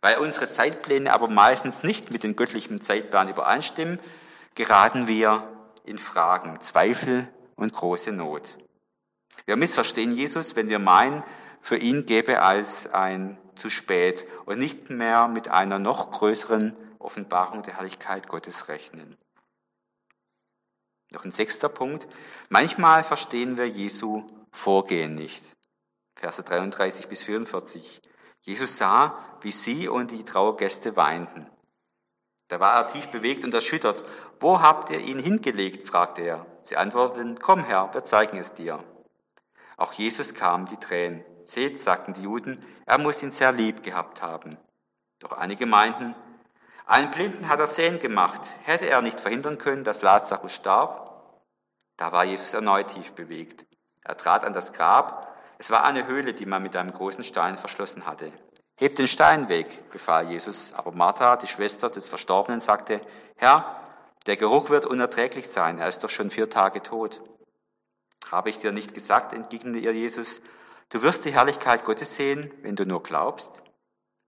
Weil 0.00 0.18
unsere 0.18 0.50
Zeitpläne 0.50 1.12
aber 1.12 1.28
meistens 1.28 1.84
nicht 1.84 2.12
mit 2.12 2.24
dem 2.24 2.34
göttlichen 2.34 2.80
Zeitplan 2.80 3.28
übereinstimmen, 3.28 4.00
geraten 4.56 5.06
wir 5.06 5.48
in 5.84 5.96
Fragen, 5.96 6.60
Zweifel 6.60 7.28
und 7.54 7.72
große 7.72 8.10
Not. 8.10 8.58
Wir 9.46 9.56
missverstehen 9.56 10.12
Jesus, 10.12 10.56
wenn 10.56 10.68
wir 10.68 10.80
meinen, 10.80 11.22
für 11.60 11.76
ihn 11.76 12.04
gäbe 12.04 12.42
als 12.42 12.92
ein 12.92 13.38
zu 13.54 13.70
spät 13.70 14.26
und 14.46 14.58
nicht 14.58 14.90
mehr 14.90 15.28
mit 15.28 15.46
einer 15.46 15.78
noch 15.78 16.10
größeren 16.10 16.76
Offenbarung 16.98 17.62
der 17.62 17.76
Herrlichkeit 17.76 18.28
Gottes 18.28 18.66
rechnen. 18.66 19.16
Noch 21.12 21.24
ein 21.24 21.30
sechster 21.30 21.68
Punkt. 21.68 22.08
Manchmal 22.48 23.04
verstehen 23.04 23.56
wir 23.56 23.68
Jesu 23.68 24.26
Vorgehen 24.50 25.14
nicht. 25.14 25.56
Verse 26.14 26.42
33 26.42 27.08
bis 27.08 27.22
44. 27.22 28.00
Jesus 28.42 28.76
sah, 28.76 29.18
wie 29.40 29.52
sie 29.52 29.88
und 29.88 30.10
die 30.10 30.24
Trauergäste 30.24 30.96
weinten. 30.96 31.50
Da 32.48 32.60
war 32.60 32.74
er 32.74 32.88
tief 32.88 33.08
bewegt 33.08 33.44
und 33.44 33.54
erschüttert. 33.54 34.04
Wo 34.40 34.60
habt 34.60 34.90
ihr 34.90 35.00
ihn 35.00 35.18
hingelegt? 35.18 35.88
fragte 35.88 36.22
er. 36.22 36.46
Sie 36.60 36.76
antworteten, 36.76 37.38
komm 37.38 37.64
Herr, 37.64 37.94
wir 37.94 38.02
zeigen 38.02 38.36
es 38.36 38.52
dir. 38.52 38.84
Auch 39.76 39.92
Jesus 39.94 40.34
kam 40.34 40.66
die 40.66 40.76
Tränen. 40.76 41.24
Seht, 41.44 41.80
sagten 41.80 42.12
die 42.12 42.22
Juden, 42.22 42.64
er 42.86 42.98
muss 42.98 43.22
ihn 43.22 43.32
sehr 43.32 43.52
lieb 43.52 43.82
gehabt 43.82 44.22
haben. 44.22 44.58
Doch 45.18 45.32
einige 45.32 45.66
meinten, 45.66 46.14
einen 46.86 47.10
Blinden 47.10 47.48
hat 47.48 47.60
er 47.60 47.66
sehen 47.66 47.98
gemacht. 48.00 48.40
Hätte 48.62 48.88
er 48.88 49.02
nicht 49.02 49.20
verhindern 49.20 49.58
können, 49.58 49.84
dass 49.84 50.02
Lazarus 50.02 50.52
starb? 50.52 51.12
Da 51.96 52.12
war 52.12 52.24
Jesus 52.24 52.54
erneut 52.54 52.88
tief 52.88 53.12
bewegt. 53.12 53.64
Er 54.02 54.16
trat 54.16 54.44
an 54.44 54.52
das 54.52 54.72
Grab. 54.72 55.36
Es 55.58 55.70
war 55.70 55.84
eine 55.84 56.06
Höhle, 56.06 56.34
die 56.34 56.46
man 56.46 56.62
mit 56.62 56.74
einem 56.74 56.92
großen 56.92 57.22
Stein 57.22 57.56
verschlossen 57.56 58.06
hatte. 58.06 58.32
Hebt 58.76 58.98
den 58.98 59.06
Stein 59.06 59.48
weg, 59.48 59.90
befahl 59.90 60.28
Jesus. 60.28 60.72
Aber 60.72 60.90
Martha, 60.90 61.36
die 61.36 61.46
Schwester 61.46 61.88
des 61.88 62.08
Verstorbenen, 62.08 62.60
sagte, 62.60 63.00
Herr, 63.36 63.76
der 64.26 64.36
Geruch 64.36 64.70
wird 64.70 64.86
unerträglich 64.86 65.48
sein. 65.48 65.78
Er 65.78 65.88
ist 65.88 66.02
doch 66.02 66.10
schon 66.10 66.30
vier 66.30 66.50
Tage 66.50 66.82
tot. 66.82 67.20
Habe 68.30 68.50
ich 68.50 68.58
dir 68.58 68.72
nicht 68.72 68.94
gesagt, 68.94 69.32
entgegnete 69.32 69.78
ihr 69.78 69.92
Jesus, 69.92 70.40
du 70.88 71.02
wirst 71.02 71.24
die 71.24 71.32
Herrlichkeit 71.32 71.84
Gottes 71.84 72.16
sehen, 72.16 72.52
wenn 72.62 72.76
du 72.76 72.86
nur 72.86 73.02
glaubst? 73.02 73.52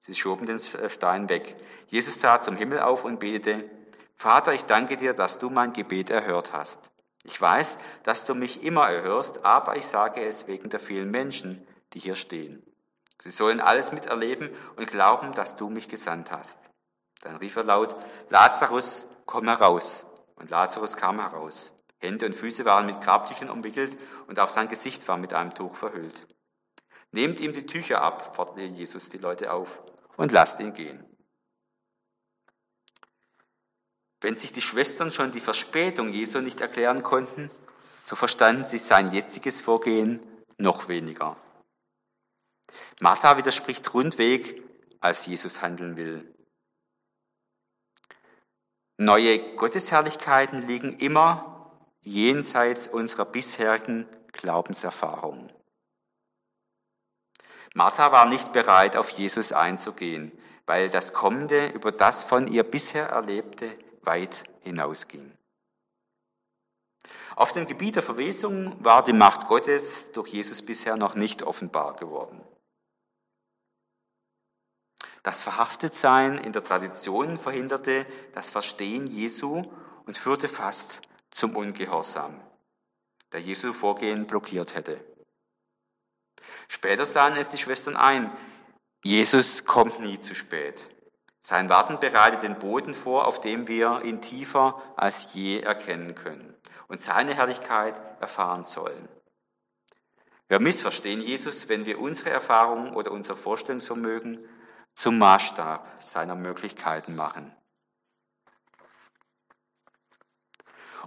Sie 0.07 0.13
schoben 0.15 0.45
den 0.45 0.61
Stein 0.61 1.31
weg. 1.31 1.57
Jesus 1.87 2.21
sah 2.21 2.39
zum 2.39 2.57
Himmel 2.57 2.81
auf 2.81 3.07
und 3.07 3.21
betete, 3.21 3.71
Vater, 4.17 4.53
ich 4.53 4.67
danke 4.67 4.99
dir, 4.99 5.15
dass 5.15 5.39
du 5.39 5.49
mein 5.49 5.73
Gebet 5.73 6.11
erhört 6.11 6.53
hast. 6.53 6.91
Ich 7.23 7.41
weiß, 7.41 7.79
dass 8.03 8.27
du 8.27 8.35
mich 8.35 8.63
immer 8.63 8.87
erhörst, 8.87 9.47
aber 9.47 9.79
ich 9.79 9.87
sage 9.87 10.23
es 10.23 10.47
wegen 10.47 10.69
der 10.69 10.81
vielen 10.81 11.11
Menschen, 11.11 11.67
die 11.95 12.01
hier 12.01 12.17
stehen. 12.17 12.63
Sie 13.23 13.31
sollen 13.31 13.63
alles 13.63 13.93
miterleben 13.93 14.51
und 14.77 14.91
glauben, 14.91 15.33
dass 15.33 15.57
du 15.57 15.71
mich 15.71 15.89
gesandt 15.89 16.31
hast. 16.31 16.59
Dann 17.23 17.37
rief 17.37 17.57
er 17.57 17.65
laut, 17.65 17.97
Lazarus, 18.29 19.07
komm 19.25 19.49
heraus. 19.49 20.05
Und 20.37 20.51
Lazarus 20.51 20.99
kam 20.99 21.19
heraus. 21.19 21.73
Hände 21.97 22.27
und 22.27 22.35
Füße 22.35 22.67
waren 22.67 22.85
mit 22.85 23.01
Grabtüchern 23.01 23.49
umwickelt 23.49 23.97
und 24.27 24.39
auch 24.39 24.51
sein 24.51 24.69
Gesicht 24.69 25.09
war 25.09 25.17
mit 25.17 25.33
einem 25.33 25.55
Tuch 25.55 25.77
verhüllt. 25.77 26.27
Nehmt 27.11 27.41
ihm 27.41 27.55
die 27.55 27.65
Tücher 27.65 28.03
ab, 28.03 28.37
forderte 28.37 28.65
Jesus 28.65 29.09
die 29.09 29.17
Leute 29.17 29.51
auf 29.51 29.79
und 30.17 30.33
lasst 30.33 30.61
ihn 30.61 30.75
gehen. 30.75 31.05
Wenn 34.21 34.37
sich 34.37 34.53
die 34.53 34.63
Schwestern 34.63 35.11
schon 35.11 35.33
die 35.33 35.41
Verspätung 35.41 36.13
Jesu 36.13 36.41
nicht 36.41 36.61
erklären 36.61 37.03
konnten, 37.03 37.51
so 38.03 38.17
verstanden 38.17 38.65
sie 38.65 38.79
sein 38.79 39.13
jetziges 39.13 39.61
Vorgehen 39.61 40.21
noch 40.57 40.89
weniger. 40.89 41.37
Martha 43.01 43.37
widerspricht 43.37 43.93
rundweg, 43.93 44.63
als 45.01 45.27
Jesus 45.27 45.61
handeln 45.61 45.97
will. 45.97 46.35
Neue 48.97 49.57
Gottesherrlichkeiten 49.57 50.67
liegen 50.67 50.99
immer 50.99 51.73
jenseits 52.01 52.87
unserer 52.87 53.25
bisherigen 53.25 54.07
Glaubenserfahrung. 54.33 55.53
Martha 57.75 58.13
war 58.13 58.27
nicht 58.27 58.53
bereit, 58.53 58.97
auf 58.97 59.11
Jesus 59.11 59.53
einzugehen, 59.53 60.31
weil 60.65 60.89
das 60.89 61.13
Kommende 61.13 61.67
über 61.69 61.91
das 61.91 62.23
von 62.23 62.47
ihr 62.47 62.63
bisher 62.63 63.09
Erlebte 63.09 63.77
weit 64.03 64.45
hinausging. 64.61 65.37
Auf 67.35 67.53
dem 67.53 67.67
Gebiet 67.67 67.97
der 67.97 68.05
Verwesung 68.05 68.83
war 68.83 69.03
die 69.03 69.13
Macht 69.13 69.49
Gottes 69.49 70.13
durch 70.13 70.29
Jesus 70.29 70.63
bisher 70.63 70.97
noch 70.97 71.17
nicht 71.17 71.43
offenbar 71.43 71.97
geworden. 71.97 72.41
Das 75.25 75.43
Verhaftetsein 75.43 76.39
in 76.39 76.53
der 76.53 76.63
Tradition 76.63 77.39
verhinderte 77.39 78.07
das 78.35 78.51
Verstehen 78.51 79.09
Jesu 79.09 79.63
und 80.07 80.17
führte 80.17 80.47
fast 80.47 81.01
zum 81.33 81.57
Ungehorsam, 81.57 82.41
der 83.33 83.41
Jesu 83.41 83.73
Vorgehen 83.73 84.29
blockiert 84.29 84.77
hätte. 84.77 85.05
Später 86.69 87.07
sahen 87.07 87.37
es 87.37 87.49
die 87.49 87.59
Schwestern 87.59 87.97
ein, 87.97 88.31
Jesus 89.03 89.65
kommt 89.65 90.01
nie 90.01 90.19
zu 90.21 90.35
spät. 90.35 90.89
Sein 91.39 91.69
Warten 91.69 92.01
bereitet 92.01 92.43
den 92.43 92.59
Boden 92.59 92.95
vor, 92.95 93.27
auf 93.27 93.39
dem 93.39 93.69
wir 93.69 94.03
ihn 94.03 94.23
tiefer 94.23 94.83
als 94.97 95.35
je 95.35 95.61
erkennen 95.61 96.15
können 96.15 96.55
und 96.89 97.03
seine 97.03 97.35
Herrlichkeit 97.35 98.01
erfahren 98.21 98.65
sollen. 98.65 99.09
Wir 100.49 100.59
missverstehen 100.59 101.21
Jesus, 101.21 101.69
wenn 101.69 101.85
wir 101.85 102.01
unsere 102.01 102.31
Erfahrungen 102.31 102.95
oder 102.95 103.11
unser 103.11 103.37
Vorstellungsvermögen 103.37 104.49
zum 104.95 105.19
Maßstab 105.19 106.03
seiner 106.03 106.35
Möglichkeiten 106.35 107.15
machen. 107.15 107.55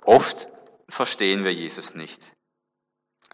Oft 0.01 0.47
verstehen 0.89 1.43
wir 1.43 1.53
Jesus 1.53 1.95
nicht. 1.95 2.31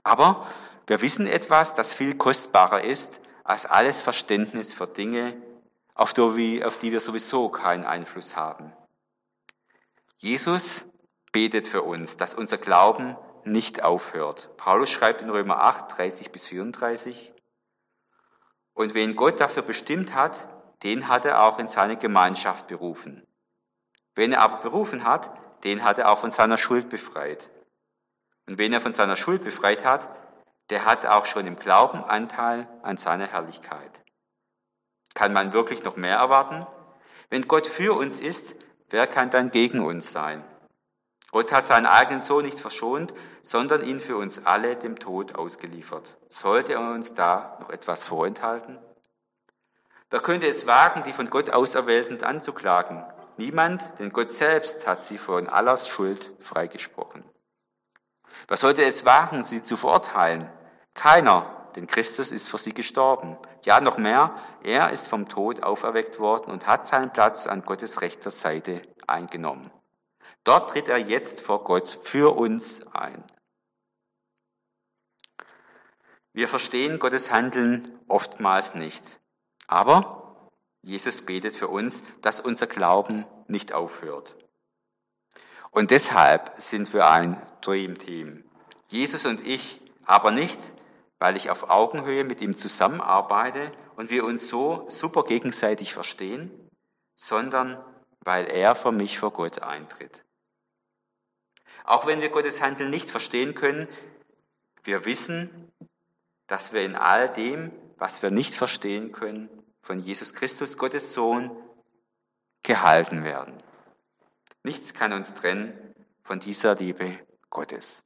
Aber 0.04 0.48
wir 0.88 1.02
wissen 1.02 1.28
etwas, 1.28 1.74
das 1.74 1.94
viel 1.94 2.16
kostbarer 2.16 2.84
ist 2.84 3.20
als 3.44 3.66
alles 3.66 4.02
Verständnis 4.02 4.74
für 4.74 4.88
Dinge, 4.88 5.42
auf 5.96 6.14
die, 6.14 6.92
wir 6.92 7.00
sowieso 7.00 7.50
keinen 7.50 7.86
Einfluss 7.86 8.36
haben. 8.36 8.74
Jesus 10.18 10.86
betet 11.32 11.68
für 11.68 11.84
uns, 11.84 12.18
dass 12.18 12.34
unser 12.34 12.58
Glauben 12.58 13.18
nicht 13.44 13.84
aufhört. 13.84 14.50
Paulus 14.58 14.90
schreibt 14.90 15.22
in 15.22 15.30
Römer 15.30 15.60
8, 15.60 15.98
30 15.98 16.32
bis 16.32 16.48
34, 16.48 17.34
und 18.74 18.96
wen 18.96 19.16
Gott 19.16 19.40
dafür 19.40 19.62
bestimmt 19.62 20.16
hat, 20.16 20.48
den 20.82 21.08
hat 21.08 21.26
er 21.26 21.44
auch 21.44 21.60
in 21.60 21.68
seine 21.68 21.98
Gemeinschaft 21.98 22.68
berufen. 22.68 23.26
Wen 24.16 24.34
er 24.34 24.42
aber 24.42 24.58
berufen 24.58 25.04
hat, 25.04 25.32
den 25.64 25.84
hat 25.84 25.98
er 25.98 26.10
auch 26.10 26.20
von 26.20 26.32
seiner 26.32 26.58
Schuld 26.58 26.90
befreit. 26.90 27.50
Und 28.48 28.58
wen 28.58 28.74
er 28.74 28.82
von 28.82 28.94
seiner 28.94 29.16
Schuld 29.16 29.44
befreit 29.44 29.86
hat, 29.86 30.10
der 30.70 30.86
hat 30.86 31.05
auch 31.05 31.26
schon 31.26 31.45
im 31.45 31.57
Glauben 31.57 32.03
Anteil 32.03 32.68
an 32.82 32.97
seiner 32.97 33.28
Herrlichkeit. 33.28 34.03
Kann 35.14 35.34
man 35.34 35.53
wirklich 35.53 35.84
noch 35.84 35.95
mehr 35.95 36.18
erwarten? 36.18 36.66
Wenn 37.30 37.47
Gott 37.47 37.68
für 37.68 37.97
uns 37.97 38.20
ist, 38.20 38.55
wer 38.89 39.07
kann 39.07 39.30
dann 39.30 39.51
gegen 39.51 39.84
uns 39.84 40.11
sein? 40.11 40.43
Gott 41.32 41.51
hat 41.51 41.66
seinen 41.66 41.88
eigenen 41.88 42.22
Sohn 42.22 42.45
nicht 42.45 42.59
verschont, 42.59 43.14
sondern 43.41 43.84
ihn 43.84 43.99
für 43.99 44.18
uns 44.18 44.45
alle 44.45 44.76
dem 44.76 44.99
Tod 44.99 45.34
ausgeliefert. 45.34 46.16
Sollte 46.30 46.74
er 46.74 46.80
uns 46.80 47.16
da 47.16 47.57
noch 47.59 47.72
etwas 47.72 48.05
vorenthalten? 48.05 48.78
Wer 50.11 50.20
könnte 50.20 50.45
es 50.45 50.68
wagen, 50.68 51.01
die 51.03 51.11
von 51.11 51.32
Gott 51.32 51.49
Auserwählten 51.49 52.24
anzuklagen? 52.24 53.03
Niemand, 53.38 53.97
denn 53.97 54.14
Gott 54.14 54.30
selbst 54.30 54.86
hat 54.86 55.01
sie 55.01 55.18
von 55.18 55.49
aller 55.49 55.76
Schuld 55.78 56.32
freigesprochen. 56.39 57.24
Wer 58.48 58.58
sollte 58.58 58.84
es 58.84 59.06
wagen, 59.06 59.44
sie 59.44 59.64
zu 59.64 59.78
verurteilen? 59.78 60.50
Keiner, 60.94 61.70
denn 61.76 61.88
Christus 61.88 62.32
ist 62.32 62.48
für 62.48 62.58
sie 62.58 62.74
gestorben. 62.74 63.38
Ja, 63.64 63.82
noch 63.82 63.98
mehr, 63.98 64.36
er 64.64 64.92
ist 64.92 65.08
vom 65.08 65.30
Tod 65.30 65.64
auferweckt 65.64 66.20
worden 66.20 66.52
und 66.52 66.68
hat 66.68 66.86
seinen 66.86 67.12
Platz 67.12 67.48
an 67.48 67.64
Gottes 67.64 68.02
rechter 68.02 68.32
Seite 68.32 68.82
eingenommen. 69.08 69.72
Dort 70.44 70.72
tritt 70.72 70.90
er 70.90 70.98
jetzt 70.98 71.42
vor 71.42 71.64
Gott 71.64 72.00
für 72.04 72.36
uns 72.36 72.82
ein. 72.94 73.24
Wir 76.34 76.48
verstehen 76.48 77.00
Gottes 77.00 77.32
Handeln 77.32 78.00
oftmals 78.08 78.76
nicht. 78.76 79.20
Aber 79.68 80.50
Jesus 80.82 81.22
betet 81.22 81.56
für 81.56 81.70
uns, 81.70 82.04
dass 82.22 82.42
unser 82.42 82.68
Glauben 82.68 83.26
nicht 83.48 83.72
aufhört. 83.72 84.36
Und 85.74 85.90
deshalb 85.90 86.54
sind 86.58 86.94
wir 86.94 87.10
ein 87.10 87.42
Dream 87.62 87.98
Team. 87.98 88.44
Jesus 88.90 89.26
und 89.26 89.46
ich, 89.46 89.82
aber 90.06 90.30
nicht, 90.30 90.60
weil 91.18 91.36
ich 91.36 91.50
auf 91.50 91.68
Augenhöhe 91.68 92.24
mit 92.24 92.42
ihm 92.42 92.56
zusammenarbeite 92.56 93.72
und 93.96 94.12
wir 94.12 94.24
uns 94.24 94.48
so 94.48 94.86
super 94.88 95.24
gegenseitig 95.24 95.92
verstehen, 95.92 96.52
sondern 97.16 97.84
weil 98.24 98.46
er 98.46 98.76
für 98.76 98.92
mich 98.92 99.18
vor 99.18 99.32
Gott 99.32 99.64
eintritt. 99.64 100.24
Auch 101.86 102.06
wenn 102.06 102.22
wir 102.22 102.30
Gottes 102.30 102.62
Handeln 102.62 102.92
nicht 102.92 103.10
verstehen 103.10 103.56
können, 103.56 103.88
wir 104.84 105.06
wissen, 105.06 105.72
dass 106.46 106.72
wir 106.72 106.86
in 106.86 106.96
all 106.96 107.34
dem, 107.34 107.72
was 107.98 108.22
wir 108.22 108.30
nicht 108.30 108.54
verstehen 108.54 109.12
können, 109.12 109.50
von 109.82 109.98
Jesus 109.98 110.36
Christus, 110.36 110.78
Gottes 110.78 111.14
Sohn, 111.14 111.52
gehalten 112.62 113.24
werden. 113.24 113.64
Nichts 114.64 114.93
kann 114.93 115.11
uns 115.11 115.34
trennen 115.34 115.74
von 116.24 116.39
dieser 116.39 116.76
Liebe 116.76 117.20
Gottes. 117.49 118.01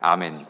Amen. 0.00 0.46